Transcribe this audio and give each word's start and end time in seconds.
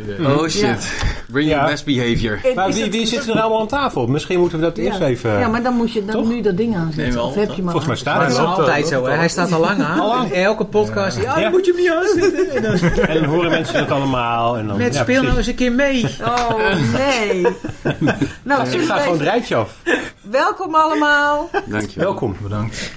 Oh 0.00 0.48
shit. 0.48 0.88
Bring 1.30 1.48
your 1.48 1.66
best 1.66 1.84
behavior. 1.84 2.40
Maar 2.54 2.66
het- 2.66 2.88
wie 2.90 3.06
zitten 3.06 3.34
er 3.34 3.40
allemaal 3.40 3.60
aan 3.60 3.66
tafel? 3.66 4.06
Misschien 4.06 4.38
moeten 4.40 4.58
we 4.58 4.64
dat 4.64 4.76
eerst 4.78 5.00
even... 5.00 5.38
Ja, 5.38 5.48
maar 5.48 5.62
dan 5.62 5.74
moet 5.74 5.92
je 5.92 6.04
dan 6.04 6.28
nu 6.28 6.40
dat 6.40 6.56
ding 6.56 6.76
aanzetten. 6.76 7.14
Nee, 7.14 7.22
of 7.22 7.34
heb 7.34 7.50
je 7.52 7.62
maar 7.62 7.72
Volgens 7.72 7.86
mij 7.86 7.96
staat 7.96 8.36
wel. 8.36 8.46
altijd 8.46 8.86
zo, 8.88 9.04
hè? 9.06 9.12
Hij 9.16 9.28
staat 9.28 9.52
al 9.52 9.60
lang 9.60 9.82
aan. 9.82 10.24
In 10.26 10.32
elke 10.32 10.64
podcast. 10.64 11.16
Ja, 11.22 11.22
Ja. 11.36 11.40
dan 11.40 11.50
moet 11.50 11.66
je 11.66 11.72
hem 11.72 11.80
niet 11.80 11.90
aanzetten. 11.90 12.50
En 12.50 12.62
dan, 12.62 12.90
En 13.08 13.20
dan 13.20 13.24
horen 13.30 13.50
mensen 13.50 13.74
dat 13.74 13.90
allemaal. 13.90 14.56
En 14.56 14.66
dan, 14.66 14.76
met 14.76 14.94
ja, 14.94 15.02
speel 15.02 15.22
nou 15.22 15.36
eens 15.36 15.46
een 15.46 15.54
keer 15.54 15.72
mee. 15.72 16.04
Oh 16.24 16.58
nee. 16.92 17.42
nou, 18.42 18.68
Ik 18.68 18.80
ga 18.80 18.98
gewoon 18.98 19.18
het 19.18 19.26
rijtje 19.26 19.54
af. 19.56 19.76
welkom 20.22 20.74
allemaal. 20.74 21.50
Dankjewel. 21.66 22.04
Welkom. 22.08 22.36
Bedankt. 22.42 22.92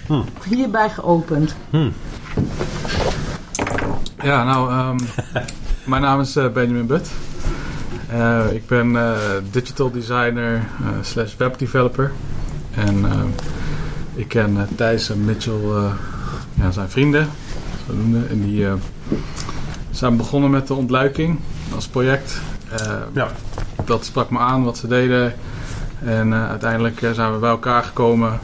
Hierbij 0.49 0.89
geopend. 0.89 1.55
Ja, 4.23 4.43
nou, 4.43 4.69
ehm, 4.71 4.97
mijn 5.85 6.01
naam 6.01 6.19
is 6.19 6.35
eh, 6.35 6.49
Benjamin 6.49 6.85
Butt. 6.85 7.09
Eh, 8.09 8.53
ik 8.53 8.67
ben 8.67 8.95
eh, 8.95 9.11
digital 9.51 9.91
designer 9.91 10.55
eh, 10.55 10.87
slash 11.01 11.35
webdeveloper. 11.37 12.11
En 12.75 13.05
ik 14.15 14.27
ken 14.27 14.67
Thijs 14.75 15.09
en 15.09 15.25
Mitchell, 15.25 15.59
ja, 16.53 16.71
zijn 16.71 16.89
vrienden. 16.89 17.27
Zodoende. 17.87 18.19
En 18.29 18.41
die 18.41 18.67
zijn 19.91 20.17
begonnen 20.17 20.49
met 20.49 20.67
de 20.67 20.73
ontluiking 20.73 21.39
als 21.75 21.87
project. 21.87 22.39
Ja. 23.13 23.27
Dat 23.85 24.05
sprak 24.05 24.29
me 24.29 24.39
aan 24.39 24.63
wat 24.63 24.77
ze 24.77 24.87
deden. 24.87 25.33
En 25.99 26.33
uiteindelijk 26.33 26.99
zijn 27.13 27.33
we 27.33 27.39
bij 27.39 27.49
elkaar 27.49 27.83
gekomen. 27.83 28.39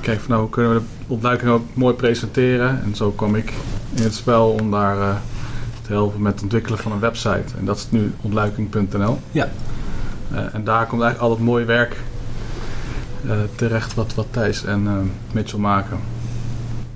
Kijk 0.00 0.20
van 0.20 0.30
nou, 0.30 0.40
hoe 0.40 0.50
kunnen 0.50 0.74
we 0.74 0.78
de 0.78 1.12
ontluiking 1.12 1.50
ook 1.50 1.64
mooi 1.74 1.94
presenteren. 1.94 2.82
En 2.84 2.96
zo 2.96 3.10
kwam 3.10 3.34
ik 3.34 3.52
in 3.94 4.02
het 4.02 4.14
spel 4.14 4.48
om 4.60 4.70
daar 4.70 5.20
helpen 5.92 6.22
met 6.22 6.32
het 6.32 6.42
ontwikkelen 6.42 6.78
van 6.78 6.92
een 6.92 7.00
website. 7.00 7.56
En 7.58 7.64
dat 7.64 7.76
is 7.76 7.86
nu 7.90 8.14
ontluiking.nl. 8.20 9.20
Ja. 9.30 9.48
Eh, 10.32 10.38
en 10.54 10.64
daar 10.64 10.86
komt 10.86 11.02
eigenlijk 11.02 11.20
al 11.20 11.30
het 11.30 11.40
mooie 11.40 11.64
werk 11.64 11.96
eh, 13.26 13.36
terecht 13.54 13.94
wat, 13.94 14.14
wat 14.14 14.26
Thijs 14.30 14.64
en 14.64 14.86
eh, 14.86 14.94
Mitchell 15.32 15.58
maken. 15.58 15.98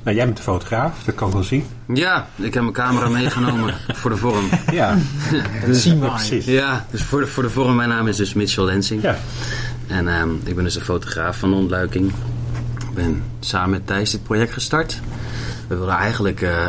Nou, 0.03 0.17
jij 0.17 0.27
bent 0.27 0.37
de 0.37 0.43
fotograaf, 0.43 1.03
dat 1.05 1.15
kan 1.15 1.29
ik 1.29 1.35
wel 1.35 1.43
zien. 1.43 1.65
Ja, 1.95 2.27
ik 2.37 2.55
heb 2.55 2.63
mijn 2.63 2.75
camera 2.75 3.09
meegenomen 3.09 3.75
voor 4.01 4.11
de 4.11 4.17
vorm. 4.17 4.49
Ja, 4.73 4.97
Dat 5.67 5.77
zien 5.77 6.01
we 6.01 6.09
precies. 6.09 6.45
Ja, 6.45 6.87
dus 6.91 7.03
voor 7.03 7.21
de, 7.21 7.27
voor 7.27 7.43
de 7.43 7.51
vorm, 7.51 7.77
mijn 7.77 7.89
naam 7.89 8.09
is 8.09 8.17
dus 8.17 8.35
Mitchell 8.35 8.65
Lensing. 8.65 9.03
Ja. 9.03 9.17
En 9.87 10.09
ehm, 10.09 10.31
ik 10.45 10.55
ben 10.55 10.65
dus 10.65 10.75
een 10.77 10.83
fotograaf 10.83 11.39
van 11.39 11.51
de 11.51 11.57
ontluiking. 11.57 12.13
Ik 12.79 12.95
ben 12.95 13.23
samen 13.41 13.71
met 13.71 13.87
Thijs 13.87 14.11
dit 14.11 14.23
project 14.23 14.53
gestart. 14.53 15.01
We 15.69 15.77
wilden 15.77 15.95
eigenlijk 15.95 16.41
eh, 16.41 16.67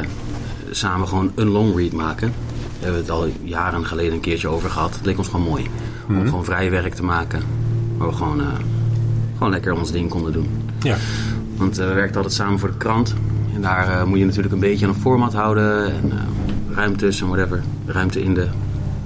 samen 0.72 1.08
gewoon 1.08 1.32
een 1.36 1.48
long 1.48 1.76
read 1.76 1.92
maken. 1.92 2.34
We 2.80 2.84
hebben 2.84 3.02
het 3.02 3.10
al 3.10 3.28
jaren 3.44 3.86
geleden 3.86 4.14
een 4.14 4.20
keertje 4.20 4.48
over 4.48 4.70
gehad. 4.70 4.96
Het 4.96 5.06
leek 5.06 5.18
ons 5.18 5.28
gewoon 5.28 5.46
mooi. 5.46 5.68
Om 6.08 6.26
gewoon 6.26 6.46
vrij 6.46 6.72
werk 6.72 6.94
te 6.94 7.04
maken. 7.04 7.42
Waar 7.98 8.08
we 8.08 8.14
gewoon, 8.14 8.42
eh, 8.42 8.48
gewoon 9.34 9.52
lekker 9.52 9.74
ons 9.74 9.92
ding 9.92 10.10
konden 10.10 10.34
doen. 10.34 10.48
Ja. 10.82 10.98
Want 11.58 11.78
eh, 11.78 11.88
we 11.88 11.94
werkten 11.94 12.16
altijd 12.16 12.34
samen 12.34 12.60
voor 12.60 12.70
de 12.70 12.78
krant. 12.78 13.14
En 13.56 13.62
daar 13.62 13.90
eh, 13.90 14.04
moet 14.04 14.20
je 14.20 14.26
natuurlijk 14.26 14.54
een 14.54 14.60
beetje 14.60 14.86
aan 14.86 14.94
een 14.94 15.00
format 15.00 15.34
houden. 15.34 15.86
En 15.86 16.12
ruimtes 16.76 17.22
en 17.22 17.28
whatever. 17.28 17.64
Ruimte 17.86 18.24
in 18.24 18.34
de, 18.34 18.48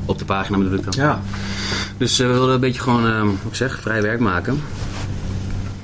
op 0.06 0.20
de 0.20 0.26
pagina 0.26 0.58
bedoel 0.58 0.78
ik 0.78 0.84
dan. 0.84 0.94
Ja. 0.96 1.22
Dus 1.98 2.18
we 2.18 2.26
wilden 2.26 2.54
een 2.54 2.60
beetje 2.60 2.82
gewoon, 2.82 3.08
eh, 3.08 3.22
hoe 3.22 3.50
ik 3.50 3.56
zeg, 3.56 3.80
vrij 3.82 4.02
werk 4.02 4.20
maken. 4.20 4.62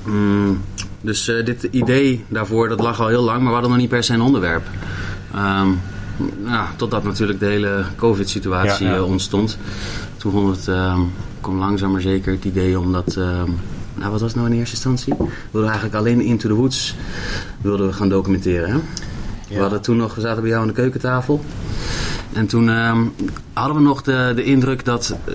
Mm, 0.04 0.60
dus 1.00 1.24
dit 1.24 1.68
idee 1.70 2.24
daarvoor, 2.28 2.68
dat 2.68 2.80
lag 2.80 3.00
al 3.00 3.08
heel 3.08 3.22
lang, 3.22 3.38
maar 3.38 3.46
we 3.46 3.52
hadden 3.52 3.70
nog 3.70 3.80
niet 3.80 3.88
per 3.88 4.04
se 4.04 4.14
een 4.14 4.20
onderwerp. 4.20 4.66
Ehm, 5.34 5.68
nou, 6.44 6.66
totdat 6.76 7.04
natuurlijk 7.04 7.38
de 7.40 7.46
hele 7.46 7.84
covid-situatie 7.96 8.86
Ja, 8.86 8.92
ja. 8.92 8.96
eh, 8.98 9.04
ontstond. 9.06 9.58
Toen 10.16 10.32
vond 10.32 10.56
het, 10.56 10.68
ehm, 10.68 11.00
kwam 11.40 11.58
langzaam 11.58 11.90
maar 11.92 12.00
zeker 12.00 12.32
het 12.32 12.44
idee 12.44 12.78
om 12.78 12.92
dat... 12.92 13.16
ehm, 13.16 13.50
nou, 13.94 14.10
wat 14.10 14.20
was 14.20 14.32
het 14.32 14.34
nou 14.40 14.52
in 14.52 14.58
eerste 14.58 14.74
instantie? 14.74 15.14
We 15.18 15.26
wilden 15.50 15.70
eigenlijk 15.70 15.98
alleen 15.98 16.20
Into 16.20 16.48
the 16.48 16.54
Woods 16.54 16.94
wilden 17.60 17.86
we 17.86 17.92
gaan 17.92 18.08
documenteren. 18.08 18.70
Hè? 18.70 18.78
We 19.48 19.60
hadden 19.60 19.80
toen 19.80 19.96
nog, 19.96 20.14
we 20.14 20.20
zaten 20.20 20.40
bij 20.40 20.50
jou 20.50 20.62
aan 20.62 20.68
de 20.68 20.74
keukentafel. 20.74 21.44
En 22.32 22.46
toen 22.46 22.68
ehm, 22.70 23.04
hadden 23.52 23.76
we 23.76 23.82
nog 23.82 24.02
de, 24.02 24.32
de 24.36 24.44
indruk 24.44 24.84
dat 24.84 25.16
eh, 25.24 25.34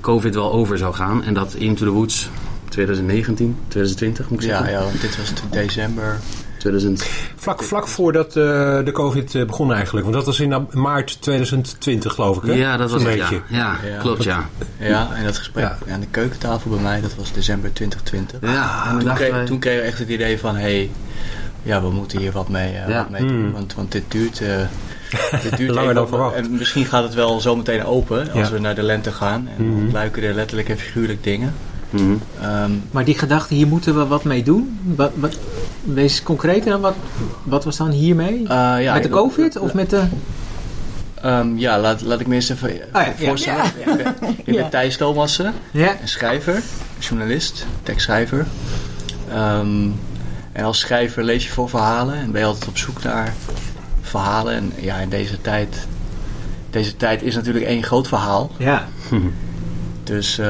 COVID 0.00 0.34
wel 0.34 0.52
over 0.52 0.78
zou 0.78 0.94
gaan. 0.94 1.22
En 1.24 1.34
dat 1.34 1.54
Into 1.54 1.84
the 1.84 1.90
Woods 1.90 2.28
2019, 2.68 3.56
2020 3.68 4.30
moet 4.30 4.42
ik 4.42 4.48
Ja, 4.48 4.56
zeggen. 4.56 4.72
ja, 4.78 4.82
want 4.84 5.00
dit 5.00 5.16
was 5.16 5.32
december. 5.50 6.18
2000, 6.62 7.08
Vlak, 7.36 7.62
vlak 7.62 7.88
voordat 7.88 8.26
eh, 8.26 8.34
de 8.84 8.90
COVID 8.92 9.34
eh, 9.34 9.44
begon 9.44 9.72
eigenlijk. 9.72 10.04
Want 10.06 10.16
dat 10.16 10.26
was 10.26 10.40
in 10.40 10.66
maart 10.72 11.22
2020 11.22 12.12
geloof 12.14 12.36
ik 12.36 12.42
hè? 12.42 12.52
ja, 12.52 12.76
dat 12.76 12.90
was 12.90 13.02
het, 13.02 13.16
beetje. 13.16 13.40
ja. 13.48 13.56
Ja, 13.82 13.88
Ja. 13.88 13.98
klopt 13.98 14.22
ja. 14.22 14.48
Ja, 14.78 15.08
en 15.14 15.24
dat 15.24 15.36
gesprek 15.38 15.64
Ja. 15.64 15.92
aan 15.92 16.00
de 16.00 16.06
keukentafel 16.10 16.70
bij 16.70 16.80
mij, 16.82 17.00
dat 17.00 17.14
was 17.14 17.32
december 17.32 17.72
2020. 17.72 18.38
Ja, 18.50 18.86
en 18.90 18.98
toen 18.98 19.14
kreeg, 19.14 19.30
wij... 19.30 19.46
toen 19.46 19.58
kregen 19.58 19.80
we 19.80 19.86
echt 19.86 19.98
het 19.98 20.08
idee 20.08 20.38
van, 20.38 20.54
hé, 20.54 20.60
hey, 20.60 20.90
ja, 21.62 21.82
we 21.82 21.90
moeten 21.90 22.18
hier 22.18 22.32
wat 22.32 22.48
mee, 22.48 22.72
eh, 22.72 22.88
Ja. 22.88 22.96
wat 22.96 23.10
mee 23.10 23.20
doen. 23.26 23.40
Hmm. 23.42 23.52
Want, 23.52 23.74
want 23.74 23.92
dit 23.92 24.04
duurt, 24.08 24.40
eh, 24.40 24.56
dit 25.42 25.56
duurt 25.56 25.70
Langer 25.74 25.94
dan 25.94 26.08
verwacht. 26.08 26.34
En 26.34 26.50
misschien 26.56 26.84
gaat 26.84 27.02
het 27.02 27.14
wel 27.14 27.40
zometeen 27.40 27.84
open 27.84 28.18
als 28.32 28.48
Ja. 28.48 28.54
we 28.54 28.58
naar 28.58 28.74
de 28.74 28.82
lente 28.82 29.12
gaan. 29.12 29.48
En 29.58 29.68
Mhm. 29.68 29.82
ontluiken 29.82 30.22
er 30.22 30.34
letterlijk 30.34 30.68
en 30.68 30.78
figuurlijk 30.78 31.24
dingen. 31.24 31.54
Mhm. 31.92 32.14
Ehm, 32.40 32.70
Maar 32.90 33.04
die 33.04 33.18
gedachte, 33.18 33.54
hier 33.54 33.66
moeten 33.66 33.98
we 33.98 34.06
wat 34.06 34.24
mee 34.24 34.42
doen. 34.42 34.78
Wat, 34.96 35.10
wat, 35.14 35.38
wees 35.82 36.22
concreter 36.22 36.70
dan, 36.70 36.80
wat, 36.80 36.94
wat 37.42 37.64
was 37.64 37.76
dan 37.76 37.90
hiermee? 37.90 38.42
eh, 38.48 38.82
ja, 38.82 38.92
met 38.94 39.02
de 39.02 39.08
COVID 39.08 39.58
of 39.58 39.74
met 39.74 39.90
de... 39.90 40.02
Ehm, 41.22 41.56
ja, 41.58 41.78
laat, 41.80 42.00
laat 42.00 42.20
ik 42.20 42.26
me 42.26 42.34
eerst 42.34 42.50
even 42.50 42.68
Ah, 42.92 43.02
ja, 43.06 43.12
ja. 43.18 43.26
voorstellen. 43.28 43.64
Ik 43.64 43.84
ben, 43.84 44.14
ik 44.36 44.44
ben 44.44 44.54
Ja. 44.54 44.68
Thijs 44.68 44.96
Thomassen. 44.96 45.52
Een 45.72 46.08
schrijver, 46.08 46.62
journalist, 46.98 47.66
tekstschrijver. 47.82 48.46
Ehm, 49.30 49.88
en 50.52 50.64
als 50.64 50.78
schrijver 50.78 51.24
lees 51.24 51.44
je 51.46 51.50
voor 51.52 51.68
verhalen 51.68 52.14
en 52.14 52.30
ben 52.32 52.40
je 52.40 52.46
altijd 52.46 52.68
op 52.68 52.76
zoek 52.78 53.02
naar 53.02 53.34
verhalen. 54.00 54.54
En 54.54 54.72
ja, 54.76 54.96
in 54.96 55.08
deze 55.08 55.40
tijd, 55.40 55.86
deze 56.70 56.96
tijd 56.96 57.22
is 57.22 57.34
natuurlijk 57.34 57.64
één 57.64 57.82
groot 57.82 58.08
verhaal. 58.08 58.50
ja. 58.58 58.88
Dus, 60.04 60.40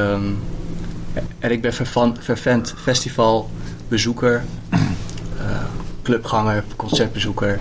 en 1.39 1.51
ik 1.51 1.61
ben 1.61 1.73
vervan, 1.73 2.17
vervent 2.19 2.73
festivalbezoeker, 2.77 4.43
eh, 4.69 5.63
clubganger, 6.03 6.63
concertbezoeker. 6.75 7.59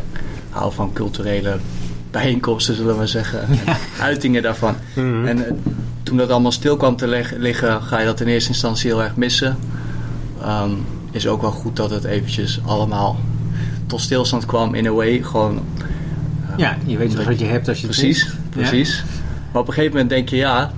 Hou 0.51 0.73
van 0.73 0.93
culturele 0.93 1.57
bijeenkomsten, 2.11 2.75
zullen 2.75 2.93
we 2.93 2.99
maar 2.99 3.09
zeggen. 3.09 3.41
En 3.49 3.77
uitingen 4.01 4.43
daarvan. 4.43 4.75
Mhm. 4.95 5.27
En 5.27 5.47
eh, 5.47 5.53
toen 6.03 6.17
dat 6.17 6.31
allemaal 6.31 6.53
stil 6.53 6.77
kwam 6.77 6.97
te 6.97 7.29
liggen, 7.39 7.83
ga 7.83 7.99
je 7.99 8.05
dat 8.05 8.21
in 8.21 8.27
eerste 8.27 8.51
instantie 8.51 8.91
heel 8.91 9.03
erg 9.03 9.17
missen. 9.17 9.57
Ehm, 10.41 10.71
is 11.11 11.27
ook 11.27 11.41
wel 11.41 11.51
goed 11.51 11.77
dat 11.77 11.91
het 11.91 12.05
eventjes 12.05 12.61
allemaal 12.67 13.19
tot 13.87 14.01
stilstand 14.01 14.47
kwam 14.47 14.75
in 14.75 14.87
a 14.87 14.91
way. 14.91 15.23
Gewoon, 15.23 15.61
eh, 16.51 16.57
ja, 16.57 16.77
je 16.85 16.97
weet 16.97 17.25
wat 17.25 17.39
je 17.39 17.45
hebt 17.45 17.69
als 17.69 17.81
je 17.81 17.87
het 17.87 17.97
Precies, 17.97 18.31
precies. 18.51 19.05
Maar 19.53 19.63
op 19.63 19.69
een 19.69 19.75
gegeven 19.75 19.93
moment 19.93 20.11
denk 20.11 20.29
je, 20.29 20.37
ja, 20.37 20.73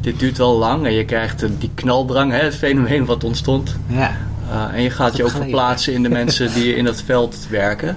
dit 0.00 0.18
duurt 0.18 0.38
wel 0.38 0.56
lang. 0.58 0.86
En 0.86 0.92
je 0.92 1.04
krijgt 1.04 1.42
eh, 1.42 1.48
die 1.58 1.70
knaldrang, 1.74 2.32
hè, 2.32 2.38
het 2.38 2.54
fenomeen 2.56 3.04
wat 3.04 3.24
ontstond. 3.24 3.76
Ja. 3.86 4.16
Uh, 4.50 4.74
en 4.74 4.82
je 4.82 4.90
gaat 4.90 5.16
je 5.16 5.22
ook 5.22 5.28
geleden. 5.30 5.50
verplaatsen 5.50 5.92
in 5.92 6.02
de 6.02 6.08
mensen 6.20 6.52
die 6.52 6.74
in 6.76 6.84
dat 6.84 7.02
veld 7.02 7.36
werken. 7.50 7.96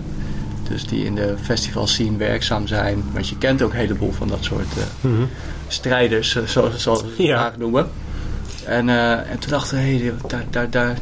Dus 0.69 0.85
die 0.87 1.05
in 1.05 1.15
de 1.15 1.35
festival 1.41 1.87
scene 1.87 2.17
werkzaam 2.17 2.67
zijn. 2.67 3.03
Want 3.13 3.29
je 3.29 3.37
kent 3.37 3.61
ook 3.61 3.71
een 3.71 3.77
heleboel 3.79 4.11
van 4.11 4.27
dat 4.27 4.37
soort 4.43 4.67
eh, 4.77 5.09
Mhm. 5.11 5.23
strijders, 5.67 6.35
eh, 6.35 6.43
zoals, 6.45 6.81
zoals 6.81 7.01
we 7.01 7.07
ze 7.17 7.23
Ja. 7.23 7.37
graag 7.37 7.57
noemen. 7.57 7.89
En, 8.65 8.89
eh, 8.89 9.11
en 9.11 9.39
toen 9.39 9.49
dachten 9.49 9.77
we, 9.77 9.83
hey, 9.83 10.13
daar, 10.27 10.43
daar, 10.49 10.69
daar, 10.69 10.97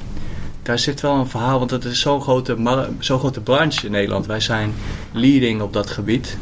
daar 0.64 0.80
zit 0.80 1.02
wel 1.02 1.16
een 1.16 1.28
verhaal. 1.28 1.60
Want 1.60 1.72
het 1.72 1.86
is 1.86 2.00
zo'n 2.00 2.22
grote, 2.22 2.58
zo'n 3.00 3.20
grote 3.20 3.40
branche 3.42 3.86
in 3.86 3.92
Nederland. 3.92 4.26
Wij 4.26 4.40
zijn 4.40 4.74
leading 5.12 5.62
op 5.62 5.74
dat 5.74 5.90
gebied 5.90 6.38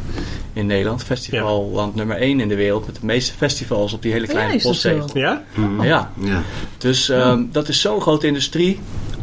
in 0.60 0.66
Nederland. 0.66 1.04
Festivalland 1.04 1.96
nummer 1.96 2.18
1 2.18 2.40
in 2.40 2.48
de 2.48 2.56
wereld. 2.56 2.86
Met 2.86 2.96
de 2.96 3.06
meeste 3.06 3.34
festivals 3.38 3.94
op 3.94 4.02
die 4.02 4.12
hele 4.12 4.26
Ja, 4.28 4.32
kleine 4.34 4.60
zo? 4.60 4.70
postzegel. 4.70 5.10
Ja? 5.14 5.44
Mhm. 5.54 5.82
Ja, 5.84 6.12
Ja. 6.20 6.42
dus 6.78 7.10
ehm, 7.10 7.44
dat 7.52 7.68
is 7.68 7.82
zo'n 7.82 8.02
grote 8.02 8.28
industrie. 8.28 8.80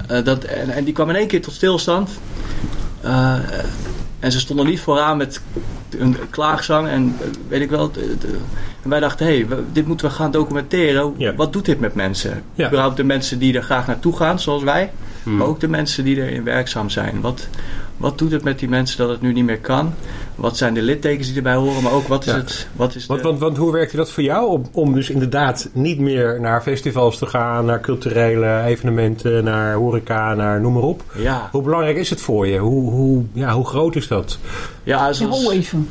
eh, 0.08 0.24
dat, 0.24 0.44
en, 0.44 0.70
en 0.70 0.84
die 0.84 0.92
kwam 0.94 1.08
in 1.10 1.16
één 1.16 1.26
keer 1.26 1.42
tot 1.42 1.54
stilstand. 1.54 2.10
Eh, 3.00 3.34
en 4.20 4.32
ze 4.32 4.40
stonden 4.40 4.66
niet 4.66 4.80
vooraan 4.80 5.16
met 5.16 5.40
een 5.98 6.16
klaagzang 6.30 6.88
en 6.88 7.16
eh, 7.20 7.26
weet 7.48 7.60
ik 7.60 7.70
wel. 7.70 7.90
de- 7.90 8.16
de- 8.20 8.38
en 8.82 8.90
wij 8.90 9.00
dachten, 9.00 9.26
hé, 9.26 9.32
hey, 9.48 9.58
dit 9.72 9.86
moeten 9.86 10.06
we 10.08 10.12
gaan 10.12 10.30
documenteren. 10.30 11.14
Ja. 11.16 11.34
Wat 11.34 11.52
doet 11.52 11.64
dit 11.64 11.80
met 11.80 11.94
mensen? 11.94 12.42
Ja. 12.54 12.66
Überhaupt 12.66 12.96
de 12.96 13.04
mensen 13.04 13.38
die 13.38 13.54
er 13.56 13.62
graag 13.62 13.86
naartoe 13.86 14.16
gaan, 14.16 14.40
zoals 14.40 14.62
wij. 14.62 14.90
Mhm. 15.22 15.36
Maar 15.36 15.46
ook 15.46 15.60
de 15.60 15.68
mensen 15.68 16.04
die 16.04 16.16
erin 16.22 16.44
werkzaam 16.44 16.90
zijn. 16.90 17.20
Wat, 17.20 17.48
wat 17.96 18.18
doet 18.18 18.32
het 18.32 18.42
met 18.44 18.58
die 18.58 18.68
mensen 18.68 18.98
dat 18.98 19.08
het 19.08 19.20
nu 19.20 19.32
niet 19.32 19.44
meer 19.44 19.60
kan? 19.60 19.94
Wat 20.34 20.56
zijn 20.56 20.74
de 20.74 20.82
littekens 20.82 21.26
die 21.26 21.36
erbij 21.36 21.54
horen? 21.54 21.82
Maar 21.82 21.92
ook 21.92 22.08
wat 22.08 22.26
is 22.26 22.32
Ja. 22.32 22.38
het... 22.38 22.66
Wat 22.72 22.94
is 22.94 23.06
Want, 23.06 23.22
de, 23.22 23.28
want, 23.28 23.38
want 23.40 23.56
hoe 23.56 23.72
werkte 23.72 23.96
dat 23.96 24.10
voor 24.10 24.22
jou? 24.22 24.46
Om, 24.48 24.62
om 24.72 24.94
dus 24.94 25.10
inderdaad 25.10 25.68
niet 25.72 25.98
meer 25.98 26.40
naar 26.40 26.62
festivals 26.62 27.18
te 27.18 27.26
gaan, 27.26 27.64
naar 27.64 27.80
culturele 27.80 28.62
evenementen, 28.66 29.44
naar 29.44 29.74
horeca, 29.74 30.34
naar 30.34 30.60
noem 30.60 30.72
maar 30.72 30.82
op. 30.82 31.02
ja, 31.14 31.48
Hoe 31.52 31.62
belangrijk 31.62 31.96
is 31.96 32.10
het 32.10 32.20
voor 32.20 32.46
je? 32.46 32.58
Hoe, 32.58 32.90
hoe, 32.90 33.24
ja, 33.32 33.52
hoe 33.52 33.66
groot 33.66 33.96
is 33.96 34.08
dat? 34.08 34.38
ja, 34.82 35.06
Ja, 35.06 35.12
zoals, 35.12 35.50
even. 35.50 35.88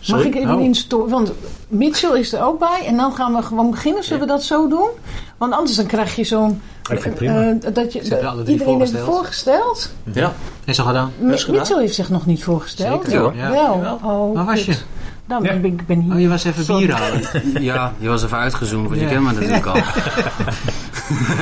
Sorry? 0.00 0.26
ik 0.26 0.34
even 0.34 0.54
Oh. 0.54 0.62
instoren? 0.62 1.10
Want 1.10 1.32
Mitchell 1.68 2.18
is 2.18 2.32
er 2.32 2.42
ook 2.44 2.58
bij. 2.58 2.82
En 2.86 2.96
dan 2.96 3.12
gaan 3.12 3.34
we 3.34 3.42
gewoon 3.42 3.70
beginnen. 3.70 4.04
Zullen 4.04 4.20
we 4.20 4.26
dat 4.26 4.42
zo 4.42 4.68
doen? 4.68 4.88
Want 5.36 5.52
anders 5.52 5.76
dan 5.76 5.86
krijg 5.86 6.16
je 6.16 6.24
zo'n... 6.24 6.60
Ik 6.90 7.00
vind 7.00 7.04
het 7.04 7.14
prima. 7.14 7.48
eh, 7.62 7.74
dat 7.74 7.92
je, 7.92 8.02
iedereen 8.46 8.78
heeft 8.78 8.98
voorgesteld. 8.98 9.92
Ja, 10.12 10.32
Is 10.64 10.80
al 10.80 10.86
gedaan. 10.86 11.12
Mi- 11.18 11.32
is 11.32 11.44
gedaan. 11.44 11.58
Mitchell 11.60 11.78
heeft 11.80 11.94
zich 11.94 12.08
nog 12.08 12.26
niet 12.26 12.44
voorgesteld. 12.44 13.04
Zeker, 13.04 13.20
hoor. 13.20 13.34
ja. 13.36 13.50
Wel. 13.50 13.98
Oh, 14.02 14.34
Waar 14.34 14.44
was 14.44 14.54
goed. 14.62 14.64
je? 14.74 14.76
Dan 15.26 15.42
Ja. 15.42 15.52
ben 15.52 15.64
ik 15.64 15.86
ben 15.86 16.00
hier. 16.00 16.14
Oh, 16.14 16.20
je 16.20 16.28
was 16.28 16.44
even 16.44 16.64
Sorry. 16.64 16.86
bier 16.86 16.94
halen. 16.96 17.22
Ja, 17.62 17.92
je 17.98 18.08
was 18.08 18.24
even 18.24 18.38
uitgezoomd, 18.38 18.88
want 18.88 19.00
je 19.00 19.06
kent 19.06 19.22
me 19.24 19.32
natuurlijk 19.32 19.66
al. 19.66 19.74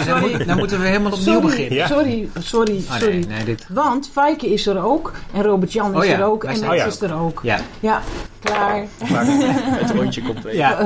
Dan, 0.06 0.20
moet- 0.20 0.46
dan 0.46 0.58
moeten 0.58 0.80
we 0.80 0.86
helemaal 0.86 1.12
opnieuw 1.12 1.24
Sorry, 1.32 1.40
beginnen. 1.46 1.74
Ja. 1.74 1.86
sorry, 1.86 2.28
sorry, 2.38 2.84
Oh, 2.90 2.96
sorry. 2.98 3.12
nee, 3.14 3.24
nee, 3.26 3.44
dit. 3.44 3.66
Want 3.68 4.08
Fijke 4.12 4.52
is 4.52 4.66
er 4.66 4.84
ook. 4.84 5.12
En 5.32 5.42
Robert 5.42 5.72
Jan 5.72 5.90
is 5.92 5.98
Oh 5.98 6.04
ja, 6.04 6.12
er 6.18 6.24
ook. 6.24 6.44
En 6.44 6.56
zijn- 6.56 6.68
Max 6.68 6.80
Oh 6.80 6.86
ja. 6.86 6.92
is 6.92 7.00
er 7.00 7.14
ook. 7.18 7.40
Ja. 7.42 7.58
Ja, 7.80 8.00
klaar. 8.40 8.84
het 9.82 9.90
rondje 9.90 10.22
komt 10.22 10.42
weer. 10.42 10.54
ja. 10.56 10.78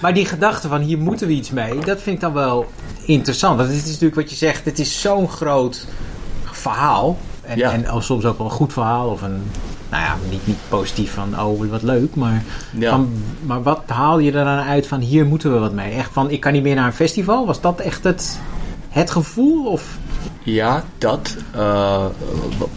Maar 0.00 0.14
die 0.14 0.26
gedachte 0.26 0.68
van 0.68 0.80
hier 0.80 0.98
moeten 0.98 1.26
we 1.26 1.32
iets 1.32 1.50
mee, 1.50 1.78
dat 1.78 2.00
vind 2.02 2.14
ik 2.16 2.20
dan 2.20 2.32
wel 2.32 2.66
interessant. 3.04 3.56
Want 3.56 3.68
het 3.68 3.78
is 3.78 3.84
natuurlijk 3.86 4.14
wat 4.14 4.30
je 4.30 4.36
zegt, 4.36 4.64
het 4.64 4.78
is 4.78 5.00
zo'n 5.00 5.28
groot 5.28 5.86
verhaal. 6.60 7.16
En, 7.42 7.58
Ja. 7.58 7.72
en 7.72 8.02
soms 8.02 8.24
ook 8.24 8.38
wel 8.38 8.46
een 8.46 8.52
goed 8.52 8.72
verhaal 8.72 9.08
of 9.08 9.22
een, 9.22 9.42
nou 9.90 10.02
ja, 10.02 10.16
niet, 10.30 10.46
niet 10.46 10.56
positief 10.68 11.12
van 11.14 11.40
oh 11.40 11.70
wat 11.70 11.82
leuk, 11.82 12.14
maar, 12.14 12.42
Ja. 12.78 12.90
van, 12.90 13.12
maar 13.42 13.62
wat 13.62 13.82
haal 13.86 14.18
je 14.18 14.32
er 14.32 14.44
dan 14.44 14.58
uit 14.58 14.86
van 14.86 15.00
hier 15.00 15.26
moeten 15.26 15.52
we 15.52 15.58
wat 15.58 15.72
mee? 15.72 15.92
Echt 15.92 16.10
van 16.12 16.30
ik 16.30 16.40
kan 16.40 16.52
niet 16.52 16.62
meer 16.62 16.74
naar 16.74 16.86
een 16.86 16.92
festival? 16.92 17.46
Was 17.46 17.60
dat 17.60 17.80
echt 17.80 18.04
het, 18.04 18.38
het 18.88 19.10
gevoel? 19.10 19.66
Of, 19.66 19.98
Ja, 20.52 20.84
dat. 20.98 21.36
eh, 21.54 22.04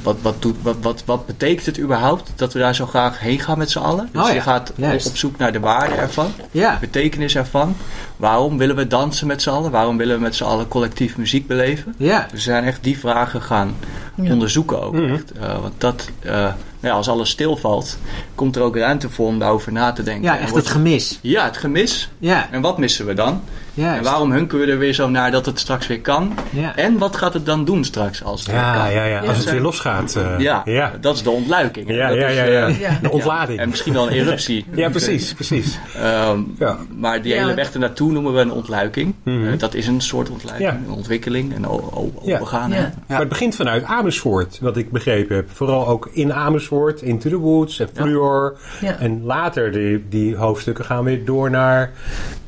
wat, 0.03 0.15
wat, 0.21 0.41
doet, 0.41 0.55
wat, 0.61 0.75
wat, 0.81 1.03
wat 1.05 1.25
betekent 1.25 1.65
het 1.65 1.79
überhaupt 1.79 2.31
dat 2.35 2.53
we 2.53 2.59
daar 2.59 2.75
zo 2.75 2.85
graag 2.85 3.19
heen 3.19 3.39
gaan 3.39 3.57
met 3.57 3.71
z'n 3.71 3.79
allen? 3.79 4.09
Dus 4.11 4.21
Oh 4.21 4.27
ja, 4.27 4.33
je 4.33 4.41
gaat 4.41 4.71
juist. 4.75 5.07
op 5.07 5.17
zoek 5.17 5.37
naar 5.37 5.51
de 5.51 5.59
waarde 5.59 5.95
ervan, 5.95 6.31
ja, 6.51 6.73
de 6.73 6.79
betekenis 6.79 7.35
ervan. 7.35 7.75
Waarom 8.17 8.57
willen 8.57 8.75
we 8.75 8.87
dansen 8.87 9.27
met 9.27 9.41
z'n 9.41 9.49
allen? 9.49 9.71
Waarom 9.71 9.97
willen 9.97 10.15
we 10.15 10.21
met 10.21 10.35
z'n 10.35 10.43
allen 10.43 10.67
collectief 10.67 11.17
muziek 11.17 11.47
beleven? 11.47 11.93
ja, 11.97 12.19
Dus 12.21 12.31
we 12.31 12.39
zijn 12.39 12.63
echt 12.63 12.83
die 12.83 12.99
vragen 12.99 13.41
gaan 13.41 13.75
Ja. 14.15 14.31
onderzoeken 14.31 14.81
ook. 14.81 14.93
Mhm. 14.93 15.13
echt. 15.13 15.31
Eh, 15.31 15.61
want 15.61 15.73
dat, 15.77 16.09
eh, 16.19 16.31
nou 16.31 16.53
ja, 16.79 16.91
als 16.91 17.07
alles 17.09 17.29
stilvalt, 17.29 17.97
komt 18.35 18.55
er 18.55 18.61
ook 18.61 18.75
ruimte 18.77 19.09
voor 19.09 19.27
om 19.27 19.39
daarover 19.39 19.71
na 19.71 19.91
te 19.91 20.03
denken. 20.03 20.23
ja 20.23 20.35
En 20.37 20.41
echt 20.43 20.55
het 20.55 20.67
gemis. 20.67 21.19
Ja, 21.21 21.43
het 21.43 21.57
gemis. 21.57 22.09
Ja, 22.17 22.47
En 22.51 22.61
wat 22.61 22.77
missen 22.77 23.05
we 23.05 23.13
dan? 23.13 23.41
Juist. 23.73 23.97
En 23.97 24.03
waarom 24.03 24.31
hunken 24.31 24.59
we 24.59 24.65
er 24.65 24.77
weer 24.77 24.93
zo 24.93 25.09
naar 25.09 25.31
dat 25.31 25.45
het 25.45 25.59
straks 25.59 25.87
weer 25.87 26.01
kan? 26.01 26.33
Ja. 26.49 26.75
En 26.75 26.97
wat 26.97 27.15
gaat 27.15 27.33
het 27.33 27.45
dan 27.45 27.65
doen 27.65 27.83
straks 27.83 28.23
als 28.23 28.39
het 28.39 28.49
weer 28.49 28.59
Ja, 28.59 28.73
kan? 28.83 28.91
ja, 28.93 29.03
ja. 29.03 29.19
Als 29.19 29.37
het 29.37 29.51
weer 29.51 29.61
losgaat. 29.61 30.15
eh, 30.15 30.39
Ja, 30.39 30.61
ja. 30.65 30.91
dat 31.01 31.15
is 31.15 31.23
de 31.23 31.29
ontluiking. 31.29 31.87
hè. 31.87 31.93
Ja, 31.93 32.07
Dat 32.07 32.17
ja, 32.17 32.27
is, 32.27 32.35
ja, 32.35 32.43
eh, 32.43 32.79
ja. 32.79 32.99
De 33.01 33.11
ontlading. 33.11 33.59
En 33.59 33.69
misschien 33.69 33.93
wel 33.93 34.07
een 34.07 34.13
eruptie. 34.13 34.65
Ja, 34.75 34.89
precies, 34.89 35.33
precies. 35.33 35.79
Ehm, 35.95 36.39
Ja. 36.59 36.77
Maar 36.97 37.21
die 37.21 37.33
Ja. 37.33 37.39
hele 37.41 37.53
weg 37.53 37.71
ernaartoe 37.73 38.11
noemen 38.11 38.33
we 38.33 38.39
een 38.39 38.51
ontluiking. 38.51 39.13
Mhm. 39.23 39.47
Eh, 39.47 39.59
dat 39.59 39.73
is 39.73 39.87
een 39.87 40.01
soort 40.01 40.29
ontluiking, 40.29 40.69
Ja. 40.69 40.77
een 40.87 40.91
ontwikkeling, 40.91 41.55
een 41.55 41.67
overgaan. 41.67 42.69
Maar 43.07 43.19
het 43.19 43.29
begint 43.29 43.55
vanuit 43.55 43.83
Amersfoort, 43.83 44.57
wat 44.61 44.77
ik 44.77 44.91
begrepen 44.91 45.35
heb. 45.35 45.49
Vooral 45.53 45.87
ook 45.87 46.09
in 46.11 46.33
Amersfoort, 46.33 47.01
Into 47.01 47.29
the 47.29 47.37
Woods 47.37 47.79
en 47.79 47.89
Fluor. 47.93 48.57
Ja. 48.81 48.99
En 48.99 49.23
later, 49.23 49.71
die, 49.71 50.05
die 50.09 50.35
hoofdstukken 50.35 50.85
gaan 50.85 51.03
weer 51.03 51.25
door 51.25 51.49
naar 51.49 51.91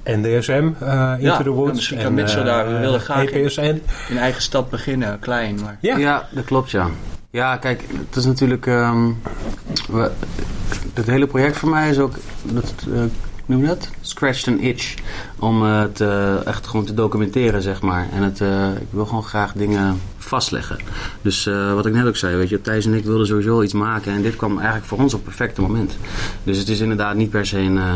NDSM, 0.05 0.69
eh 0.79 1.11
Into 1.17 1.25
Ja, 1.25 1.41
the 1.41 1.49
Woods. 1.49 1.69
en 1.69 1.75
misschien 1.75 1.97
kan 1.97 2.05
en, 2.05 2.13
Mitchell 2.13 2.39
eh, 2.39 2.45
daar- 2.45 2.67
we 2.73 2.79
willen 2.79 2.99
graag 2.99 3.23
in. 3.29 3.43
EPSN. 3.45 3.81
In 4.09 4.17
eigen 4.17 4.41
stad 4.41 4.69
beginnen, 4.69 5.19
klein. 5.19 5.59
Maar 5.63 5.77
Ja. 5.81 5.97
Ja, 5.97 6.27
dat 6.31 6.45
klopt, 6.45 6.71
ja. 6.71 6.87
Ja, 7.29 7.57
kijk, 7.57 7.81
het 8.07 8.15
is 8.15 8.25
natuurlijk... 8.25 8.67
ehm, 8.67 9.07
we- 9.91 10.11
het 10.93 11.05
hele 11.07 11.27
project 11.27 11.57
voor 11.57 11.69
mij 11.69 11.89
is 11.89 11.99
ook... 11.99 12.13
Dat, 12.43 12.73
eh, 12.79 12.85
hoe 12.95 13.09
noem 13.45 13.61
je 13.61 13.67
dat? 13.67 13.89
Scratched 14.01 14.47
an 14.47 14.59
itch. 14.59 14.95
Om 15.39 15.63
eh, 15.65 15.79
het 15.79 16.01
eh, 16.01 16.47
echt 16.47 16.67
gewoon 16.67 16.85
te 16.85 16.93
documenteren, 16.93 17.61
zeg 17.61 17.81
maar. 17.81 18.05
En 18.13 18.21
het, 18.23 18.41
eh, 18.41 18.67
ik 18.81 18.87
wil 18.89 19.05
gewoon 19.05 19.23
graag 19.23 19.53
dingen 19.53 20.01
vastleggen. 20.25 20.77
Dus 21.21 21.45
eh, 21.47 21.73
wat 21.73 21.85
ik 21.85 21.93
net 21.93 22.05
ook 22.07 22.15
zei, 22.15 22.35
weet 22.35 22.49
je, 22.49 22.61
Thijs 22.61 22.85
en 22.85 22.93
ik 22.93 23.03
wilden 23.03 23.27
sowieso 23.27 23.61
iets 23.61 23.73
maken. 23.73 24.11
En 24.13 24.21
dit 24.21 24.35
kwam 24.35 24.55
eigenlijk 24.57 24.85
voor 24.85 24.97
ons 24.97 25.13
op 25.13 25.25
het 25.25 25.35
perfecte 25.35 25.61
moment. 25.61 25.97
Dus 26.43 26.57
het 26.57 26.69
is 26.69 26.79
inderdaad 26.79 27.15
niet 27.15 27.29
per 27.29 27.45
se 27.45 27.57
een, 27.59 27.77
eh, 27.77 27.93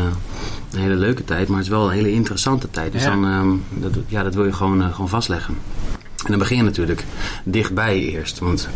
een 0.72 0.80
hele 0.80 0.94
leuke 0.94 1.24
tijd, 1.24 1.48
maar 1.48 1.56
het 1.56 1.66
is 1.66 1.72
wel 1.72 1.84
een 1.86 1.94
hele 1.94 2.12
interessante 2.12 2.70
tijd. 2.70 2.92
Dus 2.92 3.02
Ja. 3.02 3.10
dan, 3.10 3.24
ehm, 3.24 3.82
dat, 3.82 3.92
ja, 4.06 4.22
dat 4.22 4.34
wil 4.34 4.44
je 4.44 4.52
gewoon, 4.52 4.82
eh, 4.82 4.92
gewoon 4.94 5.08
vastleggen. 5.08 5.54
En 6.24 6.30
dan 6.30 6.38
begin 6.38 6.56
je 6.56 6.62
natuurlijk 6.62 7.04
dichtbij 7.44 7.98
eerst. 7.98 8.38
Want 8.38 8.68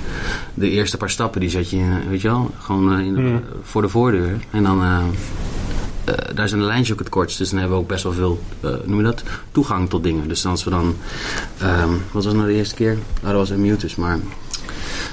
de 0.54 0.70
eerste 0.70 0.96
paar 0.96 1.10
stappen 1.10 1.40
die 1.40 1.50
zet 1.50 1.70
je, 1.70 1.98
weet 2.08 2.20
je 2.20 2.28
wel, 2.28 2.50
gewoon 2.58 3.00
in, 3.00 3.40
voor 3.62 3.82
de 3.82 3.88
voordeur. 3.88 4.36
En 4.50 4.62
dan, 4.62 4.82
eh, 6.04 6.14
daar 6.34 6.48
zijn 6.48 6.60
de 6.60 6.66
lijntjes 6.66 6.92
ook 6.92 6.98
het 6.98 7.08
kortst. 7.08 7.38
Dus 7.38 7.50
dan 7.50 7.58
hebben 7.58 7.76
we 7.76 7.82
ook 7.82 7.88
best 7.88 8.02
wel 8.02 8.12
veel, 8.12 8.40
eh, 8.60 8.70
noem 8.84 8.98
je 8.98 9.04
dat, 9.04 9.22
toegang 9.52 9.88
tot 9.90 10.02
dingen. 10.02 10.28
Dus 10.28 10.46
als 10.46 10.64
we 10.64 10.70
dan, 10.70 10.96
ehm, 11.58 11.90
wat 12.12 12.24
was 12.24 12.34
nou 12.34 12.46
de 12.46 12.52
eerste 12.54 12.74
keer? 12.74 12.92
Nou, 12.94 13.02
dat 13.22 13.32
was 13.34 13.50
een 13.50 13.60
Mutus, 13.60 13.96
maar 13.96 14.18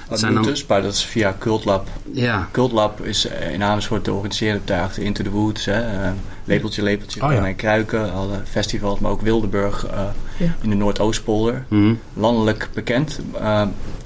dat 0.09 0.19
zijn 0.19 0.33
dan- 0.33 0.55
maar 0.67 0.81
dat 0.81 0.93
is 0.93 1.05
via 1.05 1.35
Cultlab. 1.39 1.88
ja. 2.13 2.49
Cultlab 2.51 3.05
is 3.05 3.27
eh, 3.27 3.53
in 3.53 3.63
Amersfoort 3.63 4.05
de 4.05 4.13
organiserende 4.13 4.59
partij 4.59 4.83
achter 4.83 5.03
Into 5.03 5.23
the 5.23 5.29
Woods. 5.29 5.65
Hè. 5.65 6.11
lepeltje, 6.45 6.83
lepeltje, 6.83 7.23
Oh 7.23 7.31
ja. 7.31 7.45
en 7.45 7.55
Kruiken, 7.55 8.13
alle 8.13 8.39
festivals. 8.49 8.99
Maar 8.99 9.11
ook 9.11 9.21
Wildeburg 9.21 9.85
eh, 9.85 9.99
Ja. 10.41 10.55
in 10.61 10.69
de 10.69 10.75
Noordoostpolder. 10.75 11.63
Mhm. 11.67 11.93
landelijk 12.13 12.69
bekend. 12.73 13.19
Eh, 13.39 13.61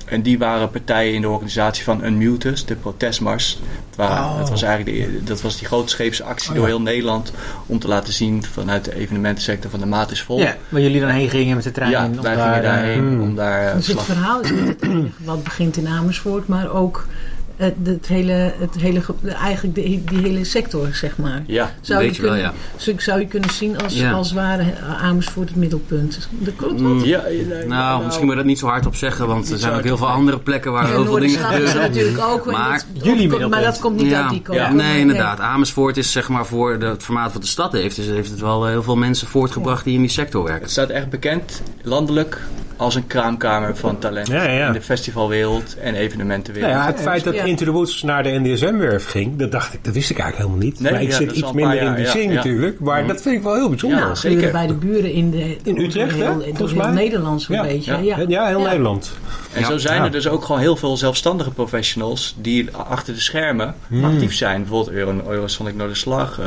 en 0.06 0.22
die 0.22 0.38
waren 0.38 0.70
partijen 0.70 1.14
in 1.14 1.22
de 1.22 1.30
organisatie 1.30 1.84
van 1.84 2.04
Unmutus, 2.04 2.66
de 2.66 2.76
protestmars. 2.76 3.60
Het, 3.88 3.96
waren, 3.96 4.24
Oh. 4.26 4.38
het 4.40 4.50
was 4.50 4.62
eigenlijk 4.62 4.98
de, 5.14 5.24
dat 5.24 5.42
was 5.42 5.58
die 5.58 5.68
grootscheepse 5.68 6.24
actie 6.24 6.50
Oh, 6.50 6.56
door 6.56 6.66
ja. 6.66 6.70
heel 6.72 6.82
Nederland 6.82 7.32
om 7.66 7.80
te 7.80 7.88
laten 7.88 8.14
zien 8.14 8.44
vanuit 8.44 8.86
de 8.86 8.96
evenementensector 8.96 9.72
van 9.72 9.80
de 9.80 9.86
maat 9.86 10.12
is 10.12 10.22
vol. 10.22 10.40
Ja, 10.40 10.56
waar 10.70 10.82
jullie 10.82 11.00
dan 11.00 11.10
heen 11.10 11.30
gingen 11.30 11.56
met 11.56 11.64
de 11.64 11.72
trein. 11.72 11.92
Ja, 11.92 12.10
wij 12.22 12.36
daar, 12.36 12.44
gingen 12.54 12.58
eh, 12.58 12.64
daarheen 12.76 13.00
Hmm. 13.08 13.22
om 13.22 13.36
daar 13.36 13.68
eh, 13.68 13.76
Dus 13.76 13.88
het 13.88 14.02
verhaal 14.02 14.42
is 14.42 14.52
niet 14.52 14.68
het 14.68 14.82
enige 14.82 15.10
wat 15.18 15.44
begint 15.44 15.78
in 15.78 15.88
Amersfoort, 15.88 16.48
maar 16.48 16.70
ook 16.72 17.06
het, 17.58 17.74
het 17.84 18.08
hele, 18.08 18.54
het 18.60 18.76
hele, 18.80 19.02
ge- 19.02 19.14
eigenlijk 19.42 19.76
de, 19.76 20.02
die 20.06 20.20
hele 20.22 20.44
sector, 20.44 20.88
zeg 20.94 21.18
maar. 21.18 21.44
Ja, 21.48 21.72
Zou 21.82 22.00
je, 22.02 22.06
Weet 22.08 22.16
je 22.16 22.22
wel, 22.22 22.32
kunnen, 22.32 22.52
ja. 22.52 22.58
zou- 22.78 23.00
zou 23.02 23.20
je 23.20 23.28
kunnen 23.28 23.50
zien 23.50 23.78
als, 23.82 23.94
Ja. 23.94 24.12
als 24.12 24.32
ware 24.34 24.64
Amersfoort 25.02 25.48
het 25.48 25.58
middelpunt. 25.58 26.28
Dat 26.32 26.56
klopt 26.56 26.80
Mm. 26.80 26.98
wat? 26.98 27.06
ja, 27.08 27.20
eh, 27.20 27.48
nee, 27.48 27.66
Nou, 27.68 28.04
misschien 28.04 28.26
moet 28.26 28.34
je 28.34 28.40
dat 28.40 28.50
niet 28.50 28.60
zo 28.60 28.68
hardop 28.68 28.96
zeggen, 28.96 29.28
want 29.28 29.52
er 29.52 29.58
zijn 29.58 29.74
ook 29.74 29.84
heel 29.84 29.98
veel 29.98 30.08
andere 30.10 30.40
plekken 30.40 30.72
waar 30.72 30.84
Ja, 30.88 30.92
heel 30.92 31.06
veel 31.06 31.20
dingen 31.20 31.40
gebeuren. 31.40 31.76
natuurlijk 31.82 32.20
ook. 32.20 32.46
Maar 32.52 32.84
dat- 32.94 33.04
jullie. 33.04 33.48
Maar 33.48 33.62
dat 33.62 33.80
komt 33.80 33.98
niet 34.02 34.10
Ja. 34.10 34.22
uit 34.22 34.30
die 34.30 34.42
kant. 34.42 34.58
Ja. 34.58 34.72
Nee, 34.72 35.00
inderdaad. 35.00 35.40
Amersfoort 35.40 35.98
is 35.98 36.12
zeg 36.12 36.30
maar 36.30 36.46
voor 36.46 36.80
de, 36.80 36.86
het 36.86 37.04
formaat 37.04 37.34
wat 37.34 37.42
de 37.42 37.48
stad 37.48 37.72
heeft, 37.72 37.96
dus 37.96 38.06
heeft 38.06 38.30
het 38.30 38.40
wel 38.40 38.64
eh, 38.66 38.70
heel 38.72 38.84
veel 38.84 38.96
mensen 38.96 39.28
voortgebracht 39.28 39.84
die 39.84 39.94
in 39.96 40.02
die 40.02 40.10
sector 40.10 40.44
werken. 40.44 40.62
Het 40.62 40.72
staat 40.72 40.90
echt 40.90 41.10
bekend 41.10 41.62
landelijk 41.82 42.40
als 42.78 42.96
een 42.96 43.08
kraamkamer 43.08 43.76
van 43.76 44.00
talent 44.00 44.28
Ja, 44.28 44.44
ja, 44.44 44.52
ja. 44.52 44.68
in 44.68 44.74
de 44.74 44.82
festivalwereld 44.82 45.76
en 45.78 45.96
evenementenwereld. 45.96 46.74
Nou 46.74 46.86
ja, 46.86 46.92
het 46.92 47.02
feit 47.02 47.24
dat 47.24 47.34
Ja. 47.46 47.52
Into 47.52 47.66
the 47.66 47.72
Woods 47.72 48.04
naar 48.04 48.24
de 48.24 48.30
NDSM-werf 48.30 49.06
ging, 49.06 49.36
dat 49.38 49.52
dacht 49.52 49.74
ik, 49.74 49.84
dat 49.84 49.94
wist 49.94 50.10
ik 50.10 50.20
eigenlijk 50.20 50.50
helemaal 50.50 50.70
niet. 50.70 50.80
Nee, 50.80 50.92
maar 50.92 51.02
ik 51.02 51.10
ja, 51.10 51.16
zit 51.16 51.32
iets 51.32 51.48
een 51.50 51.56
minder 51.56 51.82
in 51.82 51.94
die 51.96 52.28
ja. 52.28 52.34
natuurlijk. 52.34 52.80
Maar 52.80 53.08
dat 53.08 53.22
vind 53.22 53.36
ik 53.36 53.44
wel 53.44 53.54
heel 53.56 53.70
bijzonder. 53.70 54.18
Zeker. 54.18 54.52
bij 54.52 54.68
de 54.68 54.74
buren 54.74 55.12
in, 55.12 55.32
de, 55.32 55.58
In 55.64 55.78
Utrecht, 55.82 56.12
hè? 56.12 56.24
heel, 56.24 56.34
door 56.34 56.44
Volgens 56.44 56.72
heel 56.72 56.82
mij. 56.82 56.92
Nederland 56.92 57.42
zo'n 57.42 57.56
Ja. 57.56 57.62
beetje. 57.62 57.92
Ja. 57.92 58.18
Ja. 58.18 58.26
Ja, 58.28 58.48
heel 58.48 58.60
Ja. 58.60 58.66
Nederland. 58.68 59.12
En 59.54 59.62
Ja. 59.62 59.68
zo 59.68 59.78
zijn 59.78 59.98
Ja. 59.98 60.04
er 60.06 60.12
dus 60.12 60.28
ook 60.28 60.44
gewoon 60.46 60.62
heel 60.62 60.76
veel 60.76 60.98
zelfstandige 60.98 61.52
professionals 61.52 62.36
die 62.42 62.70
achter 62.72 63.14
de 63.14 63.20
schermen 63.20 63.76
Hmm. 63.88 64.06
actief 64.06 64.34
zijn. 64.36 64.60
Bijvoorbeeld 64.62 64.96
Euro, 64.96 65.22
Eurosonic 65.30 65.76
Noorderslag. 65.76 66.40
eh 66.40 66.46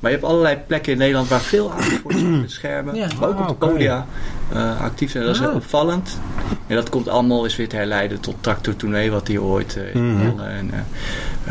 maar 0.00 0.10
je 0.10 0.16
hebt 0.16 0.24
allerlei 0.24 0.56
plekken 0.66 0.92
in 0.92 0.98
Nederland 0.98 1.28
waar 1.28 1.40
veel 1.40 1.70
aandacht 1.70 2.02
wordt 2.02 2.16
achter 2.18 2.42
de 2.42 2.48
schermen. 2.48 2.94
Ja. 2.94 3.06
Maar 3.20 3.28
ook 3.28 3.38
Ah, 3.38 3.48
op 3.48 3.60
de 3.60 3.66
oké. 3.66 4.04
Eh, 4.52 4.80
actief 4.80 5.10
zijn. 5.10 5.24
Dat 5.24 5.34
is 5.34 5.40
heel 5.40 5.48
Ah. 5.48 5.54
opvallend. 5.54 6.18
En 6.66 6.74
dat 6.76 6.88
komt 6.88 7.08
allemaal 7.08 7.44
eens 7.44 7.56
weer 7.56 7.68
te 7.68 7.76
herleiden 7.76 8.20
tot 8.20 8.34
Tractor 8.40 8.76
Tournee, 8.76 9.10
wat 9.10 9.28
hier 9.28 9.42
ooit 9.42 9.76
eh, 9.76 9.94
Mhm. 10.00 10.16
begonnen. 10.18 10.48
En 10.48 10.70
eh 10.72 10.80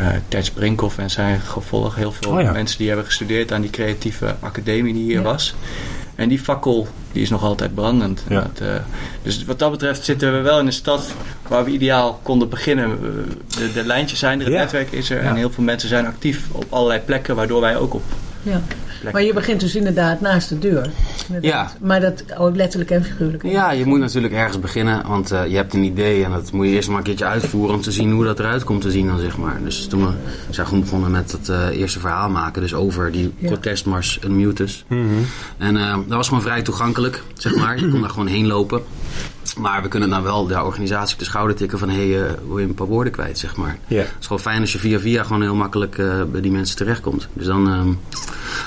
eh 0.06 0.20
Terts 0.28 0.50
Brinkhoff 0.50 0.98
en 0.98 1.10
zijn 1.10 1.40
gevolg. 1.40 1.94
Heel 1.94 2.12
veel 2.12 2.32
Oh 2.32 2.40
ja. 2.40 2.52
mensen 2.52 2.78
die 2.78 2.86
hebben 2.88 3.06
gestudeerd 3.06 3.52
aan 3.52 3.60
die 3.60 3.70
creatieve 3.70 4.34
academie 4.40 4.92
die 4.94 5.02
hier 5.04 5.16
Ja. 5.16 5.22
was. 5.22 5.54
En 6.14 6.28
die 6.28 6.38
fakkel 6.38 6.88
die 7.12 7.22
is 7.22 7.30
nog 7.30 7.42
altijd 7.42 7.74
brandend. 7.74 8.22
En 8.28 8.34
Ja. 8.34 8.40
dat, 8.40 8.68
eh, 8.68 8.74
dus 9.22 9.44
wat 9.44 9.58
dat 9.58 9.70
betreft 9.70 10.04
zitten 10.04 10.32
we 10.32 10.40
wel 10.40 10.58
in 10.60 10.66
een 10.66 10.72
stad 10.72 11.06
waar 11.48 11.64
we 11.64 11.70
ideaal 11.70 12.20
konden 12.22 12.48
beginnen. 12.48 12.98
De, 13.48 13.72
de 13.72 13.84
lijntjes 13.84 14.18
zijn 14.18 14.38
er, 14.38 14.44
het 14.44 14.54
Ja. 14.54 14.60
netwerk 14.60 14.92
is 14.92 15.10
er 15.10 15.22
Ja. 15.22 15.28
en 15.28 15.36
heel 15.36 15.50
veel 15.50 15.64
mensen 15.64 15.88
zijn 15.88 16.06
actief 16.06 16.44
op 16.52 16.64
allerlei 16.68 17.00
plekken, 17.00 17.36
waardoor 17.36 17.60
wij 17.60 17.76
ook 17.76 17.94
op 17.94 18.02
Ja. 18.42 18.60
Plek. 19.10 19.12
Maar 19.14 19.22
je 19.24 19.32
begint 19.32 19.60
dus 19.60 19.74
inderdaad 19.74 20.20
naast 20.20 20.48
de 20.48 20.58
deur. 20.58 20.90
Inderdaad. 21.26 21.76
Maar 21.80 22.00
dat 22.00 22.24
ook 22.38 22.56
letterlijk 22.56 22.90
en 22.90 23.04
figuurlijk. 23.04 23.42
Ja, 23.42 23.70
je 23.72 23.84
moet 23.86 23.98
natuurlijk 23.98 24.34
ergens 24.34 24.60
beginnen, 24.60 25.06
want 25.08 25.30
eh, 25.30 25.46
je 25.46 25.56
hebt 25.56 25.74
een 25.74 25.84
idee 25.84 26.24
en 26.24 26.30
dat 26.30 26.52
moet 26.52 26.66
je 26.66 26.72
eerst 26.72 26.88
maar 26.88 26.98
een 26.98 27.04
keertje 27.04 27.24
uitvoeren 27.24 27.74
om 27.74 27.80
te 27.80 27.92
zien 27.92 28.12
hoe 28.12 28.24
dat 28.24 28.38
eruit 28.38 28.64
komt 28.64 28.80
te 28.80 28.90
zien 28.90 29.06
dan, 29.06 29.18
zeg 29.18 29.36
maar. 29.38 29.58
Dus 29.64 29.86
toen 29.86 30.06
we 30.06 30.12
zijn 30.50 30.66
gewoon 30.66 30.82
begonnen 30.82 31.10
met 31.10 31.32
het 31.32 31.48
eh, 31.48 31.68
eerste 31.80 32.00
verhaal 32.00 32.28
maken, 32.30 32.62
dus 32.62 32.74
over 32.74 33.12
die 33.12 33.32
Ja. 33.38 33.46
protestmars 33.48 34.18
en 34.22 34.36
mutus. 34.36 34.84
En 35.58 35.76
eh, 35.76 35.92
dat 36.06 36.16
was 36.16 36.28
gewoon 36.28 36.42
vrij 36.42 36.62
toegankelijk, 36.62 37.22
zeg 37.34 37.56
maar. 37.56 37.80
Je 37.80 37.88
kon 37.88 38.00
daar 38.00 38.10
gewoon 38.10 38.26
heen 38.26 38.46
lopen. 38.46 38.82
Maar 39.54 39.82
we 39.82 39.88
kunnen 39.88 40.10
dan 40.10 40.22
wel 40.22 40.46
de 40.46 40.62
organisatie 40.62 41.12
op 41.14 41.18
de 41.18 41.24
schouder 41.24 41.56
tikken 41.56 41.78
van, 41.78 41.88
hé, 41.88 42.10
hey, 42.10 42.26
eh, 42.26 42.32
wil 42.46 42.58
je 42.58 42.64
een 42.66 42.74
paar 42.74 42.86
woorden 42.86 43.12
kwijt, 43.12 43.38
zeg 43.38 43.56
maar. 43.56 43.78
Ja. 43.86 43.98
Het 43.98 44.08
is 44.20 44.26
gewoon 44.26 44.42
fijn 44.42 44.60
als 44.60 44.72
je 44.72 44.78
via 44.78 44.98
via 44.98 45.22
gewoon 45.22 45.42
heel 45.42 45.54
makkelijk 45.54 45.98
eh, 45.98 46.22
bij 46.30 46.40
die 46.40 46.50
mensen 46.50 46.76
terechtkomt. 46.76 47.28
Dus 47.32 47.46
dan 47.46 47.68
ehm, 47.68 47.92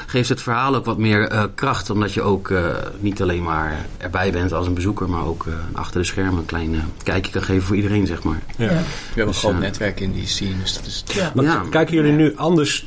geeft 0.07 0.29
het 0.29 0.41
verhaal 0.41 0.75
ook 0.75 0.85
wat 0.85 0.97
meer 0.97 1.27
eh, 1.27 1.43
kracht. 1.55 1.89
Omdat 1.89 2.13
je 2.13 2.21
ook 2.21 2.49
eh, 2.49 2.65
niet 2.99 3.21
alleen 3.21 3.43
maar 3.43 3.85
erbij 3.97 4.31
bent 4.31 4.53
als 4.53 4.67
een 4.67 4.73
bezoeker. 4.73 5.09
Maar 5.09 5.25
ook 5.25 5.45
eh, 5.47 5.53
achter 5.73 5.99
de 6.01 6.07
schermen 6.07 6.37
een 6.37 6.45
klein 6.45 6.83
kijkje 7.03 7.31
kan 7.31 7.41
geven 7.43 7.63
voor 7.67 7.75
iedereen, 7.75 8.07
zeg 8.07 8.23
maar. 8.23 8.39
Ja. 8.57 8.65
Ja. 8.65 8.69
We 8.69 8.75
hebben 9.07 9.25
Dus, 9.25 9.43
een 9.43 9.49
groot 9.49 9.59
netwerk 9.61 9.99
in 9.99 10.11
die 10.11 10.27
scene, 10.27 10.57
dus 10.61 10.73
dat 10.73 10.85
is... 10.85 11.03
Ja. 11.13 11.31
Maar 11.35 11.45
Ja. 11.45 11.63
kijken 11.69 11.95
jullie 11.95 12.11
nu 12.11 12.35
anders 12.35 12.85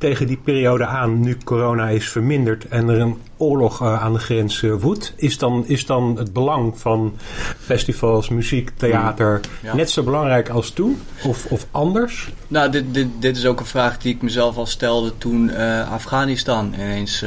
tegen 0.00 0.26
die 0.26 0.40
periode 0.44 0.86
aan, 0.86 1.20
nu 1.20 1.36
corona 1.44 1.88
is 1.88 2.08
verminderd 2.08 2.68
en 2.68 2.88
er 2.88 3.00
een 3.00 3.18
oorlog 3.36 3.80
eh, 3.80 4.02
aan 4.02 4.12
de 4.12 4.18
grens 4.18 4.62
eh, 4.62 4.72
woedt? 4.72 5.12
Is 5.16 5.38
dan, 5.38 5.64
is 5.66 5.86
dan 5.86 6.16
het 6.18 6.32
belang 6.32 6.78
van 6.78 7.16
festivals, 7.58 8.28
muziek, 8.28 8.70
theater 8.76 9.40
Ja. 9.62 9.74
net 9.74 9.90
zo 9.90 10.02
belangrijk 10.02 10.48
als 10.48 10.70
toen? 10.70 11.00
Of, 11.24 11.46
of 11.46 11.66
anders? 11.70 12.32
Nou, 12.48 12.70
dit, 12.70 12.94
dit, 12.94 13.08
dit 13.18 13.36
is 13.36 13.46
ook 13.46 13.60
een 13.60 13.66
vraag 13.66 13.98
die 13.98 14.14
ik 14.14 14.22
mezelf 14.22 14.56
al 14.56 14.66
stelde 14.66 15.18
toen 15.18 15.50
eh, 15.50 15.92
Afghanistan 15.92 16.74
ineens... 16.74 17.24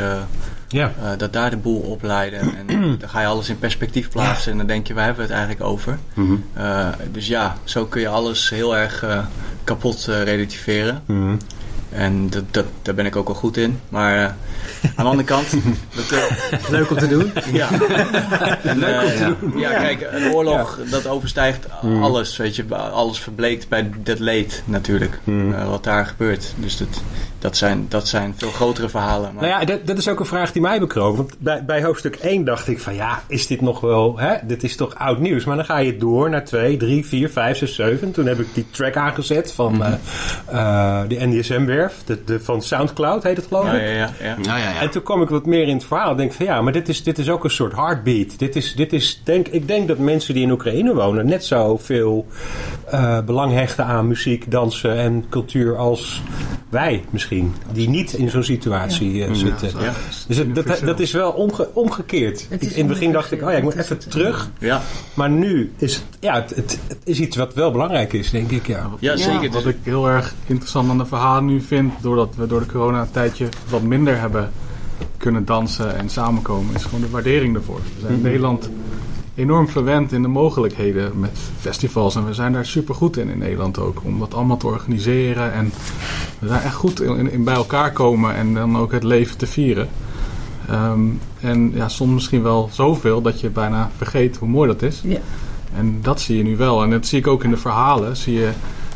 Ja. 0.68 0.92
dat 1.18 1.34
daar 1.34 1.50
de 1.50 1.58
boel 1.58 1.80
opleidde. 1.80 2.38
En 2.38 2.68
dan 3.00 3.10
ga 3.10 3.22
je 3.22 3.28
alles 3.28 3.50
in 3.50 3.60
perspectief 3.60 4.10
plaatsen 4.10 4.52
en 4.52 4.58
dan 4.58 4.68
denk 4.68 4.88
je, 4.88 4.94
waar 4.94 5.06
hebben 5.06 5.28
we 5.28 5.34
het 5.34 5.40
eigenlijk 5.40 5.70
over? 5.72 6.00
Mhm. 6.14 6.36
Dus 7.12 7.28
ja, 7.28 7.58
zo 7.64 7.86
kun 7.86 8.02
je 8.02 8.08
alles 8.08 8.50
heel 8.50 8.78
erg 8.78 9.06
kapot 9.64 10.06
relativeren. 10.06 11.02
Mhm. 11.06 11.36
En 11.96 12.30
dat, 12.30 12.44
dat, 12.52 12.66
daar 12.82 12.96
ben 12.96 13.06
ik 13.06 13.16
ook 13.16 13.28
wel 13.28 13.36
goed 13.36 13.58
in. 13.58 13.80
Maar 13.90 14.18
eh, 14.18 14.24
aan 14.96 15.06
de 15.06 15.12
andere 15.12 15.24
kant... 15.24 15.48
Dat, 15.96 16.12
eh, 16.12 16.70
Leuk 16.70 16.90
om 16.92 16.98
te 16.98 17.08
doen. 17.08 17.32
ja. 17.52 17.70
En, 18.64 18.84
eh, 18.84 19.20
ja. 19.20 19.36
ja, 19.56 19.70
kijk, 19.70 20.08
een 20.12 20.32
oorlog 20.32 20.80
dat 20.90 21.08
overstijgt 21.08 21.68
alles. 22.02 22.38
Weet 22.38 22.56
je, 22.56 22.76
alles 22.76 23.20
verbleekt 23.20 23.70
bij 23.70 23.90
dat 24.04 24.20
leed 24.20 24.64
natuurlijk. 24.66 25.20
eh, 25.26 25.70
wat 25.70 25.84
daar 25.84 26.06
gebeurt. 26.06 26.54
Dus 26.58 26.78
dat, 26.78 27.02
dat, 27.40 27.58
zijn, 27.58 27.86
dat 27.90 28.08
zijn 28.08 28.34
veel 28.38 28.52
grotere 28.52 28.90
verhalen. 28.90 29.34
Maar, 29.34 29.44
Nou 29.44 29.60
ja, 29.60 29.66
dat, 29.66 29.88
dat 29.88 29.98
is 29.98 30.08
ook 30.08 30.20
een 30.20 30.26
vraag 30.26 30.52
die 30.52 30.62
mij 30.62 30.80
bekroop. 30.80 31.18
Want 31.18 31.36
bij, 31.40 31.66
bij 31.66 31.84
hoofdstuk 31.84 32.16
1 32.16 32.44
dacht 32.44 32.68
ik 32.68 32.80
van 32.80 32.96
ja, 32.96 33.24
is 33.28 33.48
dit 33.48 33.62
nog 33.62 33.80
wel, 33.80 34.20
hè? 34.20 34.36
dit 34.44 34.64
is 34.64 34.76
toch 34.76 34.96
oud 34.96 35.20
nieuws. 35.20 35.46
Maar 35.46 35.56
dan 35.56 35.66
ga 35.66 35.78
je 35.78 35.98
door 35.98 36.30
naar 36.30 36.46
2, 36.46 36.78
3, 36.78 37.06
4, 37.06 37.30
5, 37.30 37.58
6, 37.58 37.76
7. 37.76 38.12
Toen 38.12 38.26
heb 38.26 38.40
ik 38.40 38.48
die 38.54 38.66
track 38.72 38.96
aangezet 38.96 39.52
van 39.52 39.84
eh 39.84 39.94
eh, 40.48 41.02
de 41.08 41.18
De, 42.06 42.24
de, 42.24 42.40
van 42.40 42.62
Soundcloud 42.62 43.24
heet 43.24 43.38
het 43.38 43.46
geloof 43.48 43.66
ja, 43.66 43.74
ik. 43.74 43.82
ja, 43.82 43.94
ja, 43.94 44.10
ja. 44.22 44.36
Ja, 44.42 44.58
ja, 44.58 44.70
ja. 44.70 44.82
En 44.82 44.90
toen 44.90 45.04
kwam 45.04 45.22
ik 45.22 45.30
wat 45.30 45.46
meer 45.46 45.68
in 45.68 45.76
het 45.76 45.86
verhaal. 45.86 46.12
Ik 46.12 46.18
denk 46.18 46.34
van 46.34 46.46
ja, 46.46 46.62
maar 46.62 46.74
dit 46.74 46.90
is, 46.90 47.04
dit 47.04 47.18
is 47.18 47.30
ook 47.30 47.44
een 47.44 47.50
soort 47.50 47.76
heartbeat. 47.76 48.40
Dit 48.40 48.56
is, 48.56 48.76
dit 48.76 48.94
is, 48.94 49.22
denk, 49.24 49.48
ik 49.48 49.68
denk 49.68 49.88
dat 49.88 49.98
mensen 49.98 50.34
die 50.34 50.44
in 50.44 50.52
Oekraïne 50.52 50.94
wonen 50.94 51.26
net 51.26 51.46
zoveel 51.46 52.28
eh 52.86 53.20
belang 53.26 53.54
hechten 53.54 53.86
aan 53.86 54.08
muziek, 54.08 54.52
dansen 54.52 54.96
en 54.96 55.26
cultuur 55.30 55.78
als 55.78 56.22
wij 56.74 57.04
misschien. 57.10 57.54
Die 57.72 57.90
niet 57.90 58.14
in 58.14 58.30
zo'n 58.30 58.44
situatie 58.44 59.24
eh, 59.26 59.34
zitten. 59.34 59.70
Ja. 59.80 59.94
Dus 60.28 60.38
het- 60.38 60.56
dat, 60.56 60.80
dat 60.86 61.00
is 61.00 61.12
wel 61.12 61.32
omge- 61.32 61.70
omgekeerd. 61.74 62.46
Het 62.50 62.62
is 62.62 62.68
Ik- 62.68 62.74
in 62.76 62.84
het 62.86 62.94
begin 62.94 63.12
dacht 63.12 63.32
ik, 63.32 63.42
oh 63.42 63.52
ja, 63.52 63.58
ik 63.58 63.64
moet 63.64 63.76
even 63.76 63.98
terug. 64.10 64.50
Ja, 64.60 64.82
Maar 65.14 65.30
nu 65.30 65.72
is 65.78 65.96
het, 65.96 66.04
ja, 66.20 66.34
het, 66.34 66.50
het, 66.56 66.80
het 66.88 66.98
is 67.04 67.20
iets 67.20 67.38
wat 67.38 67.54
wel 67.54 67.72
belangrijk 67.72 68.14
is, 68.14 68.30
denk 68.30 68.52
ik. 68.52 68.68
Ja. 68.68 68.90
ja, 69.00 69.16
zeker. 69.18 69.52
Wat 69.52 69.66
ik 69.66 69.78
heel 69.84 70.10
erg 70.10 70.34
interessant 70.46 70.90
aan 70.90 70.98
de 70.98 71.06
verhalen 71.06 71.46
nu 71.46 71.62
vind, 71.62 71.94
doordat 72.02 72.34
we 72.36 72.48
door 72.48 72.60
de 72.60 72.66
corona 72.66 73.02
een 73.02 73.12
tijdje 73.12 73.48
wat 73.70 73.82
minder 73.82 74.20
hebben 74.20 74.52
kunnen 75.18 75.46
dansen 75.46 75.96
en 75.98 76.10
samenkomen, 76.10 76.76
is 76.76 76.84
gewoon 76.84 77.02
de 77.02 77.10
waardering 77.10 77.56
ervoor. 77.56 77.76
We 77.96 78.00
zijn 78.02 78.14
in 78.14 78.22
Nederland 78.22 78.70
enorm 79.36 79.68
verwend 79.68 80.12
in 80.12 80.22
de 80.22 80.28
mogelijkheden 80.28 81.20
met 81.20 81.38
festivals 81.60 82.16
en 82.16 82.26
we 82.26 82.34
zijn 82.34 82.54
daar 82.54 82.66
super 82.66 82.96
goed 82.96 83.18
in 83.18 83.30
in 83.30 83.38
Nederland 83.38 83.80
ook, 83.80 84.02
om 84.04 84.20
dat 84.20 84.34
allemaal 84.34 84.58
te 84.58 84.68
organiseren 84.68 85.54
en 85.54 85.74
we 86.40 86.48
zijn 86.48 86.62
echt 86.62 86.76
goed 86.76 87.02
in, 87.02 87.32
in 87.32 87.44
bij 87.44 87.54
elkaar 87.56 87.92
komen 87.92 88.36
en 88.36 88.54
dan 88.54 88.78
ook 88.78 88.92
het 88.92 89.04
leven 89.04 89.38
te 89.38 89.48
vieren. 89.48 89.90
Ehm, 90.70 91.00
en 91.40 91.72
ja, 91.76 91.90
soms 91.90 92.14
misschien 92.14 92.44
wel 92.44 92.70
zoveel 92.72 93.22
dat 93.22 93.40
je 93.42 93.50
bijna 93.50 93.90
vergeet 93.98 94.38
hoe 94.38 94.48
mooi 94.50 94.68
dat 94.68 94.82
is. 94.82 95.02
Ja. 95.04 95.20
En 95.76 95.98
dat 96.02 96.22
zie 96.22 96.38
je 96.38 96.44
nu 96.44 96.58
wel. 96.58 96.84
En 96.84 96.90
dat 96.90 97.06
zie 97.08 97.20
ik 97.20 97.28
ook 97.28 97.44
in 97.44 97.50
de 97.50 97.58
verhalen. 97.58 98.18
Zie 98.18 98.34
je 98.34 98.50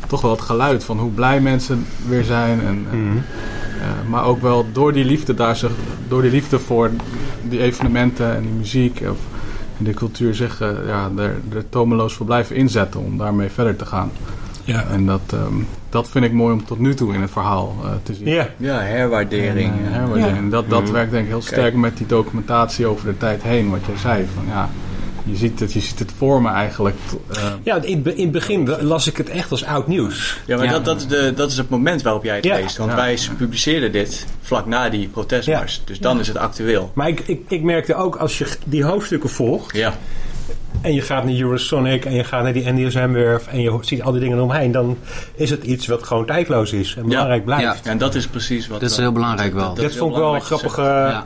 toch 0.08 0.22
wel 0.22 0.32
het 0.32 0.42
geluid 0.42 0.84
van 0.84 1.00
hoe 1.00 1.12
blij 1.12 1.42
mensen 1.42 1.86
weer 2.08 2.24
zijn. 2.24 2.60
En, 2.62 2.86
en, 2.92 3.04
Mhm. 3.08 3.18
eh, 3.18 4.10
maar 4.10 4.26
ook 4.26 4.42
wel 4.42 4.66
door 4.74 4.94
die 4.94 5.06
liefde 5.06 5.34
daar 5.34 5.56
zich, 5.56 5.72
door 6.08 6.22
die 6.22 6.32
liefde 6.32 6.60
voor 6.60 6.92
die 7.50 7.60
evenementen 7.62 8.36
en 8.36 8.42
die 8.42 8.52
muziek 8.52 9.02
of, 9.10 9.18
en 9.78 9.84
die 9.84 9.94
cultuur 9.94 10.36
zich 10.36 10.60
ja, 10.88 11.12
er, 11.18 11.36
er 11.56 11.70
tomeloos 11.70 12.14
voor 12.14 12.26
blijven 12.26 12.56
inzetten 12.56 13.00
om 13.00 13.18
daarmee 13.18 13.50
verder 13.50 13.76
te 13.76 13.86
gaan. 13.86 14.12
Ja. 14.68 14.86
En 14.92 15.06
dat, 15.06 15.22
ehm, 15.34 15.54
dat 15.90 16.10
vind 16.10 16.26
ik 16.26 16.34
mooi 16.34 16.54
om 16.54 16.66
tot 16.66 16.80
nu 16.80 16.94
toe 16.94 17.14
in 17.14 17.22
het 17.22 17.32
verhaal 17.32 17.76
eh, 17.84 17.90
te 18.04 18.14
zien. 18.14 18.28
Ja. 18.28 18.50
ja, 18.58 18.80
herwaardering. 18.80 19.72
En, 19.72 19.80
eh, 19.80 19.84
ja. 19.84 19.92
herwaardering. 19.92 20.38
Ja. 20.38 20.44
En 20.44 20.50
dat, 20.50 20.70
dat 20.70 20.90
werkt 20.90 21.12
denk 21.12 21.24
ik 21.24 21.30
heel 21.30 21.42
sterk 21.42 21.76
met 21.76 21.98
die 21.98 22.08
documentatie 22.08 22.86
over 22.86 23.06
de 23.06 23.18
tijd 23.18 23.44
heen. 23.44 23.70
Wat 23.70 23.86
jij 23.86 23.98
zei. 23.98 24.26
Van, 24.36 24.44
ja, 24.48 24.70
je, 25.30 25.36
ziet 25.36 25.60
het, 25.60 25.74
je 25.74 25.80
ziet 25.80 26.00
het 26.00 26.12
vormen 26.18 26.54
eigenlijk. 26.54 26.96
eh, 27.36 27.44
Ja, 27.64 27.76
in, 27.82 28.06
in 28.16 28.22
het 28.24 28.32
begin 28.32 28.70
las 28.82 29.08
ik 29.08 29.18
het 29.18 29.30
echt 29.30 29.52
als 29.52 29.64
oud 29.66 29.88
nieuws. 29.88 30.38
Ja, 30.46 30.56
maar 30.58 30.66
Ja. 30.66 30.72
Dat, 30.72 30.86
dat, 30.86 30.98
is 30.98 31.08
de, 31.08 31.34
dat 31.36 31.52
is 31.52 31.58
het 31.58 31.70
moment 31.70 32.02
waarop 32.02 32.24
jij 32.24 32.36
het 32.36 32.46
Ja. 32.46 32.56
leest. 32.56 32.78
Want 32.78 32.90
Ja. 32.90 32.96
wij 32.96 33.18
publiceerden 33.38 33.92
dit 33.92 34.26
vlak 34.42 34.66
na 34.66 34.90
die 34.90 35.08
protestmars. 35.08 35.82
Dus 35.86 36.00
dan 36.00 36.20
is 36.20 36.28
het 36.28 36.38
actueel. 36.38 36.92
Maar 36.94 37.08
ik, 37.08 37.20
ik, 37.20 37.42
ik 37.48 37.64
merkte 37.64 37.96
ook 37.96 38.16
als 38.16 38.38
je 38.38 38.48
die 38.66 38.84
hoofdstukken 38.84 39.30
volgt 39.30 39.76
Ja, 39.76 39.94
en 40.82 40.94
je 40.94 41.02
gaat 41.02 41.24
naar 41.26 41.34
Eurosonic 41.34 42.06
en 42.06 42.14
je 42.14 42.24
gaat 42.24 42.44
naar 42.44 42.54
die 42.54 42.72
NDSM-werf 42.72 43.48
en 43.48 43.62
je 43.62 43.78
ziet 43.82 44.02
al 44.02 44.12
die 44.12 44.22
dingen 44.22 44.40
omheen, 44.42 44.72
dan 44.72 44.98
is 45.36 45.50
het 45.50 45.64
iets 45.64 45.88
wat 45.88 46.04
gewoon 46.04 46.26
tijdloos 46.26 46.72
is 46.74 46.96
en 46.98 47.08
belangrijk 47.08 47.46
blijft. 47.46 47.84
Ja. 47.84 47.92
en 47.92 47.98
dat 47.98 48.16
is 48.16 48.28
precies 48.28 48.68
wat... 48.68 48.80
Dat 48.82 48.90
is 48.92 48.98
heel 48.98 49.12
belangrijk 49.12 49.54
wel. 49.54 49.74
Dat, 49.74 49.96
vond 49.96 50.12
ik 50.12 50.18
wel 50.18 50.36
een 50.36 50.42
grappige 50.42 50.82
Ja. 50.82 51.26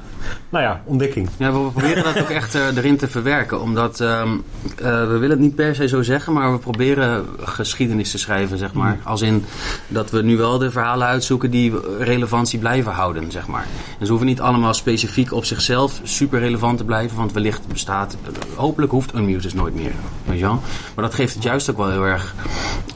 Nou 0.50 0.64
ja, 0.64 0.82
ontdekking. 0.86 1.30
Ja, 1.38 1.52
we 1.52 1.70
proberen 1.70 2.04
dat 2.04 2.20
ook 2.20 2.30
echt 2.30 2.56
eh, 2.56 2.78
erin 2.78 2.98
te 2.98 3.08
verwerken. 3.08 3.62
Omdat 3.62 4.00
ehm, 4.00 4.30
eh, 4.78 5.08
we 5.08 5.18
willen 5.18 5.30
het 5.30 5.40
niet 5.40 5.56
per 5.56 5.76
se 5.76 5.88
zo 5.88 6.02
zeggen, 6.02 6.34
maar 6.34 6.52
we 6.52 6.58
proberen 6.58 7.26
geschiedenis 7.40 8.12
te 8.12 8.18
schrijven, 8.18 8.58
zeg 8.58 8.74
maar. 8.74 9.00
Als 9.04 9.22
in 9.22 9.46
dat 9.88 10.12
we 10.12 10.22
nu 10.22 10.38
wel 10.38 10.58
de 10.58 10.72
verhalen 10.72 11.08
uitzoeken 11.08 11.52
die 11.52 11.74
relevantie 12.00 12.60
blijven 12.60 12.92
houden, 12.92 13.32
zeg 13.32 13.48
maar. 13.48 13.66
En 14.00 14.06
ze 14.06 14.12
hoeven 14.12 14.28
niet 14.28 14.42
allemaal 14.42 14.74
specifiek 14.74 15.34
op 15.34 15.46
zichzelf 15.46 16.00
super 16.04 16.40
relevant 16.40 16.78
te 16.78 16.84
blijven, 16.84 17.18
want 17.18 17.34
wellicht 17.34 17.68
bestaat, 17.68 18.18
hopelijk 18.56 18.92
hoeft 18.92 19.14
Unmuted 19.14 19.54
nooit 19.54 19.76
meer. 19.76 19.92
Weet 20.26 20.40
je 20.40 20.46
wel? 20.46 20.62
Maar 20.96 21.06
dat 21.06 21.14
geeft 21.14 21.34
het 21.34 21.44
juist 21.44 21.70
ook 21.70 21.78
wel 21.78 21.90
heel 21.90 22.06
erg, 22.06 22.36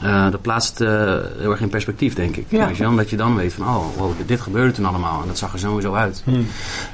eh, 0.02 0.30
dat 0.30 0.42
plaatst 0.42 0.80
eh, 0.80 0.88
heel 1.38 1.50
erg 1.50 1.60
in 1.60 1.68
perspectief, 1.68 2.14
denk 2.14 2.36
ik. 2.36 2.46
Ja. 2.48 2.66
Weet 2.66 2.76
je 2.76 2.82
wel? 2.82 2.90
Omdat 2.90 3.10
je 3.10 3.16
dan 3.16 3.36
weet 3.36 3.52
van, 3.52 3.66
oh, 3.66 3.96
wow, 3.96 4.12
dit 4.26 4.40
gebeurde 4.40 4.72
toen 4.72 4.84
allemaal 4.84 5.20
en 5.22 5.28
dat 5.28 5.38
zag 5.38 5.52
er 5.52 5.58
sowieso 5.58 5.94
uit. 5.94 6.24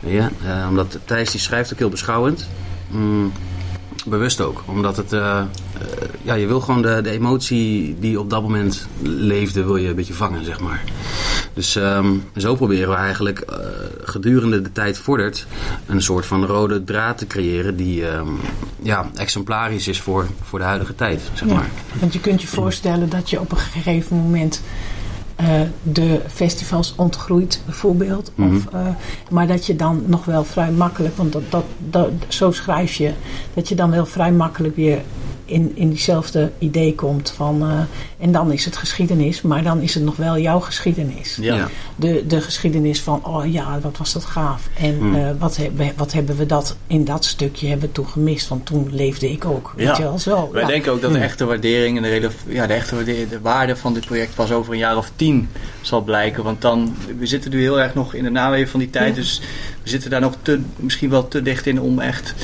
Ja, 0.01 0.22
eh, 0.47 0.67
omdat 0.69 0.99
Thijs 1.05 1.31
die 1.31 1.41
schrijft 1.41 1.73
ook 1.73 1.79
heel 1.79 1.88
beschouwend. 1.88 2.49
Mm, 2.91 3.33
bewust 4.07 4.41
ook. 4.41 4.62
Omdat 4.67 4.97
het... 4.97 5.12
eh, 5.12 5.38
eh, 5.38 5.47
ja, 6.23 6.35
je 6.35 6.47
wil 6.47 6.61
gewoon 6.61 6.83
de, 6.83 7.00
de 7.02 7.11
emotie 7.11 7.97
die 8.00 8.21
op 8.21 8.31
dat 8.31 8.43
moment 8.43 8.87
leefde, 9.02 9.64
wil 9.64 9.76
je 9.76 9.88
een 9.88 9.95
beetje 9.95 10.14
vangen, 10.14 10.45
zeg 10.45 10.61
maar. 10.61 10.83
Dus 11.55 11.76
ehm, 11.76 12.07
zo 12.37 12.55
proberen 12.55 12.88
we 12.88 12.95
eigenlijk 12.95 13.45
gedurende 14.05 14.62
de 14.62 14.73
tijd 14.73 14.99
vordert 14.99 15.47
een 15.87 16.02
soort 16.02 16.26
van 16.26 16.47
rode 16.47 16.85
draad 16.85 17.19
te 17.19 17.26
creëren 17.26 17.76
die 17.76 18.07
ehm, 18.09 18.29
ja, 18.83 19.11
exemplarisch 19.14 19.88
is 19.88 20.00
voor, 20.00 20.26
voor 20.43 20.59
de 20.59 20.64
huidige 20.64 20.95
tijd, 20.95 21.21
zeg 21.33 21.49
Ja. 21.49 21.55
maar. 21.55 21.71
Want 22.00 22.12
je 22.12 22.21
kunt 22.21 22.41
je 22.43 22.47
voorstellen 22.49 23.09
dat 23.09 23.31
je 23.31 23.41
op 23.41 23.50
een 23.52 23.59
gegeven 23.59 24.17
moment 24.17 24.62
eh, 25.37 25.47
de 25.83 26.21
festivals 26.29 26.95
ontgroeit, 26.97 27.62
bijvoorbeeld. 27.65 28.33
Mhm. 28.35 28.57
of, 28.57 28.67
eh, 28.73 28.87
maar 29.31 29.47
dat 29.47 29.67
je 29.67 29.77
dan 29.77 30.03
nog 30.07 30.25
wel 30.25 30.45
vrij 30.45 30.71
makkelijk, 30.71 31.17
want 31.17 31.33
dat, 31.33 31.43
dat, 31.51 31.65
dat, 31.79 32.11
zo 32.29 32.51
schrijf 32.51 32.95
je, 32.95 33.12
dat 33.55 33.69
je 33.69 33.75
dan 33.75 33.91
wel 33.91 34.07
vrij 34.07 34.33
makkelijk 34.33 34.77
weer 34.77 35.03
in, 35.53 35.73
in 35.75 35.89
diezelfde 35.91 36.51
idee 36.59 36.95
komt 36.95 37.31
van... 37.31 37.63
eh, 37.63 38.25
en 38.25 38.33
dan 38.33 38.53
is 38.53 38.65
het 38.65 38.77
geschiedenis, 38.77 39.43
maar 39.43 39.63
dan 39.63 39.81
is 39.81 39.95
het 39.95 40.05
nog 40.05 40.17
wel 40.17 40.39
jouw 40.39 40.61
geschiedenis. 40.61 41.39
Ja. 41.41 41.69
De, 41.97 42.25
de 42.27 42.41
geschiedenis 42.41 43.01
van, 43.01 43.27
oh 43.27 43.53
ja, 43.53 43.79
wat 43.81 43.99
was 43.99 44.13
dat 44.13 44.25
gaaf. 44.25 44.69
En 44.79 44.99
Hmm. 44.99 45.15
eh, 45.15 45.31
wat, 45.39 45.57
hebben, 45.57 45.93
wat 45.97 46.13
hebben 46.13 46.37
we 46.37 46.47
dat 46.47 46.77
in 46.87 47.05
dat 47.05 47.25
stukje 47.25 47.69
hebben 47.69 47.87
we 47.89 47.93
toen 47.95 48.07
gemist. 48.09 48.49
Want 48.49 48.67
toen 48.67 48.89
leefde 48.91 49.31
ik 49.31 49.45
ook, 49.45 49.73
weet 49.77 49.87
Ja. 49.87 49.97
je 49.97 50.03
wel 50.03 50.19
zo. 50.19 50.49
Wij 50.53 50.61
ja. 50.63 50.67
denken 50.67 50.93
ook 50.93 51.01
dat 51.01 51.13
de 51.13 51.19
echte 51.19 51.45
waardering 51.45 51.97
en 51.97 52.03
de, 52.03 52.31
ja, 52.47 52.67
de 52.67 52.73
echte 52.73 52.95
waardering, 52.95 53.29
de 53.29 53.41
waarde 53.41 53.77
van 53.77 53.95
dit 53.95 54.05
project 54.05 54.35
pas 54.35 54.53
over 54.53 54.73
een 54.73 54.79
jaar 54.79 54.97
of 54.97 55.11
tien 55.17 55.49
zal 55.83 56.01
blijken. 56.03 56.43
Want 56.45 56.61
dan, 56.61 56.97
we 57.19 57.27
zitten 57.27 57.51
nu 57.51 57.61
heel 57.61 57.81
erg 57.81 57.95
nog 57.95 58.15
in 58.15 58.25
de 58.25 58.31
naweeën 58.31 58.69
van 58.69 58.81
die 58.81 58.91
tijd. 58.91 59.09
Ja. 59.09 59.21
Dus 59.21 59.41
we 59.83 59.89
zitten 59.89 60.11
daar 60.11 60.21
nog 60.21 60.35
te, 60.43 60.61
misschien 60.77 61.11
wel 61.11 61.29
te 61.29 61.43
dicht 61.43 61.67
in 61.67 61.81
om 61.81 61.99
echt 61.99 62.35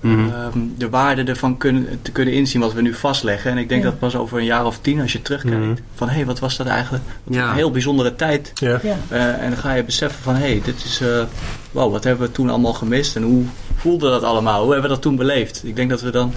Mhm. 0.00 0.28
ehm, 0.28 0.58
de 0.78 0.88
waarde 0.88 1.22
ervan 1.22 1.56
kunnen, 1.56 1.98
te 2.02 2.10
kunnen 2.12 2.34
inzien 2.34 2.60
wat 2.60 2.72
we 2.72 2.82
nu 2.82 2.94
vastleggen. 2.94 3.50
En 3.50 3.58
ik 3.58 3.68
denk 3.68 3.82
Ja. 3.82 3.88
dat 3.90 3.98
pas 3.98 4.16
over 4.16 4.38
een 4.38 4.44
jaar 4.44 4.66
of 4.66 4.78
tien, 4.80 5.00
als 5.00 5.12
je 5.12 5.22
terugkijkt, 5.22 5.56
Mhm. 5.58 5.74
van 5.94 6.08
hé, 6.08 6.14
hey, 6.14 6.26
wat 6.26 6.38
was 6.38 6.56
dat 6.56 6.66
eigenlijk? 6.66 7.04
Wat 7.24 7.34
Ja. 7.34 7.48
Een 7.48 7.54
heel 7.54 7.70
bijzondere 7.70 8.16
tijd. 8.16 8.50
Ja. 8.54 8.78
Ja. 8.82 8.96
Eh, 9.08 9.42
en 9.42 9.50
dan 9.50 9.58
ga 9.58 9.72
je 9.74 9.84
beseffen 9.84 10.22
van, 10.22 10.34
hé, 10.34 10.40
hey, 10.46 10.60
dit 10.64 10.84
is, 10.84 11.00
eh 11.00 11.22
wow, 11.70 11.92
wat 11.92 12.04
hebben 12.04 12.26
we 12.26 12.32
toen 12.32 12.50
allemaal 12.50 12.72
gemist? 12.72 13.16
En 13.16 13.22
hoe 13.22 13.42
voelde 13.76 14.10
dat 14.10 14.22
allemaal? 14.22 14.62
Hoe 14.62 14.72
hebben 14.72 14.88
we 14.88 14.94
dat 14.94 15.02
toen 15.02 15.16
beleefd? 15.16 15.60
Ik 15.64 15.76
denk 15.76 15.90
dat 15.90 16.00
we 16.00 16.10
dan, 16.10 16.32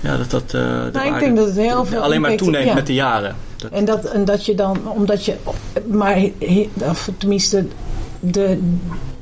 ja, 0.00 0.16
dat 0.16 0.30
dat... 0.30 0.42
eh, 0.42 0.50
de 0.50 0.90
Nou, 0.92 1.14
ik 1.14 1.18
denk 1.20 1.36
dat 1.36 1.46
het 1.46 1.56
heel 1.56 1.84
veel 1.84 2.00
alleen 2.00 2.20
maar 2.20 2.36
toeneemt 2.36 2.64
ja. 2.66 2.74
met 2.74 2.86
de 2.86 2.94
jaren. 2.94 3.36
Dat, 3.70 3.78
En 3.78 3.84
dat, 3.84 4.04
en 4.04 4.24
dat 4.24 4.46
je 4.46 4.54
dan, 4.54 4.76
omdat 4.94 5.24
je, 5.24 5.34
maar 5.90 6.18
of 6.80 7.10
tenminste, 7.18 7.66
de, 8.20 8.58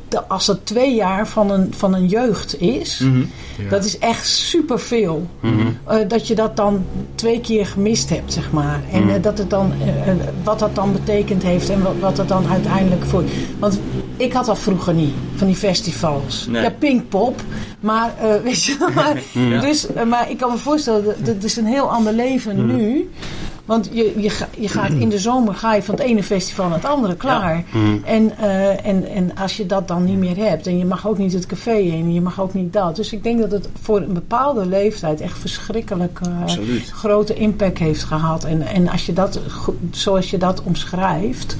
de, 0.08 0.26
als 0.28 0.46
het 0.46 0.66
twee 0.66 0.94
jaar 0.94 1.28
van 1.28 1.50
een, 1.50 1.72
van 1.76 1.94
een 1.94 2.06
jeugd 2.06 2.60
is, 2.60 2.98
Mhm. 2.98 3.18
Ja. 3.62 3.68
dat 3.68 3.84
is 3.84 3.98
echt 3.98 4.26
superveel. 4.28 5.26
Mhm. 5.40 5.66
Eh, 5.86 5.96
dat 6.08 6.26
je 6.28 6.34
dat 6.34 6.56
dan 6.56 6.84
twee 7.14 7.40
keer 7.40 7.66
gemist 7.66 8.08
hebt, 8.10 8.32
zeg 8.32 8.50
maar. 8.52 8.80
En 8.92 9.08
eh, 9.14 9.22
dat 9.22 9.38
het 9.38 9.50
dan, 9.50 9.72
eh, 10.06 10.12
wat 10.44 10.58
dat 10.58 10.74
dan 10.74 10.92
betekend 10.92 11.42
heeft 11.42 11.68
en 11.70 11.82
wat, 11.82 11.94
wat 12.00 12.16
het 12.16 12.28
dan 12.28 12.46
uiteindelijk 12.48 13.04
voor. 13.04 13.22
Want 13.58 13.78
ik 14.16 14.32
had 14.32 14.46
dat 14.46 14.58
vroeger 14.58 14.94
niet, 14.94 15.12
van 15.34 15.46
die 15.46 15.56
festivals. 15.56 16.46
Nee. 16.50 16.62
Ja, 16.62 16.70
Pinkpop, 16.78 17.40
maar 17.80 18.14
weet 18.44 18.64
je 18.64 18.90
maar, 18.94 19.22
Ja. 19.50 19.60
dus, 19.60 19.86
maar 20.08 20.30
ik 20.30 20.36
kan 20.38 20.50
me 20.50 20.58
voorstellen, 20.58 21.04
dat, 21.04 21.24
dat 21.26 21.44
is 21.44 21.56
een 21.56 21.66
heel 21.66 21.90
ander 21.90 22.12
leven 22.12 22.66
nu. 22.66 23.10
Want 23.64 23.88
je, 23.92 24.12
je, 24.16 24.30
je 24.58 24.68
gaat 24.68 24.90
in 24.90 25.08
de 25.08 25.18
zomer 25.18 25.54
ga 25.54 25.74
je 25.74 25.82
van 25.82 25.94
het 25.94 26.04
ene 26.04 26.22
festival 26.22 26.68
naar 26.68 26.76
het 26.78 26.86
andere, 26.86 27.14
klaar. 27.16 27.64
En, 28.04 28.38
eh, 28.38 28.86
en, 28.86 29.08
en 29.08 29.36
als 29.36 29.56
je 29.56 29.66
dat 29.66 29.88
dan 29.88 30.04
niet 30.04 30.18
meer 30.18 30.36
hebt, 30.36 30.66
en 30.66 30.78
je 30.78 30.84
mag 30.84 31.06
ook 31.08 31.18
niet 31.18 31.32
het 31.32 31.46
café 31.46 31.74
in, 31.74 32.12
je 32.12 32.20
mag 32.20 32.40
ook 32.40 32.54
niet 32.54 32.72
dat. 32.72 32.96
Dus 32.96 33.12
ik 33.12 33.22
denk 33.22 33.40
dat 33.40 33.50
het 33.50 33.68
voor 33.82 33.96
een 34.00 34.12
bepaalde 34.12 34.66
leeftijd 34.66 35.20
echt 35.20 35.38
verschrikkelijk 35.38 36.20
eh, 36.22 36.30
grote 36.92 37.34
impact 37.34 37.78
heeft 37.78 38.04
gehad. 38.04 38.44
En, 38.44 38.62
en 38.62 38.88
als 38.88 39.06
je 39.06 39.12
dat, 39.12 39.40
zoals 39.90 40.30
je 40.30 40.38
dat 40.38 40.62
omschrijft, 40.62 41.56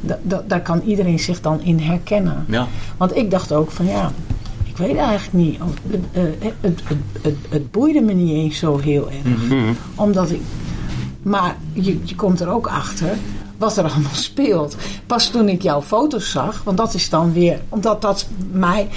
da- 0.00 0.18
da- 0.22 0.44
daar 0.46 0.62
kan 0.62 0.80
iedereen 0.86 1.18
zich 1.18 1.40
dan 1.40 1.60
in 1.62 1.78
herkennen. 1.78 2.44
ja. 2.48 2.66
Want 2.96 3.16
ik 3.16 3.30
dacht 3.30 3.52
ook 3.52 3.70
van 3.70 3.86
ja, 3.86 4.12
ik 4.64 4.76
weet 4.76 4.96
eigenlijk 4.96 5.32
niet. 5.32 5.58
Het, 5.90 6.00
eh, 6.12 6.22
het, 6.60 6.80
het, 6.88 6.98
het, 7.22 7.36
het 7.48 7.70
boeide 7.70 8.00
me 8.00 8.12
niet 8.12 8.34
eens 8.34 8.58
zo 8.58 8.78
heel 8.78 9.08
erg. 9.10 9.38
Mhm. 9.42 9.72
Omdat 9.94 10.30
ik. 10.30 10.40
Maar 11.28 11.56
je, 11.72 12.00
je 12.04 12.14
komt 12.14 12.40
er 12.40 12.48
ook 12.48 12.66
achter 12.66 13.16
wat 13.58 13.76
er 13.76 13.84
allemaal 13.84 14.14
speelt. 14.30 14.76
Pas 15.06 15.30
toen 15.30 15.48
ik 15.48 15.62
jouw 15.62 15.82
foto's 15.82 16.30
zag, 16.30 16.62
want 16.64 16.76
dat 16.76 16.94
is 16.94 17.10
dan 17.10 17.32
weer. 17.32 17.60
Omdat 17.68 18.02
dat 18.02 18.26
mij. 18.50 18.88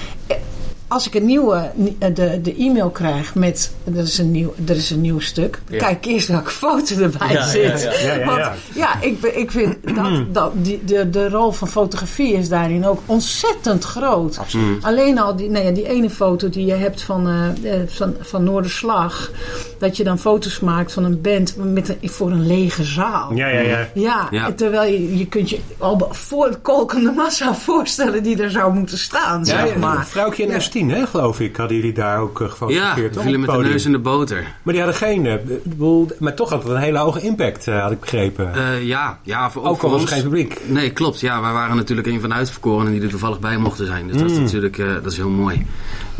Als 0.91 1.07
ik 1.07 1.13
een 1.15 1.25
nieuwe, 1.25 1.71
eh, 1.99 2.09
de, 2.15 2.39
de 2.41 2.55
e-mail 2.55 2.89
krijg 2.89 3.35
met. 3.35 3.71
Er 3.95 3.97
is 4.01 4.17
een 4.17 4.31
nieuw, 4.31 4.53
er 4.67 4.75
is 4.75 4.89
een 4.89 5.01
nieuw 5.01 5.19
stuk. 5.19 5.61
Ja. 5.69 5.77
Kijk 5.77 6.05
eerst 6.05 6.27
welke 6.27 6.49
foto 6.49 6.95
erbij 7.01 7.31
Ja, 7.31 7.47
zit. 7.47 7.81
ja, 7.81 7.91
Ja, 8.07 8.13
ja, 8.13 8.25
Want 8.25 8.37
ja. 8.37 8.53
ja, 8.75 9.01
ik, 9.01 9.23
ik 9.23 9.51
vind 9.51 9.75
dat, 9.95 10.33
dat 10.33 10.51
die, 10.55 10.83
de, 10.85 11.09
de 11.09 11.29
rol 11.29 11.51
van 11.51 11.67
fotografie 11.67 12.33
is 12.33 12.49
daarin 12.49 12.85
ook 12.85 12.99
ontzettend 13.05 13.83
groot. 13.83 14.37
Absoluut. 14.37 14.83
Alleen 14.83 15.19
al 15.19 15.35
die, 15.35 15.49
nou 15.49 15.65
ja, 15.65 15.71
die 15.71 15.87
ene 15.87 16.09
foto 16.09 16.49
die 16.49 16.65
je 16.65 16.73
hebt 16.73 17.01
van, 17.01 17.27
eh, 17.27 17.73
eh, 17.73 17.87
van, 17.87 18.15
van 18.19 18.43
Noorderslag. 18.43 19.31
Dat 19.79 19.97
je 19.97 20.03
dan 20.03 20.19
foto's 20.19 20.59
maakt 20.59 20.91
van 20.93 21.03
een 21.03 21.21
band 21.21 21.55
met 21.57 21.89
een, 22.01 22.09
voor 22.09 22.31
een 22.31 22.47
lege 22.47 22.83
zaal. 22.83 23.33
Ja, 23.35 23.47
ja, 23.47 23.59
ja. 23.59 23.87
Ja, 23.93 24.27
Ja. 24.31 24.51
terwijl 24.53 24.91
je, 24.91 25.17
je 25.17 25.27
kunt 25.27 25.49
je 25.49 25.59
al 25.77 26.07
voor 26.11 26.45
het 26.45 26.61
kolkende 26.61 27.11
massa 27.11 27.53
voorstellen 27.55 28.23
die 28.23 28.41
er 28.41 28.51
zou 28.51 28.73
moeten 28.73 28.97
staan, 28.97 29.39
Ja, 29.39 29.45
zeg 29.45 29.73
ja, 29.73 29.77
maar. 29.79 30.07
Vrouwtje 30.07 30.43
en 30.47 30.51
Ja. 30.87 30.95
S10, 30.95 30.97
hè, 30.99 31.05
geloof 31.07 31.39
ik, 31.39 31.55
hadden 31.55 31.77
jullie 31.77 31.93
daar 31.93 32.19
ook 32.19 32.39
Ja, 32.39 32.47
gefotografeerd. 32.47 33.17
vielen 33.21 33.39
op 33.41 33.47
met 33.47 33.55
de 33.63 33.69
neus 33.69 33.85
in 33.85 33.91
de 33.91 33.99
boter. 33.99 34.41
Maar 34.63 34.73
die 34.73 34.83
hadden 34.83 34.99
geen, 35.01 35.25
eh, 35.25 35.33
bedoel, 35.63 36.07
maar 36.19 36.33
toch 36.35 36.49
had 36.49 36.63
het 36.63 36.71
een 36.71 36.77
hele 36.77 36.97
hoge 36.97 37.21
impact, 37.21 37.67
eh, 37.67 37.81
had 37.81 37.91
ik 37.91 37.99
begrepen. 37.99 38.51
Ja, 38.85 39.19
ja, 39.23 39.51
voor, 39.51 39.63
ook 39.65 39.79
voor 39.79 39.89
al 39.89 39.95
was 39.95 40.01
er 40.03 40.07
geen 40.07 40.23
publiek. 40.23 40.61
Nee, 40.67 40.91
klopt. 40.91 41.19
Ja, 41.19 41.41
wij 41.41 41.51
waren 41.53 41.75
natuurlijk 41.75 42.07
een 42.07 42.19
van 42.19 42.29
de 42.29 42.35
uitverkorenen 42.35 42.91
die 42.93 43.01
er 43.01 43.09
toevallig 43.09 43.39
bij 43.39 43.57
mochten 43.57 43.85
zijn. 43.85 44.07
Dus 44.07 44.17
dat 44.17 44.29
is 44.29 44.37
Mm. 44.37 44.43
natuurlijk 44.43 44.77
dat 45.03 45.11
is 45.11 45.17
heel 45.17 45.29
mooi. 45.29 45.65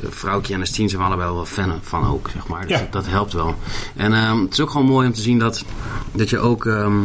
Uh, 0.04 0.10
Vrouwtje 0.10 0.54
en 0.54 0.62
Estien 0.62 0.90
zijn 0.90 1.02
we 1.02 1.08
allebei 1.08 1.32
wel 1.34 1.46
fan 1.46 1.74
van 1.82 2.08
ook, 2.08 2.30
zeg 2.34 2.48
maar. 2.48 2.62
Dus 2.62 2.70
Ja. 2.72 2.78
dat, 2.78 2.92
dat 2.92 3.08
helpt 3.08 3.34
wel. 3.34 3.56
En 3.96 4.14
ehm, 4.14 4.40
het 4.42 4.52
is 4.54 4.60
ook 4.60 4.70
gewoon 4.70 4.88
mooi 4.88 5.08
om 5.08 5.14
te 5.14 5.22
zien 5.22 5.40
dat, 5.40 5.64
dat 6.12 6.30
je 6.30 6.40
ook 6.40 6.66
ehm, 6.66 7.00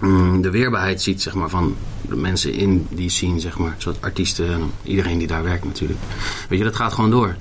mm, 0.00 0.42
de 0.42 0.50
weerbaarheid 0.50 1.02
ziet, 1.02 1.22
zeg 1.22 1.34
maar, 1.34 1.48
van 1.48 1.76
de 2.08 2.16
mensen 2.16 2.52
in 2.54 2.86
die 2.90 3.08
scene, 3.10 3.40
zeg 3.40 3.58
maar. 3.58 3.74
Zoals 3.78 3.96
artiesten 4.00 4.52
en 4.52 4.70
iedereen 4.82 5.18
die 5.18 5.26
daar 5.26 5.42
werkt 5.42 5.64
natuurlijk. 5.64 6.00
Weet 6.48 6.58
je, 6.58 6.64
dat 6.64 6.76
gaat 6.76 6.92
gewoon 6.92 7.10
door. 7.10 7.36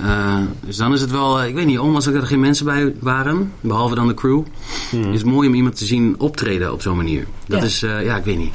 Eh, 0.00 0.36
dus 0.64 0.76
dan 0.76 0.92
is 0.92 1.00
het 1.00 1.10
wel, 1.10 1.40
eh, 1.40 1.48
ik 1.48 1.54
weet 1.54 1.66
niet, 1.66 1.78
ondanks 1.78 2.04
dat 2.04 2.14
er 2.14 2.26
geen 2.26 2.40
mensen 2.40 2.64
bij 2.64 2.94
waren, 3.00 3.52
behalve 3.60 3.94
dan 3.94 4.06
de 4.08 4.14
crew, 4.14 4.42
is 4.90 5.18
het 5.20 5.24
mooi 5.24 5.48
om 5.48 5.54
iemand 5.54 5.76
te 5.76 5.84
zien 5.84 6.14
optreden 6.18 6.72
op 6.72 6.82
zo'n 6.82 6.96
manier. 6.96 7.26
Dat 7.46 7.58
Ja. 7.60 7.64
is, 7.66 7.82
eh, 7.82 8.04
ja, 8.04 8.16
ik 8.16 8.24
weet 8.24 8.38
niet. 8.38 8.54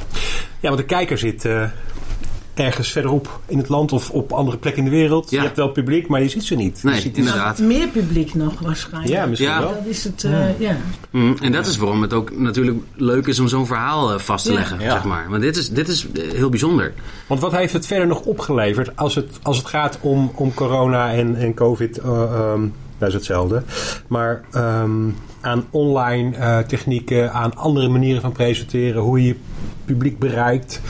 Ja, 0.60 0.68
want 0.68 0.76
de 0.76 0.84
kijker 0.86 1.18
zit 1.18 1.44
ergens 2.58 2.92
verderop 2.92 3.40
in 3.46 3.58
het 3.58 3.68
land 3.68 3.92
of 3.92 4.10
op 4.10 4.32
andere 4.32 4.56
plekken 4.56 4.84
in 4.84 4.90
de 4.90 4.96
wereld. 4.96 5.30
Ja. 5.30 5.38
Je 5.38 5.44
hebt 5.44 5.56
wel 5.56 5.68
publiek, 5.68 6.08
maar 6.08 6.22
je 6.22 6.28
ziet 6.28 6.44
ze 6.44 6.54
niet. 6.54 6.82
Nee, 6.82 6.94
je 6.94 7.00
ziet 7.00 7.16
inderdaad. 7.16 7.58
Meer 7.58 7.88
publiek 7.88 8.34
nog 8.34 8.60
waarschijnlijk. 8.60 9.12
Ja, 9.12 9.26
misschien 9.26 9.50
Ja. 9.50 9.60
wel. 9.60 9.68
Dat 9.68 9.86
is 9.86 10.04
het, 10.04 10.24
eh, 10.24 10.60
ja. 10.60 10.76
Mm, 11.10 11.36
en 11.40 11.52
dat 11.52 11.66
is 11.66 11.76
waarom 11.76 12.02
het 12.02 12.12
ook 12.12 12.38
natuurlijk 12.38 12.78
leuk 12.94 13.26
is 13.26 13.40
om 13.40 13.48
zo'n 13.48 13.66
verhaal 13.66 14.12
eh, 14.12 14.18
vast 14.18 14.44
te 14.44 14.52
Ja. 14.52 14.58
leggen, 14.58 14.80
Ja. 14.80 14.90
zeg 14.92 15.04
maar. 15.04 15.26
Want 15.30 15.42
dit 15.42 15.56
is, 15.56 15.70
dit 15.70 15.88
is 15.88 16.06
eh, 16.12 16.22
heel 16.32 16.48
bijzonder. 16.48 16.92
Want 17.26 17.40
wat 17.40 17.52
heeft 17.52 17.72
het 17.72 17.86
verder 17.86 18.06
nog 18.06 18.20
opgeleverd 18.20 18.96
als 18.96 19.14
het, 19.14 19.38
als 19.42 19.56
het 19.56 19.66
gaat 19.66 19.98
om, 20.00 20.30
om 20.34 20.54
corona 20.54 21.12
en, 21.12 21.36
en 21.36 21.54
covid? 21.54 21.98
eh, 21.98 22.22
ehm, 22.22 22.60
dat 22.98 23.08
is 23.08 23.14
hetzelfde. 23.14 23.62
Maar 24.08 24.44
ehm, 24.52 24.90
aan 25.40 25.64
online 25.70 26.36
eh, 26.36 26.58
technieken, 26.58 27.32
aan 27.32 27.54
andere 27.56 27.88
manieren 27.88 28.22
van 28.22 28.32
presenteren, 28.32 29.02
hoe 29.02 29.20
je 29.20 29.26
je 29.26 29.36
publiek 29.84 30.18
bereikt. 30.18 30.80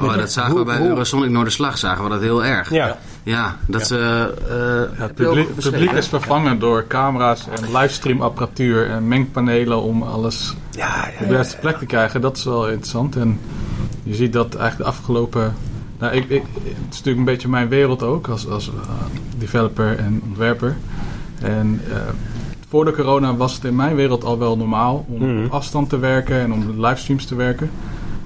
Oh, 0.00 0.16
dat 0.16 0.32
zagen 0.32 0.54
we 0.54 0.64
bij 0.64 0.78
hoe- 0.78 0.88
Eurosonic 0.88 1.30
Noorderslag, 1.30 1.78
zagen 1.78 2.04
we 2.04 2.10
dat 2.10 2.20
heel 2.20 2.44
erg. 2.44 2.70
Ja, 2.70 2.98
Ja, 3.22 3.56
dat 3.66 3.86
ze... 3.86 4.34
eh, 4.48 4.98
Ja, 4.98 5.02
het 5.04 5.14
publiek, 5.14 5.90
is 5.92 6.08
vervangen 6.08 6.58
door 6.58 6.86
camera's 6.86 7.46
en 7.48 7.72
livestreamapparatuur 7.78 8.90
en 8.90 9.08
mengpanelen 9.08 9.82
om 9.82 10.02
alles 10.02 10.54
ja, 10.70 11.08
op 11.20 11.26
de 11.28 11.32
juiste 11.34 11.56
plek 11.56 11.76
te 11.78 11.86
krijgen. 11.86 12.20
Dat 12.20 12.36
is 12.36 12.44
wel 12.44 12.66
interessant. 12.68 13.16
En 13.16 13.40
je 14.02 14.14
ziet 14.14 14.32
dat 14.32 14.54
eigenlijk 14.54 14.90
de 14.90 14.96
afgelopen. 14.96 15.54
Nou, 15.98 16.12
ik, 16.14 16.28
ik, 16.28 16.42
het 16.54 16.72
is 16.90 16.96
natuurlijk 16.96 17.16
een 17.18 17.24
beetje 17.24 17.48
mijn 17.48 17.68
wereld 17.68 18.02
ook 18.02 18.28
als, 18.28 18.48
als 18.48 18.68
eh, 18.68 18.74
developer 19.38 19.98
en 19.98 20.22
ontwerper. 20.26 20.76
En 21.42 21.80
eh, 21.90 21.96
voor 22.68 22.84
de 22.84 22.92
corona 22.92 23.34
was 23.36 23.54
het 23.54 23.64
in 23.64 23.76
mijn 23.76 23.94
wereld 23.96 24.24
al 24.24 24.38
wel 24.38 24.56
normaal 24.56 25.04
om 25.08 25.28
Mhm. 25.34 25.44
op 25.44 25.52
afstand 25.52 25.88
te 25.88 25.98
werken 25.98 26.40
en 26.40 26.52
om 26.52 26.80
livestreams 26.80 27.24
te 27.24 27.34
werken. 27.34 27.70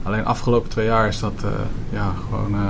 Alleen 0.02 0.24
afgelopen 0.24 0.70
twee 0.70 0.86
jaar 0.86 1.08
is 1.08 1.18
dat 1.20 1.32
eh, 1.44 1.50
ja, 1.90 2.12
gewoon 2.28 2.54
eh, 2.54 2.60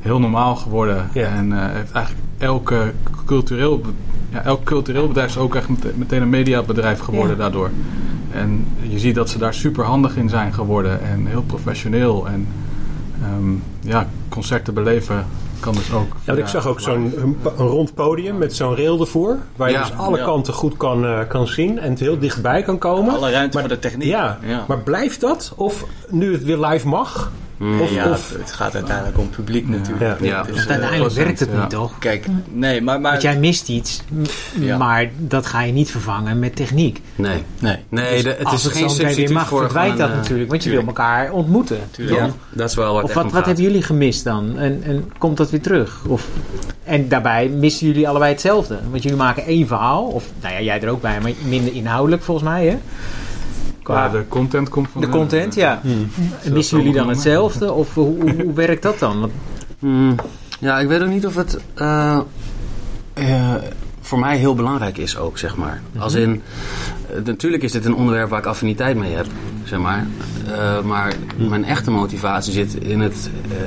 heel 0.00 0.18
normaal 0.20 0.56
geworden. 0.56 1.08
Ja. 1.12 1.26
En 1.26 1.52
eh, 1.52 1.72
heeft 1.72 1.92
eigenlijk 1.92 2.26
elke 2.38 2.92
cultureel, 3.26 3.80
ja, 4.30 4.42
elk 4.42 4.64
cultureel 4.64 5.06
bedrijf 5.08 5.28
is 5.28 5.38
ook 5.38 5.54
echt 5.54 5.68
mete- 5.68 5.92
meteen 5.96 6.22
een 6.22 6.28
mediabedrijf 6.30 6.98
geworden 7.00 7.30
Ja. 7.36 7.42
daardoor. 7.42 7.70
En 8.32 8.66
je 8.80 8.98
ziet 8.98 9.14
dat 9.14 9.30
ze 9.30 9.38
daar 9.38 9.54
super 9.54 9.84
handig 9.84 10.16
in 10.16 10.28
zijn 10.28 10.54
geworden 10.54 11.02
en 11.02 11.26
heel 11.26 11.42
professioneel. 11.42 12.26
En 12.28 12.46
ehm, 13.22 13.52
ja, 13.80 14.08
concerten 14.28 14.74
beleven 14.74 15.24
kan 15.64 15.74
dus 15.74 15.92
ook. 15.92 16.16
Ja, 16.24 16.32
ik 16.34 16.46
zag 16.46 16.66
ook 16.66 16.80
zo'n 16.80 17.12
een, 17.16 17.36
rond 17.56 17.94
podium 17.94 18.38
met 18.38 18.54
zo'n 18.56 18.76
rail 18.76 19.00
ervoor. 19.00 19.36
Waar 19.56 19.68
je 19.70 19.74
Ja. 19.76 19.80
dus 19.84 19.96
alle 19.96 20.18
Ja. 20.18 20.24
kanten 20.24 20.52
goed 20.54 20.76
kan, 20.76 21.04
eh, 21.04 21.18
kan 21.28 21.46
zien 21.46 21.78
en 21.78 21.90
het 21.90 22.00
heel 22.00 22.18
dichtbij 22.18 22.62
kan 22.62 22.78
komen. 22.78 23.14
Alle 23.14 23.30
ruimte 23.30 23.56
Maar- 23.58 23.66
voor 23.66 23.74
de 23.74 23.78
techniek. 23.80 24.08
Ja, 24.08 24.38
Ja. 24.46 24.64
maar 24.68 24.78
blijft 24.78 25.20
dat? 25.20 25.52
Of 25.56 25.84
nu 26.08 26.32
het 26.32 26.44
weer 26.44 26.58
live 26.58 26.88
mag. 26.88 27.30
Of- 27.80 27.90
ja, 27.90 28.10
of- 28.10 28.34
het 28.38 28.52
gaat 28.52 28.74
uiteindelijk 28.74 29.18
om 29.18 29.30
publiek 29.30 29.68
natuurlijk. 29.68 30.20
Ja. 30.20 30.26
Ja. 30.26 30.42
Dus, 30.42 30.54
Want 30.54 30.66
eh, 30.66 30.72
uiteindelijk 30.72 31.14
werkt 31.14 31.40
het 31.40 31.48
ja. 31.52 31.60
niet, 31.60 31.70
toch? 31.70 31.98
Kijk, 31.98 32.26
nee, 32.50 32.80
maar... 32.82 33.00
maar 33.00 33.10
Want 33.10 33.22
jij 33.22 33.38
mist 33.38 33.68
iets, 33.68 34.02
maar 34.78 35.10
dat 35.18 35.46
ga 35.46 35.62
je 35.62 35.72
niet 35.72 35.90
vervangen 35.90 36.38
met 36.38 36.56
techniek. 36.56 37.00
Nee. 37.14 37.42
Nee, 37.60 37.76
Nee, 37.88 38.22
de- 38.22 38.28
het 38.28 38.44
Als 38.44 38.54
is 38.54 38.64
het 38.64 38.72
geen 38.72 38.90
substituut 38.90 39.30
mag, 39.30 39.48
voor 39.48 39.60
verdwijnt 39.60 39.98
dat 39.98 40.06
een, 40.08 40.14
eh, 40.14 40.20
natuurlijk. 40.20 40.50
Want 40.50 40.64
je 40.64 40.70
wil 40.70 40.82
elkaar 40.86 41.32
ontmoeten. 41.32 41.78
tuurlijk. 41.90 42.18
Ja, 42.18 42.30
dat 42.52 42.68
is 42.70 42.76
wel 42.76 42.94
wat 42.94 43.02
Of 43.02 43.10
echt 43.10 43.22
wat, 43.22 43.32
wat 43.32 43.46
hebben 43.46 43.64
jullie 43.64 43.82
gemist 43.82 44.24
dan? 44.24 44.58
En, 44.58 44.82
en 44.84 45.12
komt 45.18 45.36
dat 45.36 45.50
weer 45.50 45.60
terug? 45.62 46.04
Of, 46.08 46.28
en 46.84 47.08
daarbij 47.08 47.48
missen 47.48 47.86
jullie 47.86 48.08
allebei 48.08 48.32
hetzelfde. 48.32 48.78
Want 48.90 49.02
jullie 49.02 49.18
maken 49.18 49.44
één 49.44 49.66
verhaal. 49.66 50.04
Of 50.04 50.24
nou 50.42 50.54
ja, 50.54 50.60
jij 50.60 50.80
er 50.82 50.88
ook 50.88 51.00
bij, 51.02 51.20
maar 51.20 51.32
minder 51.48 51.74
inhoudelijk 51.74 52.22
volgens 52.22 52.48
mij. 52.48 52.66
Hè? 52.66 52.78
Qua 53.84 54.04
Ja, 54.04 54.08
de 54.08 54.24
content 54.28 54.68
komt 54.68 54.88
van 54.92 55.00
de 55.00 55.08
content, 55.08 55.54
ja. 55.54 55.80
Hmm. 55.82 56.10
En 56.42 56.52
missen 56.52 56.78
jullie 56.78 56.92
dan 56.92 57.08
hetzelfde? 57.08 57.72
Of 57.72 57.94
hoe, 57.94 58.20
hoe, 58.22 58.42
hoe 58.42 58.52
werkt 58.66 58.82
dat 58.82 58.98
dan? 58.98 59.20
Want, 59.20 59.32
Mm, 59.78 60.14
ja, 60.60 60.78
ik 60.78 60.88
weet 60.88 61.02
ook 61.02 61.08
niet 61.08 61.26
of 61.26 61.34
het 61.34 61.58
eh, 61.74 62.18
eh, 63.12 63.54
voor 64.04 64.18
mij 64.18 64.36
heel 64.36 64.54
belangrijk 64.54 64.98
is 64.98 65.16
ook, 65.16 65.38
zeg 65.38 65.56
maar. 65.56 65.82
Als 65.98 66.14
in, 66.14 66.42
eh, 67.10 67.16
natuurlijk 67.24 67.62
is 67.62 67.72
dit 67.72 67.84
een 67.84 67.94
onderwerp 67.94 68.28
waar 68.30 68.38
ik 68.38 68.46
affiniteit 68.46 68.96
mee 68.96 69.14
heb, 69.14 69.26
zeg 69.64 69.78
maar. 69.78 70.06
Eh, 70.52 70.80
maar 70.82 71.12
mijn 71.36 71.64
echte 71.64 71.90
motivatie 71.90 72.52
zit 72.52 72.74
in 72.74 73.00
het 73.00 73.30
eh, 73.50 73.58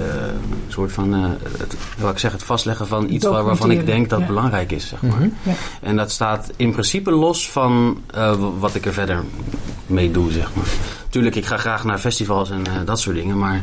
soort 0.67 0.91
van, 0.91 1.13
het, 1.13 1.75
wat 1.99 2.11
ik 2.11 2.17
zeg, 2.19 2.31
het 2.31 2.43
vastleggen 2.43 2.87
van 2.87 3.09
iets 3.09 3.25
waar- 3.25 3.43
waarvan 3.43 3.71
ik 3.71 3.85
denk 3.85 4.09
dat 4.09 4.19
Ja. 4.19 4.25
belangrijk 4.25 4.71
is, 4.71 4.87
zeg 4.87 5.01
maar. 5.01 5.11
Mhm. 5.19 5.29
Ja. 5.43 5.53
En 5.81 5.95
dat 5.95 6.11
staat 6.11 6.51
in 6.55 6.71
principe 6.71 7.11
los 7.11 7.51
van 7.51 8.01
wat 8.59 8.75
ik 8.75 8.85
er 8.85 8.93
verder 8.93 9.23
mee 9.85 10.11
doe, 10.11 10.31
zeg 10.31 10.49
maar. 10.53 10.65
Tuurlijk, 11.09 11.35
ik 11.35 11.45
ga 11.45 11.57
graag 11.57 11.83
naar 11.83 11.97
festivals 11.97 12.49
en 12.49 12.65
eh, 12.65 12.73
dat 12.85 12.99
soort 12.99 13.15
dingen, 13.15 13.37
maar 13.37 13.61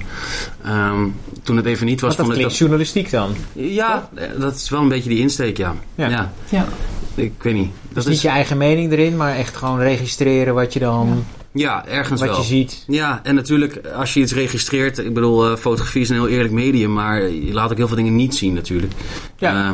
ehm, 0.65 1.07
toen 1.43 1.57
het 1.57 1.67
even 1.67 1.87
niet 1.87 2.01
was, 2.01 2.17
want 2.17 2.17
dat 2.17 2.27
vond 2.27 2.31
ik 2.39 2.43
klinkt 2.43 2.57
journalistiek 2.59 3.11
dan. 3.11 3.35
ja, 3.53 4.09
eh, 4.15 4.25
dat 4.39 4.55
is 4.55 4.69
wel 4.69 4.81
een 4.81 4.89
beetje 4.89 5.09
die 5.09 5.19
insteek, 5.19 5.57
ja. 5.57 5.75
Ja. 5.95 6.09
Ja, 6.09 6.33
Ja. 6.49 6.67
ik 7.15 7.33
weet 7.43 7.55
niet. 7.55 7.71
Dus 7.83 7.95
Dat 7.95 8.05
niet 8.07 8.15
is, 8.15 8.23
je 8.23 8.29
eigen 8.29 8.57
mening 8.57 8.93
erin, 8.93 9.17
maar 9.17 9.35
echt 9.37 9.57
gewoon 9.57 9.79
registreren 9.79 10.55
wat 10.55 10.73
je 10.73 10.79
dan 10.81 11.25
ja, 11.53 11.87
ergens 11.87 12.21
wat 12.21 12.29
wel. 12.29 12.39
je 12.39 12.45
ziet. 12.45 12.85
Ja, 12.87 13.21
en 13.23 13.35
natuurlijk, 13.35 13.81
als 13.97 14.15
je 14.15 14.21
iets 14.21 14.33
registreert, 14.35 14.99
ik 14.99 15.15
bedoel, 15.15 15.51
eh, 15.51 15.57
fotografie 15.57 16.01
is 16.03 16.09
een 16.09 16.15
heel 16.15 16.29
eerlijk 16.29 16.53
medium, 16.55 16.93
maar 16.93 17.23
je 17.29 17.53
laat 17.53 17.71
ook 17.71 17.77
heel 17.77 17.87
veel 17.87 17.97
dingen 17.97 18.17
niet 18.17 18.35
zien 18.35 18.55
natuurlijk. 18.55 18.93
Ja. 19.39 19.69
Eh, 19.69 19.71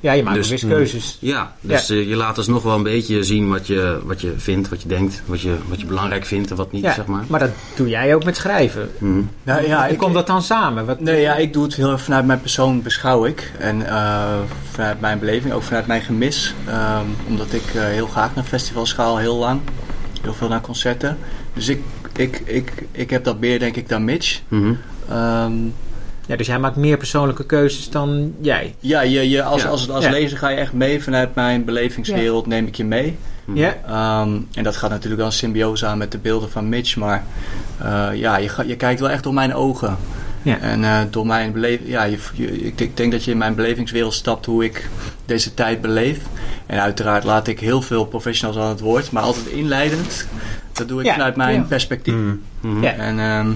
Ja, 0.00 0.12
je 0.12 0.22
maakt 0.22 0.36
Dus- 0.36 0.52
ook 0.52 0.60
weer 0.60 0.70
keuzes. 0.76 1.16
ja, 1.20 1.52
dus 1.60 1.90
eh, 1.90 2.08
je 2.08 2.16
laat 2.16 2.36
alsnog 2.36 2.62
wel 2.62 2.74
een 2.74 2.82
beetje 2.82 3.22
zien 3.24 3.48
wat 3.48 3.66
je, 3.66 3.98
wat 4.04 4.20
je 4.20 4.32
vindt, 4.36 4.68
wat 4.68 4.82
je 4.82 4.88
denkt, 4.88 5.22
wat 5.26 5.40
je, 5.40 5.56
wat 5.68 5.80
je 5.80 5.86
belangrijk 5.86 6.24
vindt 6.26 6.50
en 6.50 6.56
wat 6.56 6.72
niet, 6.72 6.82
Ja, 6.82 6.94
zeg 6.94 7.06
maar. 7.06 7.24
maar 7.28 7.40
dat 7.40 7.50
doe 7.76 7.88
jij 7.88 8.14
ook 8.14 8.24
met 8.24 8.36
schrijven. 8.36 8.90
Mhm. 8.98 9.20
Nou, 9.42 9.66
ja, 9.66 9.82
Hoe 9.82 9.92
ik, 9.92 9.98
komt 9.98 10.14
dat 10.14 10.26
dan 10.26 10.42
samen? 10.42 10.86
Wat, 10.86 11.00
Nee, 11.00 11.20
ja, 11.20 11.34
ik 11.34 11.52
doe 11.52 11.62
het 11.64 11.74
heel 11.74 11.90
erg 11.90 12.02
vanuit 12.02 12.26
mijn 12.26 12.40
persoon 12.40 12.82
beschouw 12.82 13.24
ik. 13.24 13.52
En 13.58 13.86
eh, 13.88 14.24
vanuit 14.70 15.00
mijn 15.00 15.18
beleving, 15.18 15.52
ook 15.52 15.62
vanuit 15.62 15.86
mijn 15.86 16.02
gemis. 16.02 16.54
Ehm, 16.66 17.04
omdat 17.28 17.52
ik 17.52 17.64
eh, 17.74 17.82
heel 17.84 18.06
graag 18.06 18.34
naar 18.34 18.44
festivals 18.44 18.92
ga, 18.92 19.04
al 19.04 19.18
heel 19.18 19.36
lang. 19.36 19.60
Heel 20.22 20.34
veel 20.34 20.48
naar 20.48 20.60
concerten. 20.60 21.18
Dus 21.52 21.68
ik, 21.68 21.80
ik, 22.16 22.42
ik, 22.44 22.72
ik 22.92 23.10
heb 23.10 23.24
dat 23.24 23.40
meer, 23.40 23.58
denk 23.58 23.76
ik, 23.76 23.88
dan 23.88 24.04
Mitch. 24.04 24.40
Mhm. 24.48 24.72
Ehm, 25.10 25.52
Ja, 26.28 26.36
dus 26.36 26.46
jij 26.46 26.58
maakt 26.58 26.76
meer 26.76 26.96
persoonlijke 26.96 27.44
keuzes 27.44 27.90
dan 27.90 28.34
jij. 28.40 28.74
ja, 28.80 29.00
je, 29.00 29.28
je, 29.28 29.42
als, 29.42 29.62
Ja. 29.62 29.68
als, 29.68 29.90
als 29.90 30.04
Ja. 30.04 30.10
lezer 30.10 30.38
ga 30.38 30.48
je 30.48 30.56
echt 30.56 30.72
mee. 30.72 31.02
Vanuit 31.02 31.34
mijn 31.34 31.64
belevingswereld 31.64 32.46
neem 32.46 32.66
ik 32.66 32.74
je 32.74 32.84
mee. 32.84 33.16
Ja? 33.54 33.76
Ehm, 33.86 34.30
en 34.54 34.62
dat 34.64 34.76
gaat 34.76 34.90
natuurlijk 34.90 35.16
wel 35.16 35.26
een 35.26 35.32
symbiose 35.32 35.86
aan 35.86 35.98
met 35.98 36.12
de 36.12 36.18
beelden 36.18 36.50
van 36.50 36.68
Mitch. 36.68 36.96
Maar 36.96 37.24
eh, 37.78 38.08
ja, 38.14 38.36
je, 38.36 38.48
ga- 38.48 38.62
je 38.62 38.76
kijkt 38.76 39.00
wel 39.00 39.10
echt 39.10 39.22
door 39.22 39.34
mijn 39.34 39.54
ogen. 39.54 39.96
Ja. 40.42 40.58
En 40.58 40.84
eh, 40.84 41.00
door 41.10 41.26
mijn 41.26 41.52
beleving, 41.52 41.88
ja, 41.88 42.02
je, 42.04 42.18
je- 42.34 42.60
ik, 42.60 42.80
ik 42.80 42.96
denk 42.96 43.12
dat 43.12 43.24
je 43.24 43.30
in 43.30 43.38
mijn 43.38 43.54
belevingswereld 43.54 44.14
stapt 44.14 44.46
hoe 44.46 44.64
ik 44.64 44.88
deze 45.26 45.54
tijd 45.54 45.80
beleef. 45.80 46.18
En 46.66 46.80
uiteraard 46.80 47.24
laat 47.24 47.46
ik 47.46 47.60
heel 47.60 47.82
veel 47.82 48.04
professionals 48.04 48.58
aan 48.58 48.68
het 48.68 48.80
woord, 48.80 49.10
maar 49.10 49.22
altijd 49.22 49.46
inleidend. 49.46 50.26
Dat 50.72 50.88
doe 50.88 51.00
ik 51.00 51.06
Ja. 51.06 51.12
vanuit 51.12 51.36
mijn 51.36 51.60
Ja. 51.60 51.66
perspectief. 51.68 52.14
Mhm. 52.60 52.82
Ja. 52.82 52.92
En 52.92 53.18
ehm, 53.18 53.52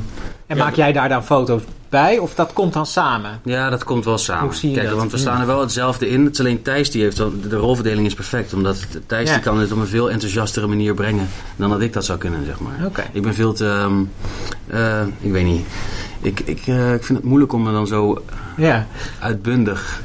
En 0.52 0.58
Ja, 0.58 0.64
maak 0.64 0.74
jij 0.74 0.92
daar 0.92 1.08
dan 1.08 1.24
foto's 1.24 1.62
bij 1.88 2.18
of 2.18 2.34
dat 2.34 2.52
komt 2.52 2.72
dan 2.72 2.86
samen? 2.86 3.40
Ja, 3.44 3.70
dat 3.70 3.84
komt 3.84 4.04
wel 4.04 4.18
samen. 4.18 4.44
Hoe 4.44 4.54
zie 4.54 4.68
je 4.70 4.74
Kijk, 4.76 4.88
dat? 4.88 4.96
want 4.98 5.10
we 5.10 5.16
staan 5.18 5.40
er 5.40 5.46
wel 5.46 5.60
hetzelfde 5.60 6.08
in. 6.08 6.24
Het 6.24 6.32
is 6.32 6.40
alleen 6.40 6.62
Thijs 6.62 6.90
die 6.90 7.02
heeft, 7.02 7.16
de 7.16 7.56
rolverdeling 7.56 8.06
is 8.06 8.14
perfect. 8.14 8.54
Omdat 8.54 8.86
Thijs 9.06 9.28
Ja. 9.28 9.34
die 9.34 9.42
kan 9.42 9.58
het 9.58 9.72
op 9.72 9.78
een 9.78 9.86
veel 9.86 10.10
enthousiastere 10.10 10.66
manier 10.66 10.94
brengen 10.94 11.28
dan 11.56 11.70
dat 11.70 11.80
ik 11.80 11.92
dat 11.92 12.04
zou 12.04 12.18
kunnen, 12.18 12.44
zeg 12.46 12.60
maar. 12.60 12.86
Oké. 12.86 13.02
Ik 13.12 13.22
ben 13.22 13.34
veel 13.34 13.52
te, 13.52 13.66
ehm, 13.68 13.92
eh, 14.66 15.00
ik 15.20 15.32
weet 15.32 15.44
niet. 15.44 15.66
Ik, 16.20 16.40
ik, 16.40 16.66
eh, 16.66 16.94
ik 16.94 17.04
vind 17.04 17.18
het 17.18 17.26
moeilijk 17.28 17.52
om 17.52 17.62
me 17.62 17.72
dan 17.72 17.86
zo 17.86 18.22
Ja. 18.56 18.86
uitbundig 19.20 20.00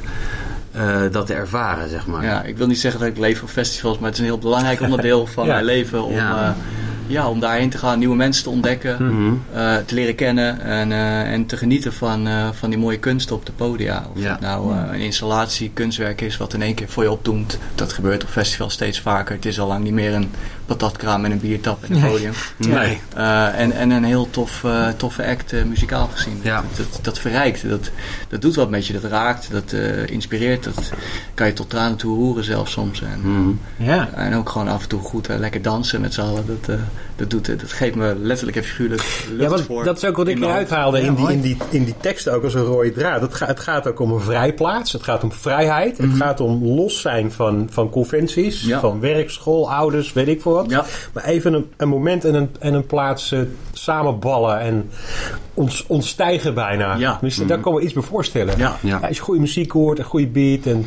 eh, 0.72 0.96
dat 1.10 1.26
te 1.26 1.34
ervaren, 1.34 1.88
zeg 1.88 2.06
maar. 2.06 2.24
ja, 2.24 2.42
ik 2.42 2.56
wil 2.56 2.66
niet 2.66 2.78
zeggen 2.80 3.00
dat 3.00 3.08
ik 3.08 3.18
leef 3.18 3.42
op 3.42 3.48
festivals, 3.48 3.98
maar 3.98 4.04
het 4.08 4.14
is 4.14 4.20
een 4.20 4.30
heel 4.30 4.38
belangrijk 4.38 4.80
onderdeel 4.80 5.26
van 5.34 5.46
Ja. 5.46 5.52
mijn 5.52 5.64
leven. 5.64 6.04
Om, 6.04 6.12
Ja. 6.14 6.56
Ja. 7.08 7.28
om 7.28 7.40
daarheen 7.40 7.70
te 7.70 7.78
gaan, 7.78 7.98
nieuwe 7.98 8.16
mensen 8.16 8.42
te 8.42 8.50
ontdekken. 8.50 8.96
Mhm. 9.06 9.34
eh, 9.52 9.76
te 9.76 9.94
leren 9.94 10.14
kennen 10.14 10.60
en, 10.60 10.92
eh, 10.92 11.32
en 11.32 11.46
te 11.46 11.56
genieten 11.56 11.92
van, 11.92 12.26
eh, 12.26 12.48
van 12.52 12.70
die 12.70 12.78
mooie 12.78 12.98
kunst 12.98 13.30
op 13.30 13.46
de 13.46 13.52
podia. 13.52 14.06
Of 14.16 14.22
Ja. 14.22 14.30
het 14.30 14.40
nou 14.40 14.76
een 14.76 15.00
installatie, 15.00 15.70
kunstwerk 15.74 16.20
is 16.20 16.36
wat 16.36 16.54
in 16.54 16.62
één 16.62 16.74
keer 16.74 16.88
voor 16.88 17.02
je 17.02 17.10
opdoemt. 17.10 17.58
Dat 17.74 17.92
gebeurt 17.92 18.22
op 18.22 18.28
festivals 18.30 18.72
steeds 18.72 19.00
vaker. 19.00 19.34
Het 19.34 19.46
is 19.46 19.60
al 19.60 19.66
lang 19.68 19.84
niet 19.84 19.92
meer 19.92 20.14
een 20.14 20.30
patatkraam 20.66 21.24
en 21.24 21.30
een 21.30 21.40
biertap 21.40 21.84
en 21.84 21.94
een 21.94 22.00
Nee. 22.00 22.10
podium. 22.10 22.32
Nee. 22.56 23.00
Eh, 23.14 23.60
en, 23.60 23.72
en 23.72 23.90
een 23.90 24.04
heel 24.04 24.30
tof, 24.30 24.64
eh, 24.64 24.88
toffe 24.88 25.26
act 25.26 25.52
eh, 25.52 25.62
muzikaal 25.64 26.08
gezien. 26.12 26.40
Ja. 26.42 26.64
Dat, 26.76 26.98
dat 27.02 27.18
verrijkt, 27.18 27.68
dat, 27.68 27.90
dat 28.28 28.40
doet 28.42 28.54
wat 28.54 28.70
met 28.70 28.86
je, 28.86 28.92
dat 28.92 29.04
raakt, 29.10 29.48
dat 29.50 29.72
eh, 29.72 30.06
inspireert. 30.06 30.64
Dat 30.64 30.92
kan 31.34 31.46
je 31.46 31.52
tot 31.52 31.70
tranen 31.70 31.96
toe 31.96 32.16
roeren 32.16 32.44
zelfs 32.44 32.72
soms. 32.72 33.02
En, 33.02 33.20
Mhm. 33.22 33.50
Ja. 33.90 34.08
en 34.14 34.34
ook 34.34 34.48
gewoon 34.48 34.68
af 34.68 34.82
en 34.82 34.88
toe 34.88 35.00
goed 35.00 35.28
lekker 35.28 35.62
dansen 35.62 36.00
met 36.00 36.14
z'n 36.14 36.20
allen. 36.20 36.44
Dat, 36.46 36.68
eh, 36.76 36.82
dat, 37.16 37.30
doet, 37.30 37.46
dat 37.46 37.72
geeft 37.72 37.94
me 37.94 38.14
letterlijk 38.18 38.56
en 38.56 38.64
figuurlijk 38.64 39.02
lucht 39.30 39.42
Ja, 39.42 39.48
want 39.48 39.62
voor. 39.62 39.84
dat 39.84 39.96
is 39.96 40.04
ook 40.04 40.16
wat 40.16 40.28
ik 40.28 40.38
eruit 40.38 40.70
haalde 40.70 41.00
in, 41.00 41.14
die, 41.14 41.32
in, 41.32 41.40
die, 41.40 41.56
in 41.70 41.84
die 41.84 41.94
tekst 42.00 42.28
ook 42.28 42.44
als 42.44 42.54
een 42.54 42.64
rode 42.64 42.92
draad. 42.92 43.20
Het, 43.20 43.34
gaat 43.34 43.48
het 43.48 43.60
gaat 43.60 43.86
ook 43.86 44.00
om 44.00 44.12
een 44.12 44.20
vrijplaats. 44.20 44.92
Het 44.92 45.02
gaat 45.02 45.22
om 45.22 45.32
vrijheid. 45.32 45.98
Het 45.98 46.12
gaat 46.16 46.40
om 46.40 46.64
los 46.64 47.00
zijn 47.00 47.32
van, 47.32 47.68
van 47.70 47.90
conventies. 47.90 48.62
Ja. 48.62 48.80
Van 48.80 49.00
werk, 49.00 49.30
school, 49.30 49.70
ouders, 49.72 50.12
weet 50.12 50.28
ik 50.28 50.42
veel 50.42 50.52
wat. 50.52 50.70
Ja. 50.70 50.84
Maar 51.12 51.24
even 51.24 51.52
een, 51.52 51.70
een 51.76 51.88
moment 51.88 52.24
en 52.24 52.34
een, 52.34 52.50
en 52.58 52.74
een 52.74 52.86
plaats 52.86 53.32
eh, 53.32 53.40
samenballen 53.72 54.60
en 54.60 54.90
ons, 55.54 55.84
ontstijgen 55.86 56.54
bijna. 56.54 56.96
Ja. 56.96 57.12
Tenminste, 57.12 57.44
daar 57.46 57.60
kan 57.60 57.74
me 57.74 57.80
iets 57.80 57.92
bij 57.92 58.02
voorstellen. 58.02 58.58
Ja, 58.58 58.76
Ja. 58.82 58.98
Ja, 59.00 59.06
als 59.06 59.16
je 59.16 59.22
goede 59.22 59.40
muziek 59.40 59.72
hoort, 59.72 59.98
een 59.98 60.04
goede 60.04 60.26
beat. 60.26 60.66
En, 60.66 60.86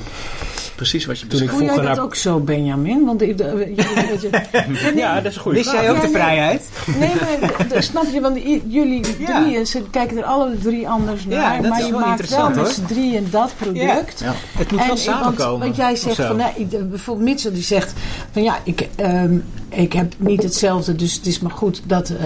precies 0.82 1.06
wat 1.06 1.20
je 1.20 1.28
Toen 1.28 1.42
ik 1.42 1.46
beschrijft. 1.48 1.54
Voel 1.54 1.64
jij 1.66 1.74
vroeger 1.74 1.96
dat 1.96 1.96
naar- 1.98 2.06
ook 2.06 2.16
zo, 2.16 2.40
Benjamin? 2.40 3.06
Want 3.06 3.22
ja, 4.96 5.16
dat 5.22 5.26
is 5.32 5.36
een 5.36 5.42
goede 5.42 5.58
Wist 5.58 5.72
jij 5.72 5.90
ook 5.90 5.96
Ja, 5.96 6.02
de 6.02 6.10
vrijheid? 6.10 6.70
Nee, 7.00 7.10
maar 7.20 7.84
snap 7.84 8.06
je, 8.14 8.22
want 8.22 8.38
i- 8.38 8.64
jullie 8.68 9.06
Ja. 9.28 9.42
drieën 9.42 9.66
ze 9.68 9.82
kijken 9.92 10.18
er 10.18 10.24
alle 10.24 10.58
drie 10.58 10.88
anders 10.90 11.24
Ja, 11.28 11.38
naar. 11.50 11.62
dat 11.62 11.70
maar 11.70 11.80
is 11.80 11.86
je 11.86 11.92
wel 11.92 12.00
maakt 12.02 12.30
wel 12.30 12.50
met 12.50 12.68
z'n 12.68 12.86
drieën 12.86 13.28
dat 13.32 13.54
product. 13.58 14.20
Ja. 14.20 14.34
Het 14.58 14.72
moet 14.72 14.86
wel 14.86 14.98
samenkomen. 14.98 15.60
Want, 15.60 15.76
jij 15.76 15.96
zegt 15.96 16.16
van, 16.16 16.36
nee, 16.36 16.52
ik- 16.56 16.90
bijvoorbeeld 16.90 17.28
Mitchell 17.30 17.52
die 17.52 17.64
zegt 17.64 17.94
van 18.32 18.44
ja, 18.44 18.58
ik, 18.64 18.88
ehm, 18.96 19.38
ik 19.70 19.94
heb 19.94 20.14
niet 20.18 20.44
hetzelfde, 20.44 20.96
dus 20.96 21.14
het 21.14 21.26
is 21.26 21.40
maar 21.40 21.52
goed 21.52 21.82
dat, 21.86 22.10
eh, 22.10 22.26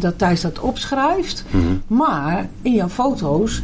dat 0.00 0.18
Thijs 0.18 0.40
dat 0.40 0.58
opschrijft. 0.58 1.44
Mhm. 1.50 1.64
Maar 1.86 2.48
in 2.62 2.72
jouw 2.74 2.88
foto's, 2.88 3.62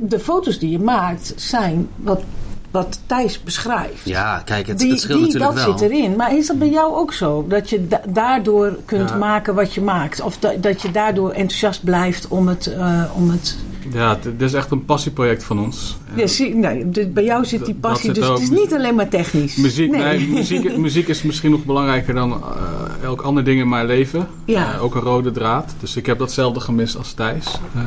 de 0.00 0.18
foto's 0.20 0.58
die 0.58 0.70
je 0.70 0.78
maakt 0.78 1.32
zijn 1.36 1.88
wat, 1.96 2.22
wat 2.70 2.98
Thijs 3.06 3.42
beschrijft. 3.42 4.04
Ja, 4.04 4.42
kijk, 4.44 4.66
het, 4.66 4.78
Die, 4.78 4.90
het 4.90 5.00
scheelt 5.00 5.18
die, 5.18 5.26
natuurlijk 5.26 5.54
dat 5.56 5.64
wel. 5.64 5.78
zit 5.78 5.90
erin. 5.90 6.16
Maar 6.16 6.36
is 6.36 6.46
dat 6.46 6.58
bij 6.58 6.68
jou 6.68 6.94
ook 6.94 7.12
zo? 7.12 7.44
Dat 7.48 7.70
je 7.70 7.86
da- 7.88 8.00
daardoor 8.08 8.78
kunt 8.84 9.10
Ja. 9.10 9.16
maken 9.16 9.54
wat 9.54 9.74
je 9.74 9.80
maakt? 9.80 10.20
Of 10.20 10.38
da- 10.38 10.52
dat 10.60 10.82
je 10.82 10.90
daardoor 10.90 11.30
enthousiast 11.30 11.84
blijft 11.84 12.28
om 12.28 12.48
het... 12.48 12.66
eh, 12.66 13.02
om 13.16 13.30
het 13.30 13.56
Ja, 13.92 14.08
het- 14.08 14.22
dit 14.22 14.40
is 14.48 14.52
echt 14.52 14.70
een 14.70 14.84
passieproject 14.84 15.44
van 15.44 15.58
ons. 15.58 15.96
Ja, 16.14 16.26
zie, 16.26 16.54
nee, 16.54 16.86
bij 17.08 17.24
jou 17.24 17.44
zit 17.44 17.64
die 17.64 17.74
passie. 17.74 18.04
zit 18.14 18.14
Dus 18.14 18.28
het 18.28 18.40
is 18.40 18.50
niet 18.50 18.74
alleen 18.74 18.94
maar 18.94 19.08
technisch. 19.08 19.56
Muziek, 19.56 19.90
nee. 19.90 20.28
muziek, 20.28 20.76
muziek 20.86 21.08
is 21.08 21.22
misschien 21.22 21.50
nog 21.50 21.64
belangrijker 21.64 22.14
dan 22.14 22.32
eh, 22.32 23.04
elk 23.04 23.20
ander 23.20 23.44
ding 23.44 23.60
in 23.60 23.68
mijn 23.68 23.86
leven. 23.86 24.26
Ja. 24.44 24.74
Eh, 24.74 24.82
ook 24.82 24.94
een 24.94 25.00
rode 25.00 25.30
draad. 25.30 25.74
Dus 25.80 25.96
ik 25.96 26.06
heb 26.06 26.18
datzelfde 26.18 26.60
gemist 26.60 26.96
als 26.96 27.12
Thijs. 27.12 27.46
Ehm 27.74 27.84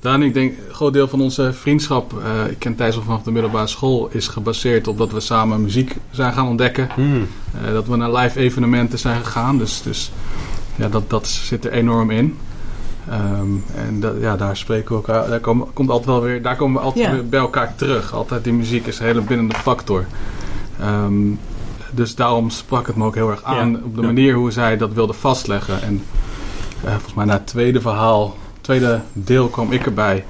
Daan, 0.00 0.22
ik 0.22 0.34
denk, 0.34 0.52
een 0.68 0.74
groot 0.74 0.92
deel 0.92 1.08
van 1.08 1.20
onze 1.20 1.52
vriendschap, 1.52 2.12
eh, 2.22 2.50
ik 2.50 2.58
ken 2.58 2.74
Thijs 2.74 2.96
al 2.96 3.02
vanaf 3.02 3.22
de 3.22 3.30
middelbare 3.30 3.66
school, 3.66 4.08
is 4.12 4.28
gebaseerd 4.28 4.88
op 4.88 4.98
dat 4.98 5.12
we 5.12 5.20
samen 5.20 5.62
muziek 5.62 5.96
zijn 6.10 6.32
gaan 6.32 6.48
ontdekken. 6.48 6.88
Hmm. 6.94 7.26
Eh, 7.64 7.72
dat 7.72 7.86
we 7.86 7.96
naar 7.96 8.12
live 8.12 8.38
evenementen 8.38 8.98
zijn 8.98 9.24
gegaan. 9.24 9.58
Dus, 9.58 9.82
dus 9.82 10.12
ja, 10.76 10.88
dat, 10.88 11.10
dat 11.10 11.26
zit 11.28 11.64
er 11.64 11.72
enorm 11.72 12.10
in. 12.10 12.36
Ehm, 13.10 13.48
en 13.86 14.00
dat, 14.00 14.12
ja, 14.20 14.36
daar 14.36 14.56
spreken 14.56 14.88
we 14.88 14.94
elkaar. 14.94 15.28
Daar, 15.28 15.40
komen, 15.40 15.66
komt 15.72 15.90
altijd 15.90 16.06
wel 16.08 16.22
weer, 16.22 16.42
daar 16.42 16.56
komen 16.56 16.80
we 16.80 16.86
altijd 16.86 17.04
Ja. 17.06 17.12
weer 17.12 17.28
bij 17.28 17.40
elkaar 17.40 17.74
terug. 17.76 18.12
Altijd 18.14 18.44
die 18.44 18.52
muziek 18.52 18.86
is 18.86 18.98
een 18.98 19.06
hele 19.06 19.20
bindende 19.20 19.54
factor. 19.54 20.04
Ehm, 20.80 21.14
dus 21.90 22.14
daarom 22.14 22.50
sprak 22.50 22.86
het 22.86 22.96
me 22.96 23.04
ook 23.04 23.14
heel 23.14 23.30
erg 23.30 23.42
aan 23.42 23.70
Ja. 23.70 23.78
op 23.84 23.94
de 23.94 24.00
Ja. 24.00 24.06
manier 24.06 24.34
hoe 24.34 24.50
zij 24.50 24.76
dat 24.76 24.92
wilde 24.92 25.12
vastleggen. 25.12 25.82
En 25.82 26.02
eh, 26.84 26.90
volgens 26.90 27.14
mij 27.14 27.24
na 27.24 27.32
het 27.32 27.46
tweede 27.46 27.80
verhaal, 27.80 28.36
tweede 28.60 29.00
deel 29.12 29.48
kwam 29.48 29.72
ik 29.72 29.86
erbij. 29.86 30.24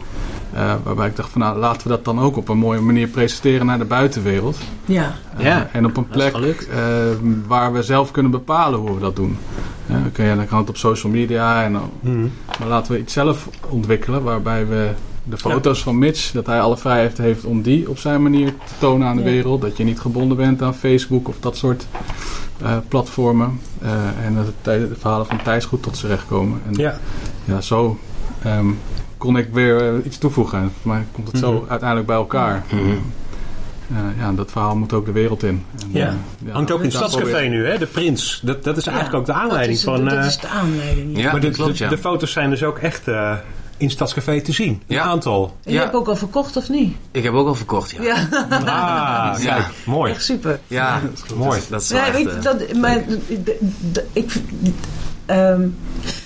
eh, 0.52 0.74
waarbij 0.84 1.06
ik 1.06 1.16
dacht 1.16 1.30
van 1.30 1.40
nou 1.40 1.58
laten 1.58 1.82
we 1.82 1.88
dat 1.88 2.04
dan 2.04 2.20
ook 2.20 2.36
op 2.36 2.48
een 2.48 2.58
mooie 2.58 2.80
manier 2.80 3.08
presenteren 3.08 3.66
naar 3.66 3.78
de 3.78 3.84
buitenwereld. 3.84 4.58
Ja. 4.84 5.14
Eh, 5.36 5.44
Ja, 5.44 5.68
en 5.72 5.84
op 5.86 5.96
een 5.96 6.06
plek 6.08 6.34
eh, 6.36 6.78
waar 7.46 7.72
we 7.72 7.82
zelf 7.82 8.10
kunnen 8.10 8.30
bepalen 8.32 8.78
hoe 8.80 8.94
we 8.94 9.00
dat 9.00 9.16
doen. 9.16 9.38
Ja, 9.86 9.94
dan, 10.00 10.12
kun 10.12 10.24
je, 10.24 10.36
dan 10.36 10.46
kan 10.46 10.58
het 10.58 10.68
op 10.68 10.76
social 10.76 11.12
media. 11.12 11.62
En 11.64 11.72
dan, 11.72 11.90
Mhm. 12.00 12.26
maar 12.58 12.68
laten 12.68 12.92
we 12.92 12.98
iets 12.98 13.12
zelf 13.12 13.48
ontwikkelen 13.68 14.22
waarbij 14.22 14.66
we 14.66 14.90
de 15.24 15.36
foto's 15.38 15.82
van 15.82 15.98
Mitch, 15.98 16.32
dat 16.32 16.46
hij 16.46 16.60
alle 16.60 16.76
vrijheid 16.76 17.18
heeft 17.18 17.44
om 17.44 17.62
die 17.62 17.88
op 17.90 17.98
zijn 17.98 18.22
manier 18.22 18.46
te 18.48 18.72
tonen 18.78 19.08
aan 19.08 19.16
de 19.16 19.22
Ja. 19.22 19.28
wereld. 19.30 19.60
Dat 19.60 19.76
je 19.76 19.84
niet 19.84 20.00
gebonden 20.00 20.36
bent 20.36 20.62
aan 20.62 20.74
Facebook 20.74 21.28
of 21.28 21.36
dat 21.40 21.56
soort 21.56 21.86
eh, 22.62 22.76
platformen. 22.88 23.60
Eh, 23.82 23.90
en 24.24 24.34
dat 24.34 24.46
het, 24.46 24.64
de 24.90 24.94
verhalen 24.98 25.26
van 25.26 25.42
Thijs 25.42 25.64
goed 25.64 25.82
tot 25.82 25.96
z'n 25.96 26.06
recht 26.06 26.26
komen. 26.26 26.60
En 26.66 26.72
Ja. 26.74 26.98
ja, 27.44 27.60
zo 27.60 27.98
ehm, 28.42 28.66
kon 29.18 29.36
ik 29.36 29.48
weer 29.52 29.88
eh, 29.94 30.04
iets 30.06 30.18
toevoegen. 30.18 30.72
Mij 30.82 31.04
komt 31.12 31.28
het 31.28 31.38
zo 31.38 31.52
Mhm. 31.52 31.62
uiteindelijk 31.68 32.06
bij 32.08 32.16
elkaar. 32.16 32.64
Eh, 32.70 32.78
ja, 34.18 34.32
dat 34.32 34.50
verhaal 34.50 34.76
moet 34.76 34.92
ook 34.92 35.06
de 35.06 35.12
wereld 35.12 35.42
in. 35.42 35.64
En, 35.82 35.88
Ja. 35.92 36.06
eh, 36.06 36.12
ja, 36.46 36.52
Hangt 36.52 36.70
ook 36.70 36.78
in 36.78 36.84
het 36.84 36.94
Stadscafé 36.94 37.28
probeer- 37.30 37.48
nu, 37.48 37.66
hè? 37.66 37.78
De 37.78 37.86
Prins. 37.86 38.40
Dat, 38.44 38.64
dat 38.64 38.76
is 38.76 38.86
eigenlijk 38.86 39.16
ook 39.18 39.26
de 39.26 39.32
aanleiding 39.32 39.80
dat 39.80 39.94
is, 39.94 40.00
van... 40.00 40.04
Dat 40.08 40.18
eh, 40.18 40.26
is 40.26 40.38
de 40.38 40.48
aanleiding. 40.48 41.16
Ja. 41.16 41.22
Ja, 41.22 41.32
maar 41.32 41.40
de, 41.40 41.50
klopt, 41.50 41.78
de, 41.78 41.84
ja. 41.84 41.90
de 41.90 41.98
foto's 41.98 42.32
zijn 42.32 42.50
dus 42.50 42.62
ook 42.62 42.78
echt 42.78 43.08
eh, 43.08 43.32
in 43.76 43.84
het 43.86 43.94
Stadscafé 43.94 44.40
te 44.40 44.52
zien. 44.52 44.82
Ja. 44.86 45.02
Een 45.02 45.08
aantal. 45.08 45.44
En 45.64 45.72
je 45.72 45.76
Ja. 45.78 45.82
hebt 45.82 45.94
ook 45.94 46.08
al 46.08 46.16
verkocht 46.16 46.56
of 46.56 46.68
niet? 46.68 46.96
Ik 47.10 47.22
heb 47.22 47.32
ook 47.32 47.46
al 47.46 47.54
verkocht, 47.54 47.90
ja. 47.90 48.02
Ja, 48.02 48.16
Ah, 48.50 49.42
Ja. 49.42 49.54
kijk. 49.54 49.66
Mooi. 49.84 50.12
echt 50.12 50.24
super. 50.24 50.58
Ja, 50.66 51.00
Mooi. 51.36 51.60
Dat 51.68 51.82
is 51.82 51.88
Ja, 51.88 52.06
echt, 52.06 52.18
ik, 52.18 52.28
eh, 52.28 52.42
dat, 52.42 52.72
maar, 52.74 53.02
ik, 54.12 54.32
ehm, 55.26 55.60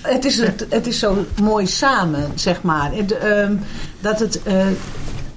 het, 0.03 0.25
is, 0.25 0.39
het, 0.41 0.67
het 0.69 0.87
is 0.87 0.99
zo 0.99 1.25
mooi 1.43 1.67
samen, 1.67 2.31
zeg 2.35 2.63
maar. 2.63 2.91
Het, 2.95 3.19
ehm, 3.19 3.53
dat 4.01 4.19
het... 4.19 4.43
eh, 4.43 4.67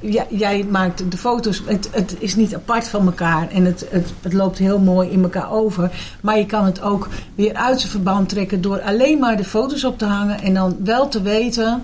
ja, 0.04 0.26
jij 0.30 0.66
maakt 0.70 1.12
de 1.12 1.18
foto's, 1.18 1.62
het, 1.66 1.89
het 1.92 2.16
is 2.20 2.36
niet 2.36 2.56
apart 2.56 2.88
van 2.88 3.06
elkaar 3.06 3.50
en 3.50 3.66
het, 3.66 3.86
het, 3.89 4.13
het 4.22 4.34
loopt 4.34 4.58
heel 4.58 4.80
mooi 4.80 5.10
in 5.10 5.24
elkaar 5.24 5.52
over. 5.52 5.92
Maar 6.22 6.38
je 6.38 6.46
kan 6.46 6.66
het 6.66 6.82
ook 6.82 7.08
weer 7.36 7.54
uit 7.54 7.80
zijn 7.80 7.92
verband 7.92 8.30
trekken 8.30 8.62
door 8.62 8.82
alleen 8.82 9.20
maar 9.20 9.38
de 9.38 9.44
foto's 9.44 9.84
op 9.84 9.98
te 9.98 10.06
hangen 10.06 10.42
en 10.42 10.54
dan 10.54 10.78
wel 10.84 11.08
te 11.08 11.22
weten 11.22 11.82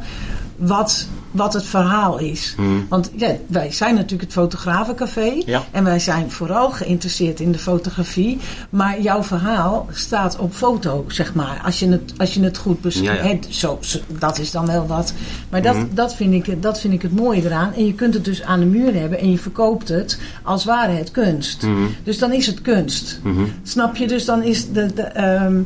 wat, 0.60 1.08
wat 1.32 1.54
het 1.54 1.66
verhaal 1.66 2.18
is. 2.20 2.54
Mhm. 2.58 2.70
Want 2.90 3.12
ja, 3.16 3.36
wij 3.48 3.72
zijn 3.72 3.94
natuurlijk 3.96 4.22
het 4.22 4.32
fotografencafé. 4.32 5.42
Ja. 5.46 5.64
En 5.72 5.84
wij 5.84 6.00
zijn 6.00 6.32
vooral 6.32 6.72
geïnteresseerd 6.72 7.40
in 7.40 7.52
de 7.52 7.60
fotografie. 7.60 8.38
Maar 8.70 9.02
jouw 9.02 9.24
verhaal 9.24 9.88
staat 9.92 10.38
op 10.38 10.54
foto, 10.54 11.06
zeg 11.08 11.34
maar. 11.34 11.62
Als 11.66 11.80
je 11.80 11.88
het, 11.90 12.14
als 12.18 12.34
je 12.34 12.44
het 12.44 12.58
goed 12.58 12.82
beschrijft. 12.82 13.46
Ja. 13.46 13.52
Zo, 13.54 13.78
zo- 13.82 14.00
dat 14.20 14.40
is 14.40 14.52
dan 14.52 14.66
wel 14.66 14.88
wat. 14.88 15.14
Maar 15.50 15.62
dat, 15.62 15.76
Mhm. 15.76 15.86
dat, 15.92 16.16
vind 16.16 16.34
ik, 16.48 16.62
dat 16.62 16.80
vind 16.80 16.94
ik 16.94 17.02
het 17.02 17.16
mooie 17.16 17.44
eraan. 17.46 17.74
En 17.74 17.86
je 17.86 17.94
kunt 17.94 18.14
het 18.14 18.26
dus 18.26 18.44
aan 18.44 18.60
de 18.60 18.66
muur 18.66 18.94
hebben. 18.96 19.20
En 19.20 19.32
je 19.32 19.38
verkoopt 19.38 19.88
het 19.88 20.20
als 20.44 20.66
ware 20.66 20.92
het 20.92 21.12
kunst. 21.12 21.62
mhm, 21.64 21.82
Dus 22.04 22.18
dan 22.18 22.32
is 22.34 22.46
het 22.46 22.62
kunst. 22.62 23.20
Snap 23.64 23.96
je? 23.96 24.08
Dus 24.08 24.26
dan 24.26 24.44
is 24.44 24.72
de, 24.72 24.94
de, 24.94 25.02
ehm, 25.02 25.62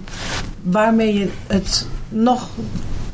waarmee 0.62 1.14
je 1.20 1.28
het 1.48 1.86
nog 2.10 2.50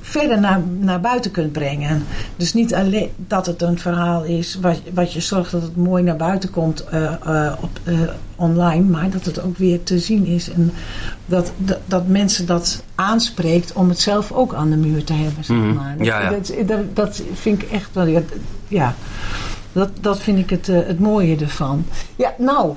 verder 0.10 0.40
naar, 0.40 0.62
naar 0.80 1.00
buiten 1.02 1.32
kunt 1.32 1.52
brengen. 1.52 2.04
Dus 2.38 2.54
niet 2.54 2.74
alleen 2.76 3.10
dat 3.18 3.46
het 3.46 3.62
een 3.62 3.80
verhaal 3.80 4.24
is 4.24 4.58
wat, 4.62 4.82
wat 4.94 5.14
je 5.14 5.20
zorgt 5.22 5.52
dat 5.52 5.62
het 5.62 5.76
mooi 5.76 6.04
naar 6.04 6.16
buiten 6.16 6.50
komt 6.50 6.84
eh, 6.84 7.04
eh, 7.26 7.54
op, 7.62 7.70
eh, 7.84 7.94
online, 8.36 8.84
maar 8.84 9.10
dat 9.10 9.26
het 9.26 9.42
ook 9.42 9.58
weer 9.58 9.84
te 9.84 10.00
zien 10.00 10.26
is 10.26 10.50
en 10.52 10.72
dat, 11.26 11.52
dat, 11.58 11.80
dat 11.86 12.08
mensen 12.08 12.46
dat 12.46 12.84
aanspreekt 12.96 13.74
om 13.74 13.90
het 13.90 14.00
zelf 14.00 14.32
ook 14.32 14.54
aan 14.54 14.70
de 14.70 14.76
muur 14.78 15.04
te 15.04 15.14
hebben. 15.14 15.44
Zeg 15.44 15.58
Mhm. 15.58 15.74
maar. 15.74 15.96
Ja, 16.00 16.22
ja. 16.22 16.30
Dat, 16.30 16.54
dat, 16.68 16.96
dat 16.96 17.22
vind 17.34 17.62
ik 17.62 17.72
echt 17.72 17.90
wel. 17.94 18.24
Ja. 18.68 18.96
Dat, 19.80 19.90
dat 20.02 20.20
vind 20.20 20.38
ik 20.38 20.50
het, 20.50 20.70
eh, 20.70 20.76
het 20.88 21.00
mooie 21.00 21.38
ervan. 21.38 21.86
Ja, 22.16 22.34
nou. 22.38 22.74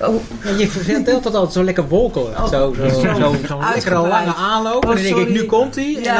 Oh, 0.00 0.14
Ja, 0.44 0.50
je 0.58 0.68
vertelt 0.68 1.22
dat 1.22 1.34
altijd 1.34 1.52
zo 1.52 1.64
lekker 1.64 1.88
wolkelijk. 1.88 2.38
Oh. 2.38 2.46
Zo, 2.48 2.74
zo, 2.78 2.88
zo, 2.88 3.00
zo'n 3.00 3.30
lekkere 3.32 3.58
Uitgebreid. 3.58 4.06
lange 4.08 4.34
aanloop. 4.34 4.84
Oh, 4.84 4.90
en 4.90 4.96
dan 4.96 5.04
denk 5.14 5.28
ik, 5.28 5.34
nu 5.34 5.44
komt 5.44 5.74
hij. 5.74 5.98
Ja. 6.02 6.16
En 6.16 6.18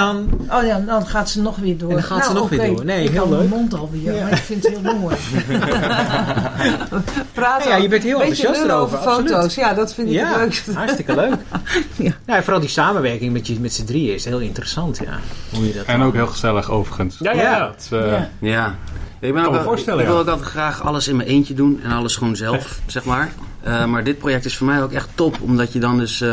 dan... 0.49 0.49
Oh 0.59 0.65
ja, 0.67 0.81
dan 0.87 1.07
gaat 1.07 1.31
ze 1.31 1.41
nog 1.43 1.57
weer 1.57 1.79
door. 1.79 1.89
En 1.89 1.95
dan 1.95 2.05
gaat 2.05 2.25
ze 2.25 2.33
nog 2.33 2.49
weer 2.49 2.67
door. 2.75 2.85
Nee, 2.85 3.05
ik 3.05 3.11
heel 3.11 3.29
leuk. 3.29 3.39
mijn 3.39 3.49
mond 3.51 3.75
alweer, 3.75 4.13
maar 4.23 4.31
ik 4.33 4.37
vind 4.37 4.63
het 4.67 4.79
heel 4.83 4.95
mooi. 4.95 5.17
Praten. 7.33 7.71
Ja, 7.71 7.77
je 7.77 7.89
bent 7.89 8.03
heel 8.03 8.21
enthousiast 8.21 8.61
erover, 8.65 8.99
over 8.99 8.99
foto's. 8.99 9.31
absoluut. 9.33 9.55
Ja, 9.55 9.75
dat 9.75 9.95
vind 9.95 10.09
ik 10.09 10.15
Ja, 10.15 10.37
leukste. 10.37 10.73
hartstikke 10.73 11.15
leuk. 11.15 11.35
Ja. 11.97 12.13
ja. 12.27 12.43
vooral 12.43 12.61
die 12.61 12.69
samenwerking 12.69 13.33
met, 13.33 13.47
je, 13.47 13.61
met 13.61 13.73
z'n 13.75 13.85
drieën 13.85 14.15
is 14.15 14.25
heel 14.25 14.39
interessant. 14.39 14.99
Ja. 15.05 15.19
Hoe 15.55 15.67
je 15.67 15.73
dat 15.75 15.85
En 15.85 16.03
ook 16.03 16.15
heel 16.15 16.27
gezellig 16.27 16.71
overigens. 16.71 17.17
Ja, 17.19 17.33
ja, 17.33 17.43
ja. 17.43 17.59
Dat, 17.59 17.89
eh, 18.03 18.23
Ja. 18.41 18.75
Ik, 19.21 19.35
ben 19.35 19.63
voorstellen, 19.63 20.01
ik 20.01 20.07
wil 20.07 20.19
ook 20.19 20.29
altijd 20.29 20.49
graag 20.49 20.83
alles 20.83 21.09
in 21.09 21.17
mijn 21.17 21.29
eentje 21.29 21.55
doen 21.55 21.81
en 21.83 21.91
alles 21.91 22.17
gewoon 22.17 22.37
zelf, 22.37 22.81
zeg 22.87 23.05
maar. 23.05 23.33
Eh, 23.63 23.85
maar 23.85 24.05
dit 24.05 24.19
project 24.19 24.45
is 24.45 24.57
voor 24.57 24.67
mij 24.67 24.83
ook 24.83 24.93
echt 24.93 25.09
top, 25.15 25.39
omdat 25.41 25.73
je 25.73 25.79
dan 25.79 25.99
dus 25.99 26.25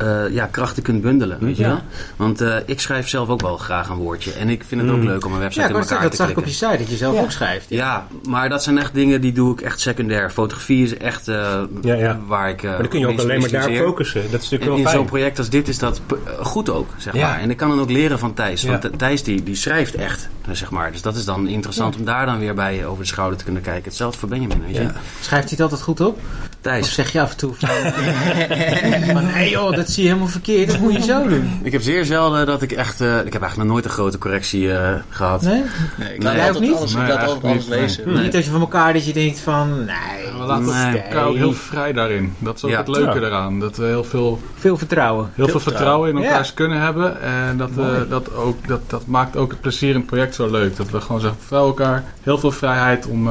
eh, 0.00 0.28
ja, 0.30 0.46
krachten 0.46 0.82
kunt 0.82 1.02
bundelen, 1.02 1.38
weet 1.40 1.56
je 1.56 1.62
Ja. 1.62 1.68
wel? 1.68 1.80
Want 2.16 2.40
eh, 2.40 2.56
ik 2.66 2.80
schrijf 2.80 3.08
zelf 3.08 3.28
ook 3.28 3.40
wel 3.40 3.56
graag 3.56 3.88
een 3.88 3.96
woordje. 3.96 4.32
En 4.32 4.48
ik 4.48 4.64
vind 4.66 4.80
het 4.80 4.90
ook 4.90 4.96
Mm. 4.96 5.06
leuk 5.06 5.24
om 5.24 5.32
een 5.32 5.38
Ja, 5.38 5.42
website 5.44 5.64
ik 5.64 5.70
in 5.70 5.74
elkaar 5.76 5.88
zeggen, 5.88 6.02
dat 6.08 6.10
te 6.10 6.16
zag 6.22 6.30
ik 6.30 6.36
op 6.36 6.42
klikken. 6.42 6.66
je 6.68 6.72
site, 6.72 6.82
dat 6.82 6.92
je 6.92 6.96
zelf 7.04 7.14
Ja. 7.14 7.20
ook 7.22 7.30
schrijft. 7.30 7.66
Ja, 7.68 8.06
maar 8.28 8.48
dat 8.48 8.62
zijn 8.62 8.78
echt 8.78 8.94
dingen 8.94 9.20
die 9.20 9.32
doe 9.32 9.52
ik 9.52 9.60
echt 9.60 9.80
secundair. 9.80 10.30
Fotografie 10.30 10.82
is 10.84 10.96
echt 10.96 11.28
eh, 11.28 11.60
Ja, 11.82 11.94
ja. 11.94 12.18
waar 12.26 12.48
ik. 12.50 12.62
eh, 12.62 12.68
Maar 12.70 12.78
dan 12.78 12.88
kun 12.88 13.00
je 13.00 13.06
ook 13.08 13.18
alleen 13.18 13.40
maar 13.40 13.50
daar 13.50 13.72
focussen. 13.72 14.20
Dat 14.20 14.28
is 14.28 14.32
En 14.32 14.38
natuurlijk 14.40 14.62
in 14.62 14.68
wel 14.68 14.78
zo'n 14.78 14.88
fijn. 14.92 15.04
project 15.04 15.38
als 15.38 15.48
dit 15.50 15.68
is 15.68 15.78
dat 15.78 16.00
goed 16.40 16.70
ook, 16.70 16.88
zeg 16.96 17.14
Ja. 17.14 17.28
maar. 17.28 17.40
En 17.40 17.50
ik 17.50 17.56
kan 17.56 17.68
dan 17.68 17.80
ook 17.80 17.90
leren 17.90 18.18
van 18.18 18.34
Thijs. 18.34 18.62
Want 18.64 18.82
Ja. 18.82 18.90
Thijs 18.96 19.22
die, 19.22 19.42
die 19.42 19.54
schrijft 19.56 19.94
echt, 19.94 20.28
zeg 20.50 20.70
maar. 20.70 20.92
Dus 20.92 21.02
dat 21.02 21.16
is 21.16 21.24
dan 21.24 21.48
interessant 21.48 21.96
om 21.96 22.04
daar 22.04 22.26
dan 22.26 22.38
weer 22.38 22.54
bij 22.54 22.86
over 22.86 23.02
de 23.02 23.08
schouder 23.08 23.38
te 23.38 23.44
kunnen 23.44 23.62
kijken. 23.62 23.84
Hetzelfde 23.84 24.18
voor 24.18 24.28
Benjamin, 24.28 24.62
weet 24.66 24.76
je. 24.76 24.82
Ja. 24.82 24.92
Schrijft 25.20 25.44
hij 25.44 25.52
het 25.52 25.60
altijd 25.60 25.82
goed 25.82 26.00
op? 26.00 26.18
Of 26.64 26.66
Thijs. 26.72 26.94
zeg 26.94 27.12
je 27.12 27.20
af 27.20 27.30
en 27.30 27.36
toe 27.36 27.52
van... 27.54 27.68
van 29.16 29.24
hé 29.24 29.42
joh, 29.44 29.76
dat 29.76 29.88
zie 29.90 30.02
je 30.02 30.08
helemaal 30.08 30.28
verkeerd. 30.30 30.68
Dat 30.70 30.78
moet 30.80 30.92
je 30.94 31.02
zo 31.02 31.28
doen. 31.28 31.60
Ik 31.62 31.72
heb 31.72 31.82
zeer 31.82 32.04
zelden 32.04 32.46
dat 32.46 32.62
ik 32.62 32.72
echt... 32.72 33.00
eh, 33.00 33.08
ik 33.08 33.32
heb 33.32 33.42
eigenlijk 33.42 33.56
nog 33.56 33.66
nooit 33.66 33.84
een 33.84 33.90
grote 33.90 34.18
correctie 34.18 34.72
eh, 34.74 34.94
gehad. 35.08 35.42
Nee? 35.42 35.62
Nee, 35.98 36.14
ik 36.14 36.22
Nee, 36.22 36.36
laat 36.36 36.36
ook 36.36 36.46
altijd 36.46 36.60
niet? 36.64 36.74
alles, 36.76 36.94
Nee, 36.94 37.02
ik 37.02 37.08
laat 37.08 37.22
altijd 37.26 37.44
alles 37.44 37.56
niet, 37.56 37.68
nee. 37.68 37.80
lezen. 37.80 38.12
Nee. 38.12 38.22
Niet 38.22 38.34
als 38.36 38.44
je 38.44 38.50
van 38.50 38.60
elkaar 38.60 38.92
dat 38.92 39.06
je 39.06 39.12
denkt 39.12 39.38
van... 39.40 39.68
Nee, 39.84 40.32
we 40.38 40.44
laten 40.46 40.64
Nee. 40.92 41.00
elkaar 41.02 41.24
ook 41.24 41.36
heel 41.36 41.52
vrij 41.52 41.92
daarin. 41.92 42.34
Dat 42.38 42.56
is 42.56 42.64
ook 42.64 42.70
Ja. 42.70 42.76
het 42.78 42.88
leuke 42.88 43.20
Ja. 43.20 43.26
eraan. 43.26 43.60
Dat 43.60 43.76
we 43.76 43.84
heel 43.84 44.04
veel, 44.04 44.40
veel 44.54 44.78
vertrouwen. 44.78 45.30
heel 45.34 45.48
veel 45.48 45.60
vertrouwen 45.60 46.10
in 46.10 46.18
Ja. 46.20 46.28
elkaars 46.28 46.54
kunnen 46.54 46.80
hebben. 46.80 47.22
En 47.22 47.56
dat, 47.56 47.70
eh, 47.78 47.86
dat, 48.08 48.34
ook, 48.34 48.68
dat, 48.68 48.80
dat 48.86 49.06
maakt 49.06 49.36
ook 49.36 49.50
het 49.50 49.60
plezier 49.60 49.90
in 49.90 49.96
het 49.96 50.06
project 50.06 50.34
zo 50.34 50.50
leuk. 50.50 50.76
Dat 50.76 50.90
we 50.90 51.00
gewoon 51.00 51.20
zeggen, 51.20 51.38
vertrouw 51.38 51.66
elkaar. 51.66 52.04
Heel 52.22 52.38
veel 52.38 52.50
vrijheid 52.52 53.06
om 53.06 53.30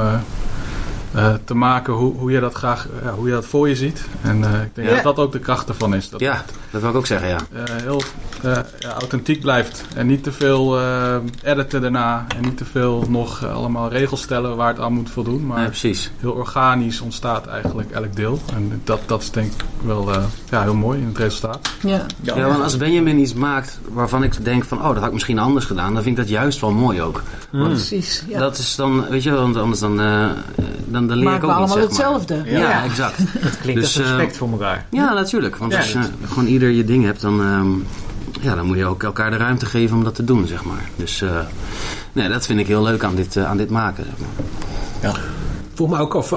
eh, 1.13 1.25
eh, 1.27 1.33
te 1.45 1.53
maken 1.53 1.93
hoe, 1.93 2.15
hoe 2.15 2.31
je 2.31 2.39
dat 2.39 2.53
graag 2.53 2.87
ja, 3.03 3.11
hoe 3.13 3.27
je 3.27 3.33
dat 3.33 3.45
voor 3.45 3.67
je 3.69 3.75
ziet. 3.75 4.05
En 4.21 4.43
eh, 4.43 4.61
ik 4.61 4.75
denk 4.75 4.87
Ja. 4.89 4.93
dat 4.95 5.03
dat 5.03 5.17
ook 5.25 5.31
de 5.31 5.39
kracht 5.39 5.67
ervan 5.69 5.93
is. 5.95 6.09
Dat 6.09 6.19
Ja, 6.19 6.43
dat 6.71 6.81
wil 6.81 6.89
ik 6.89 6.95
ook 6.95 7.05
zeggen, 7.05 7.27
ja. 7.29 7.37
eh, 7.53 7.63
heel 7.81 8.01
eh, 8.43 8.57
ja, 8.79 8.91
authentiek 8.99 9.41
blijft. 9.41 9.83
En 9.95 10.07
niet 10.07 10.23
te 10.23 10.31
veel 10.31 10.79
eh, 10.79 11.15
editen 11.43 11.81
daarna. 11.81 12.25
En 12.35 12.41
niet 12.41 12.57
te 12.57 12.65
veel 12.65 13.05
nog 13.09 13.43
eh, 13.43 13.55
allemaal 13.55 13.89
regels 13.89 14.21
stellen 14.21 14.55
waar 14.55 14.67
het 14.69 14.79
aan 14.79 14.93
moet 14.93 15.09
voldoen. 15.09 15.45
Maar 15.45 15.57
Nee, 15.57 15.67
precies. 15.67 16.11
heel 16.19 16.31
organisch 16.31 17.01
ontstaat 17.01 17.45
eigenlijk 17.47 17.91
elk 17.91 18.15
deel. 18.15 18.39
En 18.55 18.81
dat, 18.83 18.99
dat 19.05 19.21
is 19.21 19.31
denk 19.31 19.51
ik 19.53 19.63
wel 19.85 20.11
eh, 20.13 20.23
ja, 20.49 20.61
heel 20.61 20.73
mooi 20.75 20.99
in 20.99 21.07
het 21.07 21.17
resultaat. 21.17 21.69
Ja. 21.81 22.05
Ja, 22.21 22.47
want 22.47 22.63
als 22.63 22.77
Benjamin 22.77 23.19
iets 23.19 23.33
maakt 23.33 23.79
waarvan 23.91 24.23
ik 24.23 24.45
denk 24.45 24.63
van... 24.65 24.77
Oh, 24.77 24.87
dat 24.87 24.95
had 24.97 25.05
ik 25.05 25.13
misschien 25.13 25.39
anders 25.39 25.65
gedaan. 25.65 25.93
Dan 25.93 26.03
vind 26.03 26.17
ik 26.17 26.23
dat 26.23 26.31
juist 26.31 26.61
wel 26.61 26.71
mooi 26.71 27.01
ook. 27.01 27.21
Want 27.51 27.67
Precies. 27.73 28.23
Ja. 28.27 28.39
dat 28.39 28.57
is 28.57 28.75
dan... 28.75 29.05
Weet 29.09 29.23
je 29.23 29.31
wel, 29.31 29.41
want 29.41 29.55
anders 29.55 29.79
dan... 29.79 29.99
eh, 31.03 31.07
dan, 31.07 31.07
dan 31.07 31.17
leer 31.17 31.25
Maken 31.25 31.35
ik 31.35 31.41
we 31.41 31.51
ook 31.53 31.57
allemaal 31.67 31.77
niet, 31.87 31.95
zeg 31.95 32.05
maar. 32.09 32.19
hetzelfde. 32.19 32.51
Ja, 32.51 32.59
Ja. 32.59 32.83
exact. 32.83 33.17
Dat 33.43 33.57
klinkt 33.61 33.81
Dus, 33.81 33.97
als 33.97 34.05
eh, 34.07 34.11
respect 34.15 34.37
voor 34.37 34.49
elkaar. 34.51 34.85
Ja, 34.91 35.13
natuurlijk. 35.13 35.55
Want 35.55 35.71
Ja, 35.71 35.77
als 35.77 35.91
je 35.91 35.99
gewoon 36.27 36.45
ieder 36.45 36.69
je 36.69 36.83
ding 36.85 37.05
hebt, 37.05 37.21
dan, 37.21 37.41
ehm, 37.41 37.69
ja, 38.41 38.55
dan 38.55 38.65
moet 38.65 38.77
je 38.77 38.85
ook 38.85 39.03
elkaar 39.03 39.31
de 39.31 39.37
ruimte 39.37 39.65
geven 39.65 39.97
om 39.97 40.03
dat 40.03 40.15
te 40.15 40.23
doen, 40.23 40.47
zeg 40.47 40.63
maar. 40.63 40.89
Dus 40.95 41.21
eh, 41.21 41.29
nee, 42.13 42.29
dat 42.29 42.45
vind 42.45 42.59
ik 42.59 42.67
heel 42.67 42.83
leuk 42.83 43.03
aan 43.03 43.15
dit, 43.15 43.35
eh, 43.35 43.45
aan 43.45 43.57
dit 43.57 43.69
maken. 43.69 44.05
Zeg 44.05 44.13
maar. 45.01 45.19
Vroeg 45.73 45.89
me 45.89 45.97
ook 45.99 46.15
af, 46.15 46.33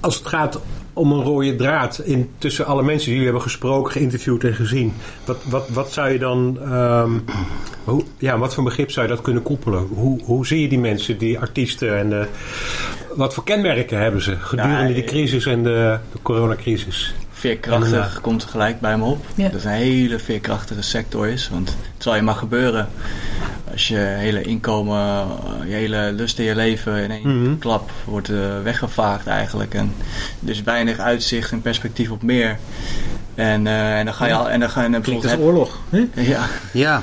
als 0.00 0.18
het 0.18 0.26
gaat 0.26 0.58
om 0.96 1.12
een 1.12 1.22
rode 1.22 1.56
draad 1.56 1.98
in, 1.98 2.30
tussen 2.38 2.66
alle 2.66 2.82
mensen 2.82 3.04
die 3.04 3.10
jullie 3.10 3.24
hebben 3.24 3.42
gesproken, 3.42 3.92
geïnterviewd 3.92 4.44
en 4.44 4.54
gezien. 4.54 4.92
Wat, 5.24 5.36
wat, 5.44 5.68
wat 5.68 5.92
zou 5.92 6.10
je 6.10 6.18
dan, 6.18 6.58
ehm, 6.62 7.10
hoe, 7.84 8.04
ja, 8.18 8.38
wat 8.38 8.54
voor 8.54 8.64
begrip 8.64 8.90
zou 8.90 9.06
je 9.06 9.12
dat 9.12 9.22
kunnen 9.22 9.42
koppelen? 9.42 9.86
Hoe, 9.86 10.20
hoe 10.24 10.46
zie 10.46 10.60
je 10.60 10.68
die 10.68 10.78
mensen, 10.78 11.18
die 11.18 11.38
artiesten 11.38 11.98
en 11.98 12.10
de, 12.10 12.26
wat 13.14 13.34
voor 13.34 13.44
kenmerken 13.44 13.98
hebben 13.98 14.22
ze 14.22 14.36
gedurende 14.36 14.88
Ja, 14.88 14.94
die 14.94 15.04
crisis 15.04 15.46
en 15.46 15.62
de, 15.62 15.98
de 16.12 16.18
coronacrisis? 16.22 17.14
Veerkrachtig 17.30 18.14
En, 18.14 18.20
komt 18.20 18.44
gelijk 18.44 18.80
bij 18.80 18.98
me 18.98 19.04
op. 19.04 19.24
Ja. 19.34 19.42
Dat 19.42 19.52
het 19.52 19.64
een 19.64 19.70
hele 19.70 20.18
veerkrachtige 20.18 20.82
sector 20.82 21.28
is. 21.28 21.48
Want 21.48 21.68
het 21.68 22.02
zal 22.02 22.14
je 22.14 22.22
maar 22.22 22.34
gebeuren. 22.34 22.88
Als 23.76 23.88
je 23.88 23.96
hele 23.96 24.42
inkomen, 24.42 24.96
eh, 24.98 25.68
je 25.68 25.74
hele 25.74 26.12
lust 26.12 26.38
in 26.38 26.44
je 26.44 26.54
leven 26.54 27.02
in 27.02 27.10
één 27.10 27.42
Mhm. 27.42 27.58
klap 27.58 27.90
wordt 28.04 28.28
eh, 28.28 28.36
weggevaagd 28.62 29.26
eigenlijk. 29.26 29.74
En 29.74 29.94
dus 30.40 30.62
weinig 30.62 30.98
uitzicht 30.98 31.52
en 31.52 31.60
perspectief 31.62 32.10
op 32.10 32.22
meer. 32.22 32.58
En, 33.34 33.66
eh, 33.66 33.98
en 33.98 34.04
dan 34.04 34.14
ga 34.14 34.26
je 34.26 34.34
al. 34.34 34.50
En 34.50 34.60
dan 34.60 34.70
ga 34.70 34.82
je 34.82 35.00
Klinkt 35.00 35.38
oorlog. 35.38 35.78
hè? 35.90 36.06
ja, 36.14 36.46
Ja, 36.72 37.02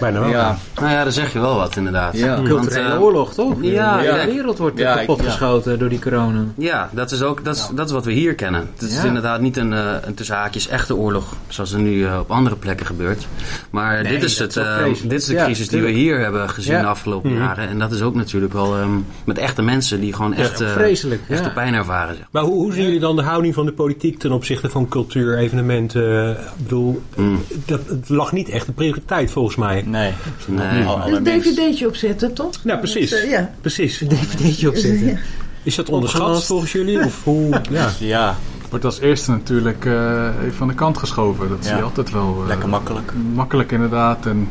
Bijna 0.00 0.20
wel. 0.20 0.28
Ja, 0.28 0.56
Nou 0.74 0.90
ja, 0.90 1.02
daar 1.02 1.12
zeg 1.12 1.32
je 1.32 1.40
wel 1.40 1.56
wat 1.56 1.76
inderdaad. 1.76 2.16
Ja. 2.16 2.40
Culturele 2.44 2.94
eh, 2.94 3.02
oorlog, 3.02 3.34
toch? 3.34 3.54
ja, 3.60 3.96
de 3.98 4.04
ja. 4.04 4.26
wereld 4.26 4.58
wordt 4.58 4.78
Ja, 4.78 4.94
kapot 4.96 5.18
ik- 5.18 5.24
ja. 5.24 5.30
geschoten 5.30 5.78
door 5.78 5.88
die 5.88 5.98
corona. 5.98 6.44
Ja, 6.56 6.88
dat 6.92 7.10
is 7.10 7.22
ook 7.22 7.44
dat 7.44 7.56
is, 7.56 7.68
dat 7.74 7.86
is 7.86 7.92
wat 7.92 8.04
we 8.04 8.12
hier 8.12 8.34
kennen. 8.34 8.68
Het 8.78 8.82
is 8.90 8.96
Ja. 8.96 9.04
inderdaad 9.04 9.40
niet 9.40 9.56
een, 9.56 9.72
eh, 9.72 9.92
een 10.02 10.14
tussen 10.14 10.36
haakjes 10.36 10.68
echte 10.68 10.96
oorlog 10.96 11.32
zoals 11.48 11.72
er 11.72 11.80
nu 11.80 12.04
eh, 12.06 12.18
op 12.20 12.30
andere 12.30 12.56
plekken 12.56 12.86
gebeurt. 12.86 13.26
Maar 13.70 14.02
Nee, 14.02 14.12
dit, 14.12 14.22
is 14.22 14.38
het, 14.38 14.56
is 14.56 14.62
eh, 14.62 14.84
dit 15.02 15.12
is 15.12 15.24
de 15.24 15.32
Ja, 15.32 15.44
crisis 15.44 15.68
die 15.68 15.82
we 15.82 15.90
hier 15.90 16.18
hebben 16.20 16.50
gezien 16.50 16.72
Ja. 16.74 16.80
de 16.80 16.86
afgelopen 16.86 17.30
Mhm. 17.30 17.40
jaren. 17.40 17.68
En 17.68 17.78
dat 17.78 17.92
is 17.92 18.02
ook 18.02 18.14
natuurlijk 18.14 18.52
wel 18.52 18.76
ehm, 18.76 18.90
met 19.24 19.38
echte 19.38 19.62
mensen 19.62 20.00
die 20.00 20.12
gewoon 20.12 20.34
echt, 20.34 20.62
Vreselijk, 20.62 21.22
echte 21.28 21.50
pijn 21.50 21.74
ervaren. 21.74 22.16
zeg. 22.16 22.26
Maar 22.30 22.42
hoe, 22.42 22.54
hoe 22.54 22.72
zien 22.72 22.84
jullie 22.84 23.00
dan 23.00 23.16
de 23.16 23.22
houding 23.22 23.54
van 23.54 23.66
de 23.66 23.72
politiek 23.72 24.18
ten 24.18 24.32
opzichte 24.32 24.70
van 24.70 24.88
cultuur, 24.88 25.38
evenementen? 25.38 26.30
Ik 26.30 26.36
bedoel, 26.56 27.02
Mm. 27.16 27.40
dat, 27.64 27.80
het 27.88 28.08
lag 28.08 28.32
niet 28.32 28.48
echt 28.48 28.66
de 28.66 28.72
prioriteit 28.72 29.30
volgens 29.30 29.56
mij. 29.56 29.83
Nee. 29.84 30.12
Nee. 30.46 30.84
Al- 30.84 31.08
Een 31.12 31.22
dvd'tje 31.24 31.86
opzetten, 31.86 32.34
toch? 32.34 32.50
Nou, 32.64 32.78
precies. 32.78 33.10
Dus, 33.10 33.22
eh, 33.22 33.30
ja. 33.30 33.50
Precies. 33.60 34.00
Een 34.00 34.08
dvd'tje 34.08 34.68
opzetten. 34.68 35.06
Ja. 35.14 35.16
Is 35.62 35.74
dat 35.74 35.88
onderschat 35.88 36.20
Opgelast. 36.20 36.46
volgens 36.46 36.72
jullie? 36.72 37.04
Of 37.04 37.24
hoe? 37.24 37.60
Ja. 37.70 37.88
Ja, 37.98 38.36
Wordt 38.70 38.84
als 38.84 39.00
eerste 39.00 39.30
natuurlijk 39.30 39.84
eh, 39.84 40.26
even 40.40 40.54
van 40.54 40.68
de 40.68 40.74
kant 40.74 40.98
geschoven. 40.98 41.48
Dat 41.48 41.58
zie 41.60 41.72
je 41.72 41.78
Ja. 41.78 41.84
altijd 41.84 42.10
wel. 42.10 42.36
eh, 42.42 42.46
lekker 42.46 42.68
makkelijk. 42.68 43.12
makkelijk 43.34 43.72
inderdaad. 43.72 44.26
En 44.26 44.48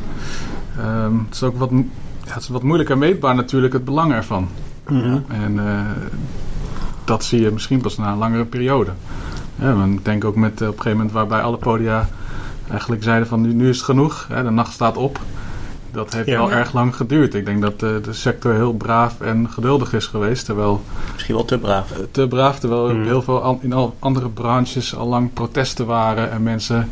ehm, 0.78 1.18
het 1.26 1.36
is 1.36 1.44
ook 1.44 1.58
wat, 1.58 1.70
ja, 2.26 2.34
het 2.34 2.42
is 2.44 2.50
wat 2.50 2.64
moeilijker 2.64 2.98
meetbaar 2.98 3.36
natuurlijk, 3.36 3.74
het 3.74 3.86
belang 3.86 4.14
ervan. 4.14 4.48
Mhm. 4.88 5.18
En 5.28 5.60
eh, 5.68 5.80
dat 7.06 7.24
zie 7.24 7.42
je 7.42 7.52
misschien 7.52 7.82
pas 7.82 7.98
na 7.98 8.12
een 8.12 8.18
langere 8.18 8.46
periode. 8.46 8.92
Ja, 9.56 9.74
want 9.74 9.94
ik 9.94 10.06
denk 10.06 10.26
ook 10.26 10.36
met 10.36 10.52
op 10.54 10.60
een 10.62 10.68
gegeven 10.68 10.92
moment 10.92 11.12
waarbij 11.12 11.42
alle 11.42 11.58
podia 11.58 12.10
eigenlijk 12.74 13.04
zeiden 13.04 13.28
van 13.28 13.42
nu, 13.42 13.54
nu 13.54 13.70
is 13.70 13.76
het 13.76 13.86
genoeg, 13.86 14.28
hè, 14.30 14.44
de 14.44 14.50
nacht 14.50 14.74
staat 14.74 14.98
op. 14.98 15.20
Dat 15.92 16.14
heeft 16.14 16.28
Ja. 16.28 16.38
wel 16.38 16.50
Ja. 16.50 16.56
erg 16.56 16.74
lang 16.74 16.96
geduurd. 16.96 17.34
Ik 17.34 17.46
denk 17.46 17.62
dat 17.62 17.74
eh, 17.74 17.90
de 18.04 18.14
sector 18.14 18.54
heel 18.54 18.74
braaf 18.74 19.22
en 19.22 19.50
geduldig 19.50 19.94
is 19.94 20.06
geweest. 20.06 20.46
Terwijl 20.46 20.82
Misschien 21.14 21.36
wel 21.36 21.46
te 21.46 21.58
braaf. 21.58 21.92
eh, 21.92 21.98
te 22.12 22.28
braaf, 22.28 22.60
terwijl 22.60 22.90
er 22.90 22.96
Mhm. 22.96 23.06
heel 23.06 23.22
veel 23.22 23.42
an- 23.44 23.60
in 23.62 23.74
al 23.74 23.96
andere 24.00 24.30
branches 24.30 24.96
al 24.96 25.08
lang 25.08 25.34
protesten 25.34 25.86
waren 25.86 26.32
en 26.32 26.44
mensen 26.44 26.90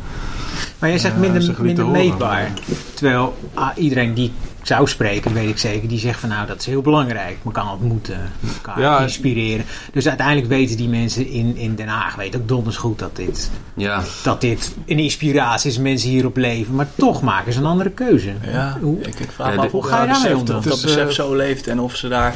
Maar 0.78 0.88
jij 0.90 0.98
zegt 0.98 1.14
Ja, 1.14 1.20
minder, 1.20 1.42
zich 1.42 1.58
minder 1.58 1.86
meetbaar. 1.86 2.52
Terwijl 2.94 3.34
ah, 3.54 3.68
iedereen 3.76 4.14
die 4.14 4.32
zou 4.62 4.88
spreken, 4.88 5.32
weet 5.34 5.48
ik 5.48 5.58
zeker, 5.58 5.88
die 5.88 5.98
zegt 5.98 6.20
van 6.20 6.28
nou 6.28 6.46
dat 6.46 6.58
is 6.60 6.66
heel 6.66 6.82
belangrijk. 6.82 7.36
Elkaar 7.44 7.70
ontmoeten, 7.72 8.30
elkaar 8.56 8.80
Ja. 8.80 9.00
inspireren. 9.00 9.64
Dus 9.92 10.08
uiteindelijk 10.08 10.48
weten 10.48 10.76
die 10.76 10.88
mensen 10.88 11.26
in, 11.28 11.56
in 11.56 11.74
Den 11.74 11.88
Haag, 11.88 12.14
weten 12.14 12.40
ook 12.40 12.48
donders 12.48 12.76
goed 12.76 12.98
dat 12.98 13.16
dit, 13.16 13.50
Ja, 13.74 14.02
dat 14.22 14.40
dit 14.40 14.74
een 14.86 14.98
inspiratie 14.98 15.70
is, 15.70 15.78
mensen 15.78 16.08
hierop 16.10 16.36
leven. 16.36 16.74
Maar 16.74 16.88
toch 16.94 17.22
maken 17.22 17.52
ze 17.52 17.58
een 17.58 17.64
andere 17.66 17.90
keuze. 17.90 18.32
Ja, 18.52 18.76
Hoe- 18.80 19.00
ik, 19.00 19.20
ik 19.20 19.30
vraag 19.34 19.48
Ja, 19.48 19.54
me 19.54 19.60
af 19.60 19.70
hoe 19.70 19.84
ga 19.84 20.00
je 20.02 20.08
daarmee 20.12 20.34
om? 20.34 20.40
Of 20.40 20.46
dat 20.64 20.82
besef 20.82 21.06
eh, 21.08 21.14
zo 21.14 21.34
leeft 21.34 21.66
en 21.66 21.80
of 21.80 21.96
ze 21.96 22.08
daar, 22.08 22.34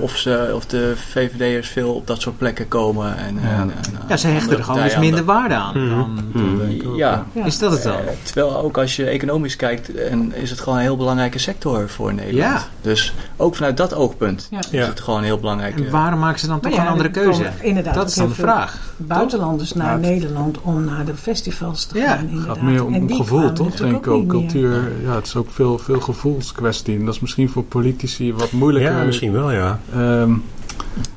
of, 0.00 0.16
ze, 0.16 0.52
of 0.54 0.66
de 0.66 0.92
VVD'ers 1.12 1.68
veel 1.68 1.94
op 1.94 2.06
dat 2.06 2.20
soort 2.20 2.38
plekken 2.38 2.68
komen. 2.68 3.16
En, 3.16 3.34
Ja. 3.42 3.48
en, 3.50 3.60
en, 3.60 3.72
Ja, 4.08 4.16
ze 4.16 4.26
hechten 4.26 4.56
er 4.56 4.64
gewoon 4.64 4.82
dus 4.82 4.92
partijen 4.92 5.00
minder 5.00 5.24
waarde 5.24 5.54
aan. 5.54 5.78
Mhm. 5.86 5.96
dan- 5.98 6.22
Mm. 6.32 6.96
Ja. 6.96 7.26
Ja. 7.32 7.44
Is 7.44 7.58
dat 7.58 7.72
het 7.72 7.82
dan? 7.82 7.92
Eh, 7.96 8.00
terwijl 8.22 8.56
ook 8.56 8.78
als 8.78 8.96
je 8.96 9.04
economisch 9.06 9.56
kijkt, 9.56 9.94
en 9.94 10.32
is 10.34 10.50
het 10.50 10.60
gewoon 10.60 10.78
een 10.78 10.84
heel 10.84 10.96
belangrijke 10.96 11.38
sector 11.38 11.63
voor 11.86 12.14
Nederland. 12.14 12.60
Ja. 12.60 12.62
Dus 12.80 13.14
ook 13.36 13.56
vanuit 13.56 13.76
dat 13.76 13.94
oogpunt 13.94 14.48
Ja. 14.50 14.58
is 14.70 14.86
het 14.86 15.00
gewoon 15.00 15.22
heel 15.22 15.38
belangrijk. 15.38 15.76
En 15.76 15.86
eh, 15.86 15.90
waarom 15.92 16.18
maken 16.20 16.40
ze 16.40 16.46
dan 16.46 16.60
toch 16.60 16.72
een 16.78 16.86
andere 16.86 17.08
er 17.08 17.14
keuze? 17.14 17.50
Inderdaad, 17.60 17.94
Dat 17.94 18.08
is 18.08 18.14
dan 18.14 18.28
de 18.28 18.34
vraag. 18.34 18.92
Buitenlanders 18.96 19.72
naar 19.74 19.98
Nederland 19.98 20.60
om 20.60 20.84
naar 20.84 21.04
de 21.04 21.14
festivals 21.14 21.84
te 21.84 21.98
Ja, 21.98 22.16
gaan. 22.16 22.28
Het 22.30 22.44
gaat 22.44 22.60
meer 22.62 22.84
om, 22.84 23.12
gevoel, 23.14 23.52
toch? 23.52 23.74
Denk 23.76 23.96
ik 23.96 24.06
ook. 24.06 24.28
Cultuur, 24.28 24.92
ja, 25.04 25.14
het 25.14 25.26
is 25.26 25.36
ook 25.36 25.50
veel, 25.50 25.78
veel 25.78 26.00
gevoelskwestie. 26.00 26.98
En 26.98 27.04
dat 27.04 27.14
is 27.14 27.20
misschien 27.20 27.48
voor 27.48 27.64
politici 27.64 28.32
wat 28.34 28.52
moeilijker 28.52 28.92
Ja, 28.92 29.04
misschien 29.04 29.32
wel, 29.32 29.50
ja. 29.50 29.80
ehm, 29.94 30.32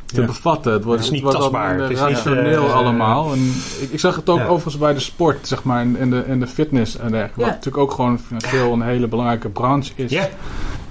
te 0.05 0.21
Ja. 0.21 0.27
bevatten. 0.27 0.71
Het 0.73 0.83
wordt, 0.83 0.99
Het 0.99 1.07
is 1.07 1.13
niet 1.13 1.23
wordt 1.23 1.37
tastbaar. 1.37 1.79
Het 1.79 1.89
is 1.91 1.99
niet, 1.99 2.09
rationeel 2.09 2.65
eh, 2.65 2.73
allemaal. 2.75 3.31
En 3.33 3.53
ik, 3.81 3.91
ik 3.91 3.99
zag 3.99 4.15
het 4.15 4.29
ook 4.29 4.37
Ja. 4.37 4.45
overigens 4.45 4.77
bij 4.77 4.93
de 4.93 4.99
sport, 4.99 5.47
zeg 5.47 5.63
maar, 5.63 5.81
en, 5.81 5.95
en 5.99 6.09
de, 6.09 6.21
en 6.21 6.39
de 6.39 6.47
fitness 6.47 6.97
en 6.97 7.11
dergelijke. 7.11 7.39
Wat 7.39 7.49
natuurlijk 7.49 7.77
ook 7.77 7.91
gewoon 7.91 8.19
financieel 8.19 8.73
een 8.73 8.81
hele 8.81 9.07
belangrijke 9.07 9.49
branche 9.49 9.91
is. 9.95 10.11
Ja, 10.11 10.27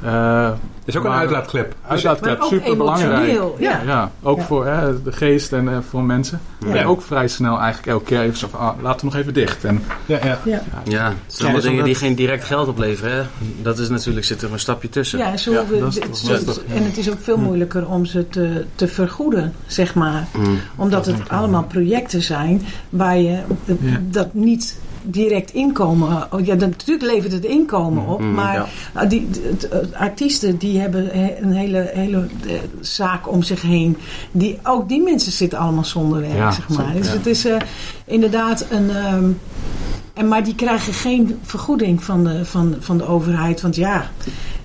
Eh, 0.03 0.51
is 0.87 0.97
ook 0.97 1.05
een 1.05 1.11
uitlaatklep. 1.11 1.75
uitlaatklep, 1.89 2.43
super 2.43 2.77
belangrijk. 2.77 3.41
ja. 3.59 3.81
Ja, 3.87 4.11
ook 4.23 4.39
Ja. 4.39 4.45
voor 4.45 4.67
hè, 4.67 5.03
de 5.03 5.13
geest 5.13 5.53
en 5.53 5.69
eh, 5.69 5.77
voor 5.89 6.03
mensen. 6.05 6.41
Ja. 6.67 6.75
En 6.75 6.87
ook 6.87 7.03
vrij 7.03 7.29
snel 7.29 7.57
eigenlijk 7.59 7.87
elke 7.87 8.05
keer 8.05 8.21
even 8.21 8.37
zo 8.39 8.49
van, 8.51 8.61
ah, 8.61 8.83
laten 8.83 9.01
we 9.01 9.07
nog 9.07 9.17
even 9.23 9.35
dicht. 9.35 9.65
En 9.65 9.83
Ja, 10.07 10.19
ja. 10.25 10.39
Ja. 10.45 10.63
ja. 10.85 11.09
Het 11.09 11.17
zijn 11.27 11.43
allemaal 11.53 11.71
dingen 11.71 11.85
die 11.85 11.95
geen 11.95 12.15
direct 12.15 12.45
geld 12.45 12.69
opleveren. 12.69 13.13
Hè? 13.17 13.23
Dat 13.63 13.79
is 13.79 13.89
natuurlijk, 13.89 14.27
zit 14.27 14.43
er 14.43 14.53
een 14.53 14.59
stapje 14.59 14.89
tussen. 14.89 15.19
Ja, 15.19 15.37
ze 15.37 15.51
Ja, 15.51 15.59
hoeven, 15.59 15.79
dat 15.81 15.89
is 15.89 15.95
het- 15.95 16.05
toch 16.05 16.17
ze- 16.17 16.31
lastig, 16.33 16.63
ja. 16.69 16.75
en 16.75 16.85
het 16.85 16.97
is 16.97 17.11
ook 17.11 17.21
veel 17.21 17.39
moeilijker 17.39 17.87
om 17.89 18.05
ze 18.05 18.29
te, 18.29 18.65
te 18.75 18.89
vergoeden, 18.89 19.53
zeg 19.67 19.95
maar. 19.95 20.27
Mm. 20.37 20.59
Omdat 20.77 21.07
het 21.07 21.29
allemaal 21.29 21.65
projecten 21.65 22.23
zijn 22.23 22.63
waar 22.91 23.17
je 23.19 23.39
Ja. 23.81 24.01
dat 24.11 24.35
niet 24.35 24.79
direct 25.07 25.53
inkomen... 25.55 26.27
Oh, 26.33 26.45
ja, 26.47 26.55
natuurlijk 26.55 27.13
levert 27.13 27.33
het 27.33 27.45
inkomen 27.45 28.07
op, 28.07 28.21
Mm, 28.21 28.35
maar 28.35 28.55
ja. 28.55 28.67
ah, 28.93 29.09
die, 29.09 29.31
de- 29.31 29.55
de- 29.59 29.69
de 29.69 29.99
artiesten 29.99 30.57
die 30.59 30.81
hebben 30.81 31.07
he- 31.13 31.37
een 31.41 31.53
hele, 31.53 31.91
hele 31.95 32.27
eh, 32.47 32.53
zaak 32.81 33.31
om 33.33 33.43
zich 33.43 33.63
heen. 33.63 33.97
Die, 34.33 34.59
ook 34.63 34.89
die 34.89 35.03
mensen 35.03 35.33
zitten 35.33 35.59
allemaal 35.59 35.85
zonder 35.85 36.21
werk, 36.21 36.35
Ja, 36.37 36.51
zeg 36.51 36.69
maar. 36.69 36.93
Dus 36.97 37.07
ja. 37.07 37.13
het 37.13 37.27
is 37.27 37.45
eh, 37.45 37.57
inderdaad 38.05 38.67
een... 38.71 38.91
ehm, 38.91 39.29
en, 40.15 40.29
maar 40.29 40.45
die 40.45 40.55
krijgen 40.55 40.93
geen 40.93 41.39
vergoeding 41.43 42.05
van 42.05 42.25
de, 42.25 42.45
van, 42.45 42.75
van 42.81 42.99
de 42.99 43.07
overheid. 43.07 43.61
Want 43.61 43.77
ja, 43.77 44.11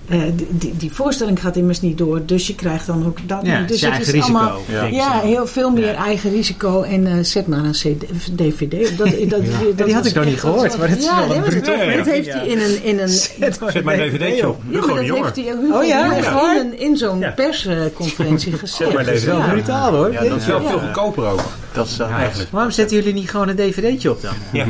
eh, 0.08 0.20
die, 0.34 0.46
die, 0.50 0.76
die 0.76 0.92
voorstelling 0.92 1.40
gaat 1.40 1.56
immers 1.56 1.80
niet 1.80 1.98
door. 1.98 2.20
Dus 2.26 2.46
je 2.46 2.54
krijgt 2.54 2.86
dan 2.86 3.06
ook 3.06 3.18
dat. 3.28 3.40
Ja, 3.42 3.58
dus 3.58 3.66
dus 3.68 3.80
je 3.80 3.86
eigen 3.86 4.12
risico. 4.12 4.36
allemaal- 4.38 4.60
Ja. 4.90 5.20
heel 5.20 5.46
veel 5.46 5.70
meer 5.70 5.84
Ja. 5.92 6.04
eigen 6.04 6.30
risico. 6.30 6.82
En 6.82 7.06
eh, 7.06 7.12
zet 7.22 7.46
maar 7.46 7.64
een 7.64 7.72
CD, 7.72 8.04
DVD 8.36 8.90
op. 8.90 8.98
Dat, 8.98 9.08
dat, 9.28 9.42
dat, 9.76 9.86
die 9.86 9.94
had 9.94 10.06
ik 10.06 10.14
nog 10.14 10.24
niet 10.24 10.40
gehoord, 10.40 10.78
maar 10.78 10.88
dat 10.88 10.98
is 10.98 11.04
ja, 11.04 11.26
wel 11.28 11.36
een 11.36 11.40
dat- 11.42 11.50
brutaal, 11.50 11.74
ja. 11.90 11.96
Dat 11.96 12.06
heeft 12.06 12.32
hij 12.32 12.46
in 12.46 12.58
een... 12.60 12.82
In 12.84 12.98
een 12.98 13.08
Zet 13.08 13.58
maar 13.84 13.98
een 13.98 14.10
dvd'tje 14.10 14.48
op. 14.48 14.60
ja, 14.70 14.78
maar 14.86 15.06
dat 15.06 15.16
heeft 15.16 15.36
hij 15.36 15.44
Hugo 15.44 15.78
Oh 15.78 15.84
ja, 15.86 16.14
in, 16.16 16.66
een, 16.66 16.78
in 16.78 16.96
zo'n 16.96 17.18
Ja. 17.18 17.30
persconferentie 17.30 18.52
gezegd. 18.58 18.92
maar 18.94 19.04
Dat 19.04 19.14
is 19.14 19.24
wel 19.24 19.38
Ja. 19.38 19.48
brutaal 19.50 19.92
hoor. 19.94 20.12
Ja, 20.12 20.24
dat 20.24 20.40
is 20.40 20.46
wel 20.46 20.60
Ja. 20.62 20.68
Veel 20.68 20.78
goedkoper 20.78 21.24
ook. 21.26 21.40
Dat 21.72 21.86
is 21.86 21.98
uh, 22.00 22.10
Eigenlijk. 22.10 22.50
Waarom 22.50 22.70
zetten 22.70 22.96
jullie 22.96 23.12
niet 23.12 23.30
gewoon 23.30 23.48
een 23.48 23.56
dvd'tje 23.56 24.10
op 24.10 24.22
dan? 24.22 24.34
Ja. 24.52 24.66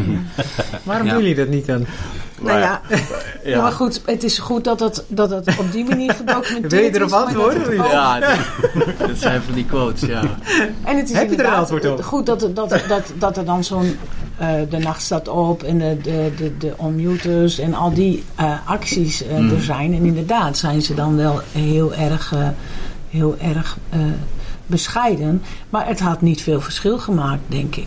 Waarom 0.82 1.08
doen 1.08 1.18
jullie 1.18 1.34
dat 1.34 1.48
niet 1.48 1.66
dan? 1.66 1.86
Nou 2.42 2.58
ja, 2.68 2.80
ja. 3.44 3.62
maar 3.62 3.72
goed, 3.72 4.02
het 4.04 4.22
is 4.24 4.38
goed 4.38 4.64
dat 4.64 4.80
het, 4.80 5.04
dat 5.08 5.30
het 5.30 5.58
op 5.58 5.72
die 5.72 5.84
manier 5.88 6.14
gedocumenteerd 6.24 6.72
Wil 6.72 6.80
je 6.82 6.88
is. 6.90 6.96
erop 6.96 7.12
antwoorden, 7.12 7.62
het 7.62 7.90
Ja, 7.90 8.20
dat, 8.20 8.36
dat 8.98 9.18
zijn 9.18 9.42
van 9.42 9.54
die 9.54 9.64
quotes, 9.64 10.00
ja. 10.08 10.22
En 10.84 10.96
het 10.96 11.10
is 11.10 11.16
Heb 11.16 11.30
je 11.30 11.36
er 11.36 11.44
een 11.46 11.52
antwoord 11.52 11.86
op? 11.90 12.02
goed 12.02 12.26
dat, 12.26 12.42
er- 12.42 12.54
dat, 12.54 12.70
dat, 12.88 13.12
dat 13.18 13.36
er 13.36 13.44
dan 13.44 13.64
zo'n 13.64 13.96
eh, 14.38 14.48
de 14.70 14.78
nacht 14.78 15.02
staat 15.02 15.28
op 15.28 15.62
en 15.62 15.78
de, 15.78 15.96
de, 16.02 16.32
de, 16.36 16.56
de 16.56 16.72
onmuters 16.76 17.58
en 17.58 17.74
al 17.74 17.92
die 17.94 18.24
eh, 18.34 18.54
acties 18.64 19.24
eh, 19.26 19.50
er 19.52 19.62
zijn. 19.62 19.94
En 19.94 20.04
inderdaad 20.04 20.58
zijn 20.58 20.82
ze 20.82 20.94
dan 20.94 21.16
wel 21.16 21.40
heel 21.52 21.94
erg, 21.94 22.34
heel 23.10 23.36
erg 23.40 23.76
bescheiden. 24.66 25.42
Maar 25.70 25.86
het 25.86 26.00
had 26.00 26.20
niet 26.20 26.42
veel 26.42 26.60
verschil 26.60 26.98
gemaakt, 26.98 27.40
denk 27.46 27.76
ik. 27.76 27.86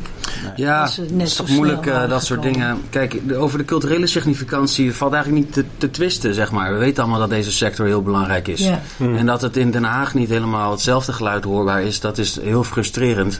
Ja, 0.56 0.80
Dat 0.80 0.90
is, 0.90 0.98
het 0.98 1.16
net 1.16 1.28
is 1.28 1.36
toch 1.36 1.50
moeilijk 1.50 1.86
eh, 1.86 2.10
dat 2.10 2.24
soort 2.24 2.42
dingen. 2.42 2.78
Kijk, 2.90 3.28
de- 3.28 3.36
over 3.36 3.58
de 3.58 3.66
culturele 3.66 4.08
significantie 4.08 4.94
valt 4.94 5.14
eigenlijk 5.14 5.46
niet 5.46 5.54
te, 5.54 5.66
te 5.78 5.92
twisten, 5.92 6.34
zeg 6.34 6.52
maar. 6.52 6.74
We 6.74 6.80
weten 6.80 7.04
allemaal 7.04 7.20
dat 7.20 7.30
deze 7.30 7.52
sector 7.52 7.86
heel 7.86 8.02
belangrijk 8.02 8.48
is. 8.48 8.60
Ja. 8.68 8.80
En 9.00 9.26
dat 9.26 9.42
het 9.42 9.58
in 9.58 9.72
Den 9.72 9.84
Haag 9.84 10.14
niet 10.14 10.30
helemaal 10.30 10.72
hetzelfde 10.72 11.14
geluid 11.14 11.44
hoorbaar 11.44 11.82
is, 11.84 12.00
dat 12.00 12.18
is 12.18 12.40
heel 12.42 12.64
frustrerend. 12.64 13.40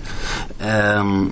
Ehm, 0.58 1.24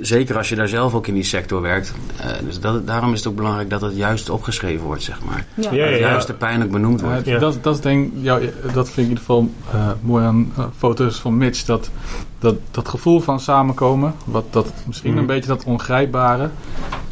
zeker 0.00 0.36
als 0.36 0.48
je 0.48 0.54
daar 0.56 0.68
zelf 0.68 0.94
ook 0.94 1.06
in 1.06 1.14
die 1.14 1.22
sector 1.24 1.60
werkt. 1.60 1.92
Eh, 2.16 2.26
dus 2.44 2.60
dat, 2.60 2.86
daarom 2.86 3.12
is 3.12 3.18
het 3.18 3.28
ook 3.28 3.36
belangrijk 3.36 3.70
dat 3.70 3.80
het 3.80 3.96
juist 3.96 4.30
opgeschreven 4.30 4.84
wordt, 4.86 5.02
zeg 5.02 5.18
maar. 5.24 5.44
Ja. 5.54 5.70
Ja, 5.72 5.90
Dat 5.90 5.98
juist 5.98 6.26
de 6.26 6.34
pijnlijk 6.34 6.70
benoemd 6.70 7.00
wordt. 7.00 7.24
Ja. 7.26 7.38
dat, 7.38 7.58
dat, 7.62 7.82
denk, 7.82 8.12
ja, 8.20 8.38
dat 8.72 8.84
vind 8.84 8.88
ik 8.88 8.96
in 8.96 9.02
ieder 9.02 9.18
geval 9.18 9.50
eh, 9.72 9.88
mooi 10.02 10.24
aan 10.24 10.52
foto's 10.78 11.16
van 11.20 11.36
Dat, 11.66 11.90
dat, 12.38 12.54
dat 12.70 12.88
gevoel 12.88 13.20
van 13.20 13.40
samenkomen, 13.40 14.14
wat 14.24 14.44
dat, 14.50 14.72
misschien 14.86 15.10
Mhm. 15.10 15.20
een 15.20 15.26
beetje 15.26 15.48
dat 15.48 15.64
ongrijpbare. 15.64 16.50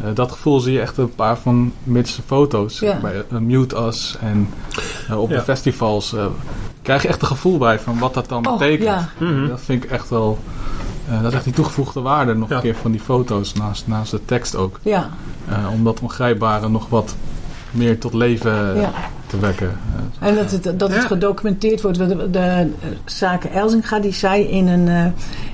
eh, 0.05 0.07
dat 0.15 0.33
gevoel 0.33 0.61
zie 0.61 0.73
je 0.73 0.81
echt 0.81 0.97
een 0.99 1.15
paar 1.15 1.37
van 1.39 1.73
Mitch's 1.83 2.21
foto's. 2.27 2.79
Ja. 2.79 2.99
Bij 3.01 3.25
eh, 3.31 3.39
Mute 3.39 3.77
Us 3.87 4.17
en 4.21 4.49
eh, 5.09 5.21
op 5.21 5.31
Ja. 5.31 5.37
de 5.37 5.43
festivals. 5.43 6.13
eh, 6.15 6.27
krijg 6.83 7.03
je 7.03 7.09
echt 7.09 7.21
een 7.21 7.27
gevoel 7.29 7.59
bij 7.59 7.79
van 7.79 7.99
wat 7.99 8.15
dat 8.15 8.29
dan 8.29 8.47
Oh, 8.47 8.53
betekent. 8.59 8.89
ja. 8.89 9.09
Mhm. 9.19 9.49
Dat 9.49 9.61
vind 9.61 9.85
ik 9.85 9.91
echt 9.91 10.09
wel... 10.11 10.39
eh, 11.09 11.17
dat 11.23 11.31
is 11.31 11.35
echt 11.37 11.45
die 11.45 11.53
toegevoegde 11.53 12.01
waarde 12.01 12.35
nog 12.35 12.49
Ja. 12.49 12.57
een 12.57 12.63
keer 12.63 12.75
van 12.77 12.91
die 12.91 13.01
foto's 13.01 13.53
naast, 13.53 13.87
naast 13.87 14.11
de 14.11 14.25
tekst 14.25 14.57
ook. 14.57 14.79
Ja, 14.83 15.11
Eh, 15.49 15.57
om 15.73 15.85
dat 15.85 16.01
ongrijpbare 16.01 16.69
nog 16.69 16.89
wat 16.89 17.15
meer 17.71 17.99
tot 17.99 18.15
leven 18.15 18.77
ja. 18.81 18.91
Te 19.27 19.39
wekken. 19.39 19.79
Eh, 20.21 20.29
En 20.29 20.35
dat 20.35 20.51
het, 20.51 20.63
dat 20.65 20.89
het 20.91 21.03
Ja. 21.03 21.07
gedocumenteerd 21.07 21.83
wordt. 21.83 21.99
De, 21.99 22.07
de, 22.07 22.31
de, 22.31 22.71
Zaken 23.05 23.51
Elzinga 23.53 23.99
die 23.99 24.13
zei 24.13 24.43
in 24.43 24.67
een, 24.69 24.89
eh, 24.89 25.05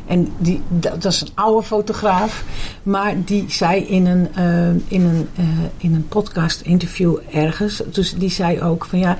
En 0.07 0.29
die, 0.39 0.61
dat, 0.69 1.03
dat 1.03 1.13
is 1.13 1.21
een 1.21 1.29
oude 1.35 1.67
fotograaf. 1.67 2.45
Maar 2.83 3.15
die 3.25 3.45
zei 3.49 3.81
in 3.83 4.07
een, 4.07 4.29
eh, 4.35 4.69
in 4.89 5.03
een, 5.05 5.29
eh, 5.37 5.45
in 5.77 5.95
een 5.95 6.09
podcast 6.09 6.61
interview 6.61 7.17
ergens. 7.33 7.83
Dus 7.93 8.15
die 8.15 8.31
zei 8.31 8.61
ook 8.63 8.85
van 8.85 8.99
ja. 8.99 9.17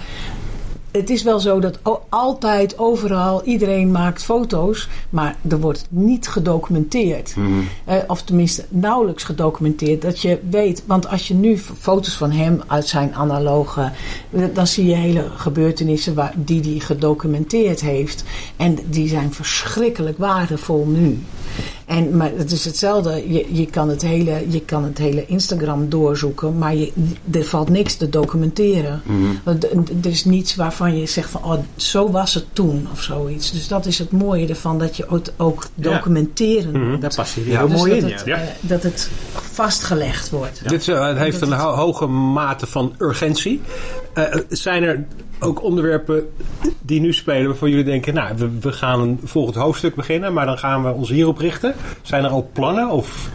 Het 0.93 1.11
is 1.11 1.23
wel 1.23 1.41
zo 1.41 1.61
dat 1.61 1.79
altijd, 2.09 2.79
overal, 2.79 3.43
iedereen 3.45 3.91
maakt 3.91 4.23
foto's, 4.23 4.89
maar 5.11 5.37
er 5.49 5.61
wordt 5.61 5.87
niet 5.89 6.29
gedocumenteerd. 6.29 7.35
Eh, 7.85 7.97
of 8.07 8.23
tenminste 8.23 8.65
nauwelijks 8.69 9.25
gedocumenteerd. 9.25 10.03
Dat 10.03 10.21
je 10.21 10.41
weet, 10.51 10.83
want 10.87 11.09
als 11.09 11.29
je 11.29 11.35
nu 11.35 11.59
foto's 11.59 12.17
van 12.17 12.31
hem 12.31 12.61
uit 12.67 12.89
zijn 12.89 13.15
analoge, 13.15 13.91
eh, 14.31 14.45
dan 14.55 14.67
zie 14.67 14.87
je 14.87 14.95
hele 14.95 15.29
gebeurtenissen 15.37 16.15
waar, 16.15 16.33
die 16.37 16.61
hij 16.61 16.79
gedocumenteerd 16.79 17.81
heeft. 17.81 18.25
En 18.57 18.79
die 18.87 19.09
zijn 19.09 19.33
verschrikkelijk 19.33 20.19
waardevol 20.19 20.87
nu. 20.87 21.23
En, 21.87 22.17
maar 22.17 22.31
het 22.37 22.53
is 22.53 22.65
hetzelfde, 22.65 23.33
je, 23.33 23.47
je, 23.51 23.67
kan 23.67 23.89
het 23.89 24.03
hele, 24.03 24.45
je 24.49 24.61
kan 24.61 24.85
het 24.85 24.99
hele 24.99 25.27
Instagram 25.27 25.89
doorzoeken, 25.89 26.59
maar 26.59 26.75
je, 26.75 26.93
er 27.31 27.45
valt 27.45 27.69
niks 27.69 27.95
te 27.95 28.09
documenteren. 28.09 29.03
Want 29.45 29.65
Er 29.65 29.83
er 30.03 30.11
is 30.11 30.25
niets 30.25 30.55
waarvan 30.55 30.99
je 30.99 31.07
zegt 31.07 31.31
van, 31.31 31.45
oh, 31.45 31.59
zo 31.77 32.11
was 32.11 32.35
het 32.35 32.45
toen 32.53 32.89
of 32.93 33.03
zoiets. 33.03 33.53
Dus 33.53 33.69
dat 33.69 33.87
is 33.87 33.99
het 33.99 34.11
mooie 34.13 34.47
ervan, 34.47 34.79
dat 34.79 34.97
je 34.97 35.07
het 35.09 35.33
ook 35.37 35.67
documenteren. 35.75 37.01
Daar 37.01 37.15
past 37.15 37.35
Ja, 37.35 37.43
heel 37.59 37.69
Dus 37.69 37.79
mooi 37.79 38.01
dat 38.01 38.11
in. 38.11 38.17
het, 38.17 38.23
Ja. 38.25 38.37
Eh, 38.37 38.49
dat 38.61 38.83
het 38.83 39.11
vastgelegd 39.33 40.31
wordt. 40.31 40.69
Dit 40.69 40.89
eh, 40.89 41.07
het 41.07 41.19
heeft 41.19 41.41
Dat 41.41 41.49
een 41.51 41.59
hoge 41.59 42.07
mate 42.07 42.67
van 42.67 42.95
urgentie. 42.99 43.61
Eh, 44.15 44.25
zijn 44.49 44.83
er 44.83 45.05
ook 45.39 45.63
onderwerpen 45.63 46.33
die 46.81 47.01
nu 47.01 47.13
spelen 47.13 47.47
waarvan 47.47 47.71
jullie 47.71 47.85
denken, 47.85 48.15
nou, 48.15 48.37
we, 48.37 48.59
we 48.61 48.73
gaan 48.73 49.01
een 49.01 49.21
volgend 49.25 49.57
hoofdstuk 49.57 49.95
beginnen, 49.95 50.33
maar 50.33 50.47
dan 50.47 50.59
gaan 50.59 50.85
we 50.85 50.93
ons 50.93 51.09
hierop 51.09 51.39
richten? 51.39 51.75
Zijn 52.03 52.25
er 52.25 52.31
al 52.31 52.51
plannen? 52.53 52.89
Of 52.89 53.31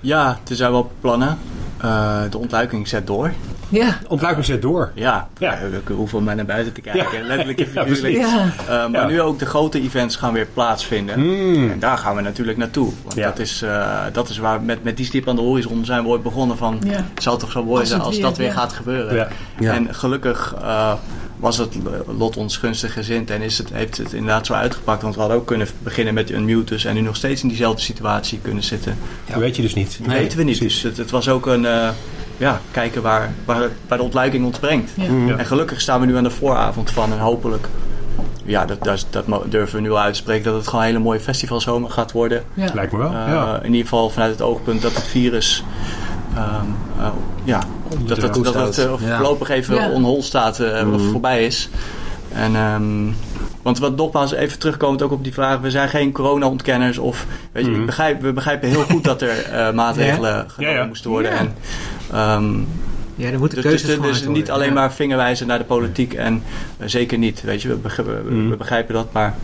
Ja, 0.00 0.38
er 0.48 0.56
zijn 0.56 0.70
wel 0.70 0.90
plannen. 1.00 1.38
Eh, 1.80 2.22
de 2.30 2.38
ontluiking 2.38 2.88
zet 2.88 3.06
door. 3.06 3.32
Ja, 3.68 3.98
ontluiking 4.08 4.44
zit 4.46 4.62
door? 4.62 4.90
Ja, 4.94 5.28
Ja. 5.38 5.52
ja. 5.52 5.58
we 5.84 5.92
hoeven 5.92 6.22
maar 6.24 6.36
naar 6.36 6.44
buiten 6.44 6.72
te 6.72 6.80
kijken. 6.80 7.18
Ja. 7.20 7.26
Letterlijk 7.26 7.60
en 7.60 7.66
figuurlijk. 7.66 8.14
ja. 8.16 8.44
Eh, 8.60 8.68
maar 8.68 8.90
Ja. 9.00 9.06
nu 9.06 9.20
ook 9.20 9.38
de 9.38 9.46
grote 9.46 9.80
events 9.82 10.16
gaan 10.16 10.32
weer 10.32 10.46
plaatsvinden. 10.54 11.14
Hmm. 11.14 11.70
En 11.70 11.78
daar 11.78 11.98
gaan 11.98 12.16
we 12.16 12.20
natuurlijk 12.22 12.58
naartoe. 12.58 12.92
Want 13.02 13.14
Ja. 13.14 13.26
dat, 13.26 13.38
is, 13.38 13.62
eh, 13.62 14.00
dat 14.12 14.28
is 14.28 14.38
waar 14.38 14.60
met, 14.62 14.84
met 14.84 14.96
die 14.96 15.06
stip 15.06 15.28
aan 15.28 15.36
de 15.36 15.42
horizon 15.42 15.84
zijn 15.84 16.02
we 16.02 16.08
ooit 16.08 16.22
begonnen 16.22 16.56
van... 16.56 16.78
Ja. 16.84 16.90
Het 17.14 17.22
zou 17.22 17.38
toch 17.38 17.50
zo 17.50 17.64
mooi 17.64 17.78
Als 17.80 17.88
zijn 17.88 18.00
het 18.00 18.08
als 18.08 18.16
weer- 18.16 18.24
dat 18.26 18.36
weer 18.36 18.46
ja. 18.46 18.52
gaat 18.52 18.72
gebeuren. 18.72 19.14
Ja. 19.14 19.28
Ja. 19.58 19.72
En 19.74 19.94
gelukkig 19.94 20.54
eh, 20.62 20.92
was 21.36 21.58
het 21.58 21.74
lot 22.18 22.36
ons 22.36 22.56
gunstig 22.56 22.92
gezind 22.92 23.30
en 23.30 23.40
is 23.42 23.58
het, 23.58 23.70
heeft 23.72 23.96
het 23.96 24.12
inderdaad 24.12 24.46
zo 24.46 24.52
uitgepakt. 24.52 25.02
Want 25.02 25.14
we 25.14 25.20
hadden 25.20 25.38
ook 25.38 25.46
kunnen 25.46 25.66
beginnen 25.82 26.14
met 26.14 26.30
Unmutus 26.30 26.84
en 26.84 26.94
nu 26.94 27.00
nog 27.00 27.16
steeds 27.16 27.42
in 27.42 27.48
diezelfde 27.48 27.82
situatie 27.82 28.38
kunnen 28.42 28.62
zitten. 28.62 28.96
Dat 29.30 29.38
weet 29.38 29.56
je 29.56 29.62
dus 29.62 29.74
niet. 29.74 29.98
Dat 30.02 30.12
weten 30.12 30.38
we 30.38 30.44
niet. 30.44 30.58
precies. 30.58 30.74
Dus 30.74 30.90
het, 30.90 30.96
het 30.96 31.10
was 31.10 31.28
ook 31.28 31.46
een 31.46 31.66
eh, 31.66 31.88
ja, 32.36 32.60
kijken 32.70 33.02
waar, 33.02 33.32
waar, 33.44 33.68
waar 33.88 33.98
de 33.98 34.04
ontluiking 34.04 34.44
ons 34.46 34.58
brengt. 34.58 34.90
Ja. 34.94 35.04
Ja. 35.26 35.36
En 35.36 35.46
gelukkig 35.46 35.80
staan 35.80 36.00
we 36.00 36.06
nu 36.06 36.16
aan 36.16 36.22
de 36.22 36.30
vooravond 36.30 36.90
van 36.90 37.12
en 37.12 37.18
hopelijk... 37.18 37.68
Ja, 38.44 38.64
dat, 38.66 38.84
dat, 38.84 39.06
dat 39.10 39.24
durven 39.50 39.76
we 39.76 39.80
nu 39.82 39.90
al 39.90 39.98
uit 40.00 40.12
te 40.14 40.18
spreken 40.20 40.44
dat 40.44 40.54
het 40.54 40.66
gewoon 40.68 40.80
een 40.80 40.86
hele 40.90 41.02
mooie 41.02 41.20
festivalzomer 41.20 41.90
gaat 41.90 42.12
worden. 42.12 42.42
Ja. 42.54 42.68
Lijkt 42.74 42.92
me 42.92 42.98
wel. 42.98 43.08
Eh, 43.12 43.26
ja. 43.28 43.58
In 43.62 43.66
ieder 43.70 43.82
geval 43.88 44.10
vanuit 44.10 44.30
het 44.30 44.42
oogpunt 44.42 44.82
dat 44.82 44.94
het 44.94 45.04
virus 45.04 45.64
ehm, 46.34 46.44
eh, 47.00 47.08
ja, 47.44 47.60
dat 48.04 48.22
het, 48.22 48.34
dat 48.34 48.54
het 48.54 48.78
eh, 48.78 48.92
voorlopig 48.98 49.48
even 49.48 49.74
Ja. 49.74 49.90
on 49.90 50.02
hold 50.02 50.24
staat 50.24 50.60
eh, 50.60 50.92
of 50.92 51.02
voorbij 51.10 51.44
is. 51.46 51.68
En, 52.32 52.56
ehm, 52.56 53.12
want 53.62 53.78
wat 53.78 53.96
nogmaals 53.96 54.32
even 54.32 54.58
terugkomend 54.58 55.02
ook 55.02 55.12
op 55.12 55.24
die 55.24 55.32
vraag. 55.32 55.58
We 55.60 55.70
zijn 55.70 55.88
geen 55.88 56.12
corona-ontkenners. 56.12 56.98
Of, 56.98 57.26
weet 57.52 57.64
je, 57.64 57.70
Mhm. 57.70 57.80
ik 57.80 57.86
begrijp, 57.86 58.20
we 58.22 58.32
begrijpen 58.32 58.68
heel 58.68 58.82
goed 58.82 59.04
dat 59.04 59.22
er 59.22 59.42
eh, 59.42 59.72
maatregelen 59.72 60.50
genomen 60.50 60.74
Ja, 60.74 60.80
ja. 60.80 60.86
moesten 60.86 61.10
worden. 61.10 61.30
Ja. 61.32 61.36
En, 61.38 61.54
ehm, 62.16 62.54
Ja, 63.18 63.30
er 63.30 63.38
moeten 63.38 63.62
dus, 63.62 63.66
keuzes 63.66 63.88
dus, 64.00 64.20
dus 64.20 64.28
niet 64.28 64.50
alleen 64.50 64.68
Ja. 64.68 64.74
maar 64.74 64.92
vingerwijzen 64.92 65.46
naar 65.46 65.58
de 65.58 65.64
politiek. 65.64 66.12
En 66.14 66.42
eh, 66.78 66.88
zeker 66.88 67.18
niet. 67.18 67.42
Weet 67.42 67.62
je, 67.62 67.68
we, 67.68 67.74
begri- 67.74 68.02
we- 68.02 68.46
we 68.48 68.56
begrijpen 68.56 68.94
dat. 68.94 69.12
Maar 69.12 69.34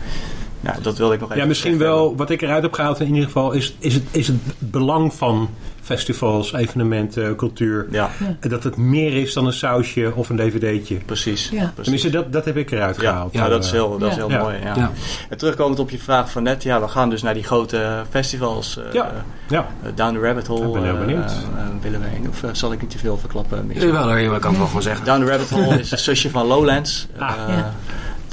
nou, 0.63 0.81
dat 0.81 0.97
wilde 0.97 1.13
ik 1.13 1.19
nog 1.19 1.29
even 1.29 1.41
Ja, 1.41 1.47
misschien 1.47 1.77
wel, 1.77 2.15
wat 2.15 2.29
ik 2.29 2.41
eruit 2.41 2.63
heb 2.63 2.73
gehaald 2.73 2.99
in 2.99 3.07
ieder 3.07 3.23
geval, 3.23 3.51
is, 3.51 3.75
is, 3.79 3.93
het, 3.93 4.03
is 4.11 4.27
het 4.27 4.37
belang 4.59 5.13
van 5.13 5.49
festivals, 5.81 6.53
evenementen, 6.53 7.35
cultuur. 7.35 7.87
Ja, 7.91 8.09
En 8.39 8.49
Dat 8.49 8.63
het 8.63 8.77
meer 8.77 9.13
is 9.13 9.33
dan 9.33 9.45
een 9.45 9.53
sausje 9.53 10.11
of 10.15 10.29
een 10.29 10.35
dvd'tje. 10.37 10.95
precies. 11.05 11.49
Ja. 11.49 11.57
precies. 11.57 11.73
Tenminste, 11.81 12.09
dat, 12.09 12.33
dat 12.33 12.45
heb 12.45 12.57
ik 12.57 12.71
eruit 12.71 12.95
Ja, 13.01 13.09
gehaald. 13.11 13.33
ja, 13.33 13.47
dat 13.49 13.63
is 13.63 13.71
heel, 13.71 13.97
dat 13.97 14.09
is 14.09 14.15
Ja. 14.15 14.21
heel 14.27 14.29
Ja. 14.31 14.41
mooi. 14.41 14.57
Ja. 14.63 14.73
Ja. 14.75 14.91
En 15.29 15.37
terugkomend 15.37 15.79
op 15.79 15.89
je 15.89 15.97
vraag 15.99 16.31
van 16.31 16.43
net, 16.43 16.63
ja, 16.63 16.81
we 16.81 16.87
gaan 16.87 17.09
dus 17.09 17.21
naar 17.21 17.33
die 17.33 17.43
grote 17.43 18.03
festivals. 18.09 18.77
eh, 18.77 18.83
Ja. 18.93 19.11
Ja. 19.49 19.67
eh, 19.83 19.89
Down 19.95 20.13
the 20.13 20.19
Rabbit 20.19 20.47
Hole. 20.47 20.65
Ik 20.67 20.73
ben 20.73 20.83
heel 20.83 20.97
benieuwd. 20.97 21.31
eh, 21.31 21.61
eh, 21.61 21.67
willen 21.81 21.99
we 21.99 22.05
heen? 22.07 22.27
Of 22.29 22.43
zal 22.57 22.71
ik 22.71 22.81
niet 22.81 22.89
te 22.89 22.97
veel 22.97 23.17
verklappen? 23.17 23.69
Jawel 23.73 24.15
je 24.15 24.27
kan 24.39 24.49
het 24.49 24.57
wel 24.57 24.67
gewoon 24.67 24.81
zeggen. 24.81 25.05
Down 25.05 25.19
the 25.23 25.29
Rabbit 25.29 25.49
Hole 25.49 25.79
is 25.79 25.91
een 25.91 25.97
zusje 25.97 26.29
van 26.29 26.47
Lowlands. 26.47 27.07
Ah. 27.17 27.33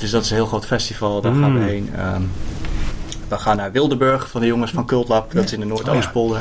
Dus 0.01 0.11
dat 0.11 0.25
is 0.25 0.31
een 0.31 0.37
heel 0.37 0.47
groot 0.47 0.67
festival, 0.67 1.21
daar 1.21 1.33
Mm. 1.33 1.43
gaan 1.43 1.59
we 1.59 1.65
heen. 1.65 1.91
Ehm, 1.97 2.23
we 3.29 3.39
gaan 3.39 3.57
naar 3.57 3.73
Wildeburg 3.73 4.29
van 4.31 4.41
de 4.41 4.47
jongens 4.47 4.71
van 4.71 4.87
Cultlab, 4.87 5.33
dat 5.33 5.45
is 5.45 5.53
in 5.53 5.61
de 5.61 5.67
Noordoostpolder. 5.67 6.41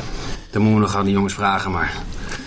Dan 0.50 0.62
moeten 0.62 0.80
we 0.80 0.86
nog 0.86 0.96
aan 0.96 1.04
die 1.04 1.14
jongens 1.14 1.34
vragen, 1.34 1.70
maar 1.70 1.92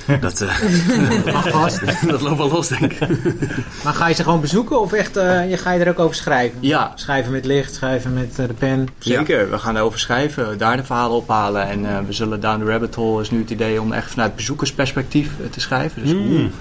dat, 0.22 0.42
eh, 0.42 1.34
Mag 1.34 1.50
vast. 1.50 1.80
dat 2.10 2.22
loopt 2.22 2.38
wel 2.38 2.50
los, 2.50 2.68
denk 2.68 2.94
ik. 2.94 3.08
Maar 3.84 3.94
ga 3.94 4.08
je 4.08 4.14
ze 4.16 4.24
gewoon 4.24 4.42
bezoeken 4.42 4.80
of 4.82 4.94
echt, 4.94 5.18
eh, 5.18 5.50
je 5.50 5.58
ga 5.58 5.72
je 5.72 5.80
er 5.84 5.90
ook 5.90 6.00
over 6.00 6.16
schrijven? 6.16 6.58
Ja, 6.62 6.92
Schrijven 6.96 7.32
met 7.32 7.46
licht, 7.46 7.74
schrijven 7.74 8.14
met 8.14 8.40
eh, 8.40 8.48
de 8.48 8.54
pen. 8.54 8.88
Zeker, 9.00 9.50
we 9.50 9.58
gaan 9.60 9.74
daarover 9.74 10.00
schrijven, 10.00 10.58
daar 10.58 10.78
de 10.78 10.84
verhalen 10.84 11.18
ophalen. 11.18 11.68
En 11.70 11.86
eh, 11.86 11.98
we 12.08 12.14
zullen 12.14 12.40
Down 12.40 12.60
the 12.60 12.66
Rabbit 12.72 12.96
Hole 12.96 13.22
is 13.22 13.32
nu 13.32 13.40
het 13.40 13.50
idee 13.50 13.82
om 13.82 13.92
echt 13.92 14.12
vanuit 14.12 14.36
bezoekersperspectief 14.36 15.30
te 15.52 15.60
schrijven. 15.60 16.02
Dus 16.04 16.12
hoe 16.12 16.22
Mm. 16.22 16.52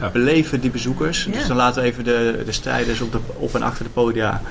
Ja. 0.00 0.10
beleven 0.10 0.60
die 0.60 0.70
bezoekers? 0.70 1.24
Ja. 1.24 1.32
Dus 1.32 1.46
dan 1.46 1.56
laten 1.56 1.82
we 1.82 1.88
even 1.88 2.04
de, 2.04 2.42
de 2.44 2.52
strijders 2.52 3.00
op, 3.00 3.12
de, 3.12 3.18
op 3.36 3.54
en 3.54 3.62
achter 3.62 3.84
de 3.84 3.90
podia. 3.90 4.42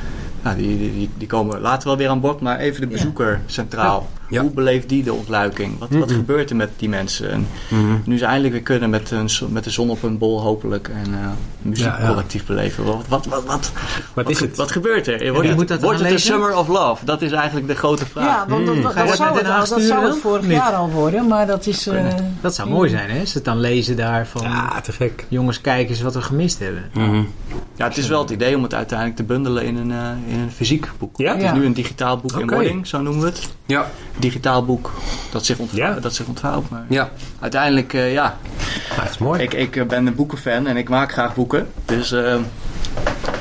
Nou, 0.44 0.58
die, 0.58 0.78
die, 0.78 1.10
die, 1.18 1.28
komen 1.28 1.60
later 1.62 1.88
wel 1.88 1.98
weer 1.98 2.10
aan 2.10 2.20
bod, 2.20 2.40
maar 2.42 2.58
even 2.60 2.82
de 2.82 2.88
Ja. 2.88 2.94
bezoeker 2.94 3.42
centraal. 3.46 4.08
Ja. 4.30 4.42
Hoe 4.42 4.52
beleeft 4.52 4.90
die 4.90 5.04
de 5.04 5.14
ontluiking? 5.14 5.80
Wat, 5.80 5.90
wat 5.90 6.12
gebeurt 6.12 6.50
er 6.50 6.56
met 6.56 6.70
die 6.78 6.90
mensen? 6.90 7.32
En 7.32 7.48
Mhm. 7.70 7.94
nu 8.04 8.18
ze 8.18 8.26
eindelijk 8.26 8.54
weer 8.54 8.64
kunnen 8.64 8.90
met, 8.90 9.12
een, 9.12 9.30
met 9.50 9.64
de 9.64 9.70
zon 9.70 9.90
op 9.90 10.02
hun 10.02 10.18
bol 10.18 10.42
hopelijk 10.42 10.88
en 10.88 11.14
eh 11.14 11.28
muziek 11.62 11.86
Ja, 11.86 12.00
ja. 12.02 12.08
collectief 12.08 12.46
beleven. 12.46 12.86
Wat, 12.86 13.06
wat, 13.08 13.26
wat, 13.26 13.44
wat, 13.46 13.72
Wat 14.14 14.30
is 14.30 14.38
ge- 14.38 14.46
het? 14.46 14.58
wat 14.58 14.72
gebeurt 14.72 15.08
er? 15.08 15.32
Wordt, 15.32 15.48
het, 15.48 15.58
moet 15.58 15.68
dat 15.68 15.82
wordt 15.82 16.00
het 16.00 16.12
een? 16.12 16.20
Summer 16.20 16.56
of 16.58 16.68
Love? 16.68 17.06
Dat 17.06 17.22
is 17.22 17.32
eigenlijk 17.32 17.68
de 17.68 17.76
grote 17.76 18.06
vraag. 18.06 18.26
Ja, 18.26 18.46
want 18.48 18.66
dat, 18.66 18.76
dat 18.84 18.94
zou 19.16 19.34
naar 19.34 19.36
het, 19.60 19.70
al- 19.70 19.78
dat 19.78 19.82
zou 19.82 20.06
het 20.06 20.18
vorig 20.18 20.42
niet? 20.42 20.52
jaar 20.52 20.74
al 20.74 20.90
worden, 20.90 21.28
maar 21.28 21.48
dat 21.48 21.66
is... 21.68 21.88
eh, 21.88 22.06
Dat 22.42 22.56
zou 22.56 22.70
mooi 22.70 22.90
zijn, 22.90 23.10
hè? 23.10 23.26
Ze 23.26 23.34
het 23.38 23.46
dan 23.46 23.60
lezen 23.60 23.96
daar 23.96 24.28
van... 24.28 24.42
Ja, 24.42 24.82
te 24.82 24.92
gek. 24.92 25.26
Jongens, 25.28 25.62
kijk 25.62 25.90
eens 25.90 26.02
wat 26.02 26.14
we 26.14 26.22
gemist 26.22 26.60
hebben. 26.60 26.84
Ja, 27.78 27.88
het 27.88 27.98
is 27.98 28.08
wel 28.08 28.22
het 28.22 28.30
idee 28.30 28.56
om 28.56 28.64
het 28.64 28.74
uiteindelijk 28.74 29.18
te 29.18 29.24
bundelen 29.24 29.64
in 29.66 29.76
een, 29.76 29.92
eh, 29.92 30.34
in 30.34 30.40
een 30.40 30.52
fysiek 30.52 30.90
boek. 31.00 31.18
Ja? 31.18 31.32
Het 31.34 31.38
is 31.42 31.44
Ja. 31.50 31.54
nu 31.54 31.66
een 31.66 31.74
digitaal 31.74 32.18
boek 32.18 32.40
in 32.40 32.50
wording, 32.50 32.88
zo 32.88 33.02
noemen 33.02 33.22
we 33.22 33.28
het. 33.28 33.50
Ja, 33.66 33.88
Digitaal 34.20 34.66
boek 34.66 34.92
dat 35.32 35.46
zich, 35.46 35.58
ontvou- 35.58 35.82
Ja. 35.82 36.00
dat 36.00 36.14
zich 36.16 36.26
ontvouwt. 36.28 36.70
Maar 36.70 36.86
ja. 36.90 37.10
uiteindelijk, 37.40 37.94
eh, 37.94 38.14
ja, 38.14 38.38
Nou, 38.90 39.02
dat 39.02 39.10
is 39.10 39.18
mooi. 39.18 39.42
ik, 39.42 39.54
ik 39.54 39.76
eh, 39.76 39.86
ben 39.86 40.06
een 40.06 40.16
boekenfan 40.16 40.68
en 40.68 40.78
ik 40.78 40.90
maak 40.90 41.12
graag 41.12 41.36
boeken. 41.36 41.68
Dus 41.86 42.12
eh, 42.12 42.36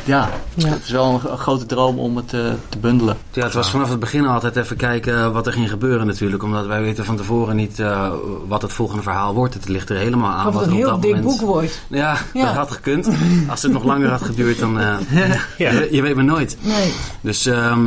ja, 0.06 0.28
Ja. 0.54 0.68
het 0.68 0.82
is 0.82 0.90
wel 0.90 1.04
een, 1.24 1.30
een 1.30 1.38
grote 1.38 1.66
droom 1.66 1.98
om 1.98 2.16
het 2.16 2.32
eh, 2.32 2.40
te 2.68 2.78
bundelen. 2.78 3.16
Ja, 3.32 3.44
het 3.44 3.54
was 3.54 3.70
vanaf 3.70 3.88
het 3.90 3.98
begin 4.00 4.26
altijd 4.26 4.56
even 4.56 4.76
kijken 4.76 5.32
wat 5.32 5.46
er 5.46 5.52
ging 5.52 5.70
gebeuren 5.70 6.06
natuurlijk. 6.06 6.42
Omdat 6.42 6.66
wij 6.66 6.82
weten 6.82 7.04
van 7.04 7.16
tevoren 7.16 7.56
niet 7.56 7.78
eh, 7.80 8.10
wat 8.48 8.62
het 8.62 8.72
volgende 8.72 9.02
verhaal 9.02 9.34
wordt. 9.34 9.54
Het 9.54 9.68
ligt 9.68 9.90
er 9.90 9.96
helemaal 9.96 10.30
aan. 10.32 10.46
of 10.46 10.54
wat 10.54 10.62
het 10.64 10.70
een 10.72 10.78
er 10.78 10.84
op 10.84 10.84
heel 10.84 10.92
dat 10.92 11.02
dik 11.02 11.14
moment... 11.14 11.38
boek 11.38 11.48
wordt. 11.48 11.80
Ja, 11.88 12.16
Ja. 12.34 12.44
dat 12.44 12.54
had 12.54 12.70
gekund. 12.70 13.08
Als 13.50 13.62
het 13.62 13.72
nog 13.72 13.84
langer 13.84 14.08
had 14.10 14.22
geduurd, 14.22 14.58
dan... 14.58 14.80
eh, 14.80 14.94
Ja. 15.58 15.70
je, 15.70 15.88
je 15.90 16.02
weet 16.02 16.14
maar 16.14 16.24
nooit. 16.24 16.56
Nee. 16.60 16.92
Dus 17.20 17.46
ehm, 17.46 17.86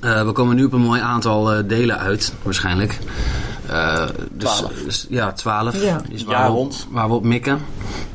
eh, 0.00 0.22
we 0.24 0.32
komen 0.32 0.56
nu 0.56 0.64
op 0.64 0.72
een 0.72 0.80
mooi 0.80 1.00
aantal 1.00 1.52
eh, 1.52 1.62
delen 1.68 1.98
uit, 1.98 2.32
waarschijnlijk. 2.42 2.98
Eh, 3.66 4.04
dus, 4.30 4.50
Twaalf. 4.54 4.72
dus- 4.84 5.06
ja, 5.10 5.32
twaalf. 5.32 5.82
Ja. 5.82 6.00
Is 6.08 6.20
Jaar 6.28 6.52
waar, 6.52 6.52
we, 6.68 6.74
waar 6.90 7.08
we 7.08 7.14
op 7.14 7.24
mikken. 7.24 7.58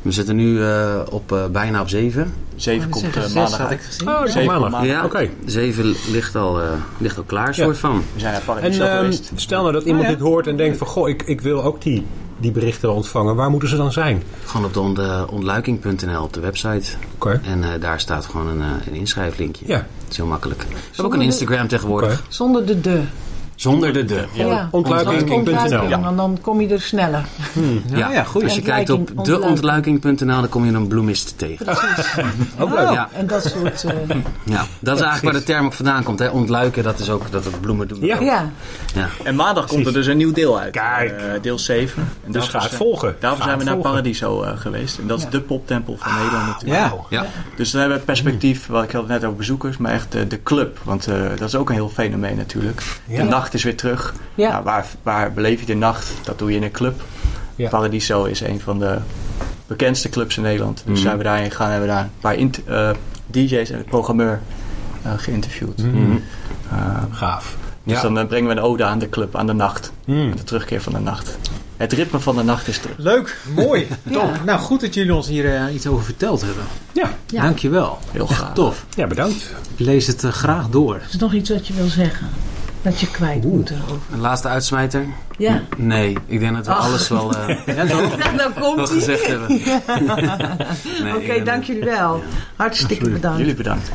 We 0.02 0.12
zitten 0.12 0.36
nu 0.36 0.64
eh, 0.64 1.00
op, 1.10 1.32
eh, 1.32 1.38
bijna 1.52 1.80
op 1.80 1.88
zeven. 1.88 2.34
Zeven 2.56 2.84
Ik 2.84 2.90
komt 2.90 3.04
zeggen, 3.04 3.22
eh, 3.22 3.28
zes 3.28 3.36
maandag 3.50 3.68
uit. 3.68 3.80
gezien. 3.80 4.08
Oh, 4.08 4.24
Zeven 4.26 4.44
maandag. 4.44 4.70
maanden. 4.70 4.90
Ja, 4.90 5.04
Oké. 5.04 5.28
zeven 5.44 5.94
ligt 6.10 6.36
al, 6.36 6.60
eh, 6.60 6.66
ligt 6.98 7.16
al 7.16 7.22
klaar, 7.22 7.46
Ja. 7.46 7.52
soort 7.52 7.78
van. 7.78 7.96
We 8.14 8.20
zijn 8.20 8.32
naar 8.32 8.40
En 8.40 8.46
Paradiso 8.46 8.82
ehm, 8.84 8.96
geweest. 8.96 9.30
stel 9.34 9.60
nou 9.60 9.72
dat 9.72 9.82
iemand 9.84 10.04
Oh, 10.04 10.10
ja. 10.10 10.16
dit 10.16 10.24
hoort 10.26 10.46
en 10.46 10.56
denkt 10.56 10.78
van... 10.78 10.86
Goh, 10.86 11.08
ik, 11.08 11.22
ik 11.22 11.40
wil 11.40 11.62
ook 11.62 11.82
die, 11.82 12.06
die 12.38 12.50
berichten 12.52 12.92
ontvangen. 12.92 13.34
Waar 13.36 13.50
moeten 13.50 13.68
ze 13.68 13.76
dan 13.76 13.92
zijn? 13.92 14.22
Gewoon 14.44 14.66
op 14.66 14.96
de 14.96 15.02
eh, 15.02 15.22
ontluiking.nl 15.30 16.22
op 16.22 16.32
de 16.32 16.40
website. 16.40 16.90
Oké. 17.14 17.40
En 17.44 17.62
eh, 17.64 17.68
daar 17.80 18.00
staat 18.00 18.26
gewoon 18.26 18.46
een, 18.48 18.60
eh, 18.60 18.86
een 18.86 18.94
inschrijflinkje. 18.94 19.64
Ja. 19.68 19.76
Dat 19.76 20.10
is 20.10 20.16
heel 20.16 20.26
makkelijk. 20.26 20.60
We 20.62 20.66
hebben 20.86 21.04
ook 21.04 21.12
een 21.12 21.18
de- 21.18 21.24
Instagram 21.24 21.68
tegenwoordig. 21.68 22.22
Zonder 22.28 22.66
de 22.66 22.80
de. 22.80 23.02
Zonder 23.62 23.92
de 23.92 24.04
de. 24.04 24.24
Ja, 24.32 24.68
ontluiking.nl. 24.70 25.36
ontluiking, 25.36 26.02
Want 26.04 26.16
dan 26.16 26.38
kom 26.40 26.60
je 26.60 26.68
er 26.68 26.80
sneller. 26.80 27.24
Ja, 27.94 28.10
ja, 28.12 28.24
goed. 28.24 28.42
Als 28.42 28.54
je 28.54 28.60
kijkt 28.62 28.90
op 28.90 28.98
Ontluiking, 29.16 29.44
deontluiking.nl, 29.44 30.26
dan 30.40 30.48
kom 30.48 30.64
je 30.64 30.72
een 30.72 30.86
bloemist 30.86 31.38
tegen. 31.38 31.66
Ook 32.58 32.70
leuk. 32.74 32.90
Ja. 32.90 33.08
En 33.12 33.26
dat 33.26 33.42
soort... 33.44 33.84
eh, 33.84 34.16
Ja, 34.44 34.64
dat 34.80 34.96
is 34.96 35.02
eigenlijk 35.02 35.22
waar 35.22 35.32
de 35.32 35.42
term 35.42 35.66
op 35.66 35.74
vandaan 35.74 36.02
komt. 36.02 36.18
Hè? 36.18 36.28
Ontluiken, 36.28 36.82
dat 36.82 36.98
is 36.98 37.10
ook 37.10 37.30
dat 37.30 37.44
het 37.44 37.60
bloemen 37.60 37.88
doen. 37.88 37.98
Ja. 38.04 38.20
ja, 38.20 38.50
Ja. 38.94 39.08
En 39.24 39.34
maandag 39.34 39.66
komt 39.66 39.86
er 39.86 39.92
dus 39.92 40.06
een 40.06 40.16
nieuw 40.16 40.32
deel 40.32 40.58
uit. 40.60 40.72
Kijk. 40.72 41.10
Eh, 41.10 41.24
deel 41.42 41.58
7. 41.58 42.08
En 42.26 42.32
Dus 42.32 42.48
ga 42.48 42.62
het 42.62 42.74
volgen. 42.74 43.16
Daarvoor 43.20 43.44
zijn 43.44 43.58
we 43.58 43.64
naar. 43.64 43.76
Paradiso 43.76 44.42
eh, 44.42 44.52
geweest. 44.56 44.98
En 44.98 45.06
dat 45.06 45.18
is 45.18 45.24
Ja. 45.24 45.30
de 45.30 45.40
poptempel 45.40 45.96
van 45.98 46.12
Nederland 46.14 46.46
natuurlijk. 46.46 46.80
Ja. 47.10 47.22
Ja. 47.22 47.26
Dus 47.56 47.70
dan 47.70 47.80
hebben 47.80 47.98
we 47.98 48.04
perspectief, 48.04 48.66
wat 48.66 48.82
ik 48.84 48.90
had 48.90 49.00
het 49.02 49.10
net 49.10 49.24
over 49.24 49.36
bezoekers, 49.36 49.76
maar 49.76 49.92
echt 49.92 50.12
de, 50.12 50.26
de 50.26 50.42
club. 50.42 50.78
Want 50.82 51.06
eh, 51.06 51.14
dat 51.38 51.48
is 51.48 51.54
ook 51.54 51.68
een 51.68 51.74
heel 51.74 51.88
fenomeen 51.88 52.36
natuurlijk. 52.36 52.82
Ja. 53.06 53.16
De 53.16 53.28
nacht 53.28 53.51
is 53.54 53.62
weer 53.64 53.76
terug. 53.76 54.14
ja. 54.34 54.50
Nou, 54.50 54.64
waar, 54.64 54.86
waar 55.02 55.32
beleef 55.32 55.60
je 55.60 55.66
de 55.66 55.74
nacht? 55.74 56.12
Dat 56.22 56.38
doe 56.38 56.50
je 56.50 56.56
in 56.56 56.62
een 56.62 56.70
club. 56.70 57.02
Ja. 57.56 57.68
Paradiso 57.68 58.24
is 58.24 58.40
een 58.40 58.60
van 58.60 58.78
de 58.78 58.98
bekendste 59.66 60.08
clubs 60.08 60.36
in 60.36 60.42
Nederland. 60.42 60.82
Dus 60.86 60.94
Mhm. 60.98 61.02
zijn 61.06 61.18
we 61.18 61.24
daarheen 61.24 61.50
gegaan 61.50 61.70
hebben 61.70 61.88
we 61.88 61.94
daar 61.94 62.02
een 62.04 62.10
paar 62.20 62.34
eh, 62.88 62.96
DJ's 63.26 63.70
en 63.70 63.78
een 63.78 63.84
programmeur 63.84 64.40
eh, 65.02 65.12
geïnterviewd. 65.16 65.78
Mhm. 65.82 66.16
Eh, 66.70 66.78
Gaaf. 67.10 67.56
dus 67.84 67.94
Ja. 67.96 68.02
dan 68.02 68.18
eh, 68.18 68.26
brengen 68.26 68.48
we 68.48 68.56
een 68.56 68.62
ode 68.62 68.84
aan 68.84 68.98
de 68.98 69.08
club, 69.08 69.36
aan 69.36 69.46
de 69.46 69.52
nacht. 69.52 69.92
Mm. 70.04 70.36
De 70.36 70.44
terugkeer 70.44 70.82
van 70.82 70.92
de 70.92 70.98
nacht. 70.98 71.38
Het 71.76 71.92
ritme 71.92 72.20
van 72.20 72.36
de 72.36 72.42
nacht 72.42 72.68
is 72.68 72.78
terug. 72.78 72.96
Leuk, 72.98 73.36
mooi. 73.54 73.86
Ja. 74.02 74.12
Top. 74.12 74.30
Nou, 74.44 74.58
goed 74.60 74.80
dat 74.80 74.94
jullie 74.94 75.14
ons 75.14 75.28
hier 75.28 75.54
eh, 75.56 75.74
iets 75.74 75.86
over 75.86 76.04
verteld 76.04 76.40
hebben. 76.40 76.64
Ja. 76.92 77.10
Ja. 77.26 77.42
Dankjewel. 77.42 77.98
Heel 78.10 78.28
Echt 78.28 78.38
graag. 78.38 78.54
tof. 78.54 78.84
ja, 78.96 79.06
bedankt. 79.06 79.50
Ik 79.76 79.86
lees 79.86 80.06
het 80.06 80.24
eh, 80.24 80.30
graag 80.30 80.68
door. 80.68 81.00
Is 81.08 81.14
er 81.14 81.20
nog 81.20 81.32
iets 81.34 81.50
wat 81.50 81.66
je 81.66 81.72
wil 81.74 81.86
zeggen? 81.88 82.28
Dat 82.82 83.00
je 83.00 83.10
kwijt 83.10 83.44
moet 83.44 83.70
erover. 83.70 83.96
Een 84.12 84.20
laatste 84.20 84.48
uitsmijter? 84.48 85.06
Ja. 85.38 85.60
Nee, 85.76 86.16
ik 86.26 86.38
denk 86.40 86.54
dat 86.56 86.66
we 86.66 86.72
Ach. 86.72 86.84
alles 86.86 87.08
wel, 87.08 87.34
eh, 87.34 87.66
Ja, 87.76 87.86
zo. 87.86 88.00
nou 88.16 88.36
wel 88.36 88.50
komt 88.52 88.90
gezegd 88.90 89.26
hebben. 89.26 89.48
Nee, 91.02 91.16
Oké, 91.16 91.42
dank 91.44 91.64
jullie 91.64 91.84
wel. 91.84 92.22
Hartstikke 92.56 93.10
bedankt. 93.10 93.38
Jullie 93.38 93.54
bedankt. 93.54 93.90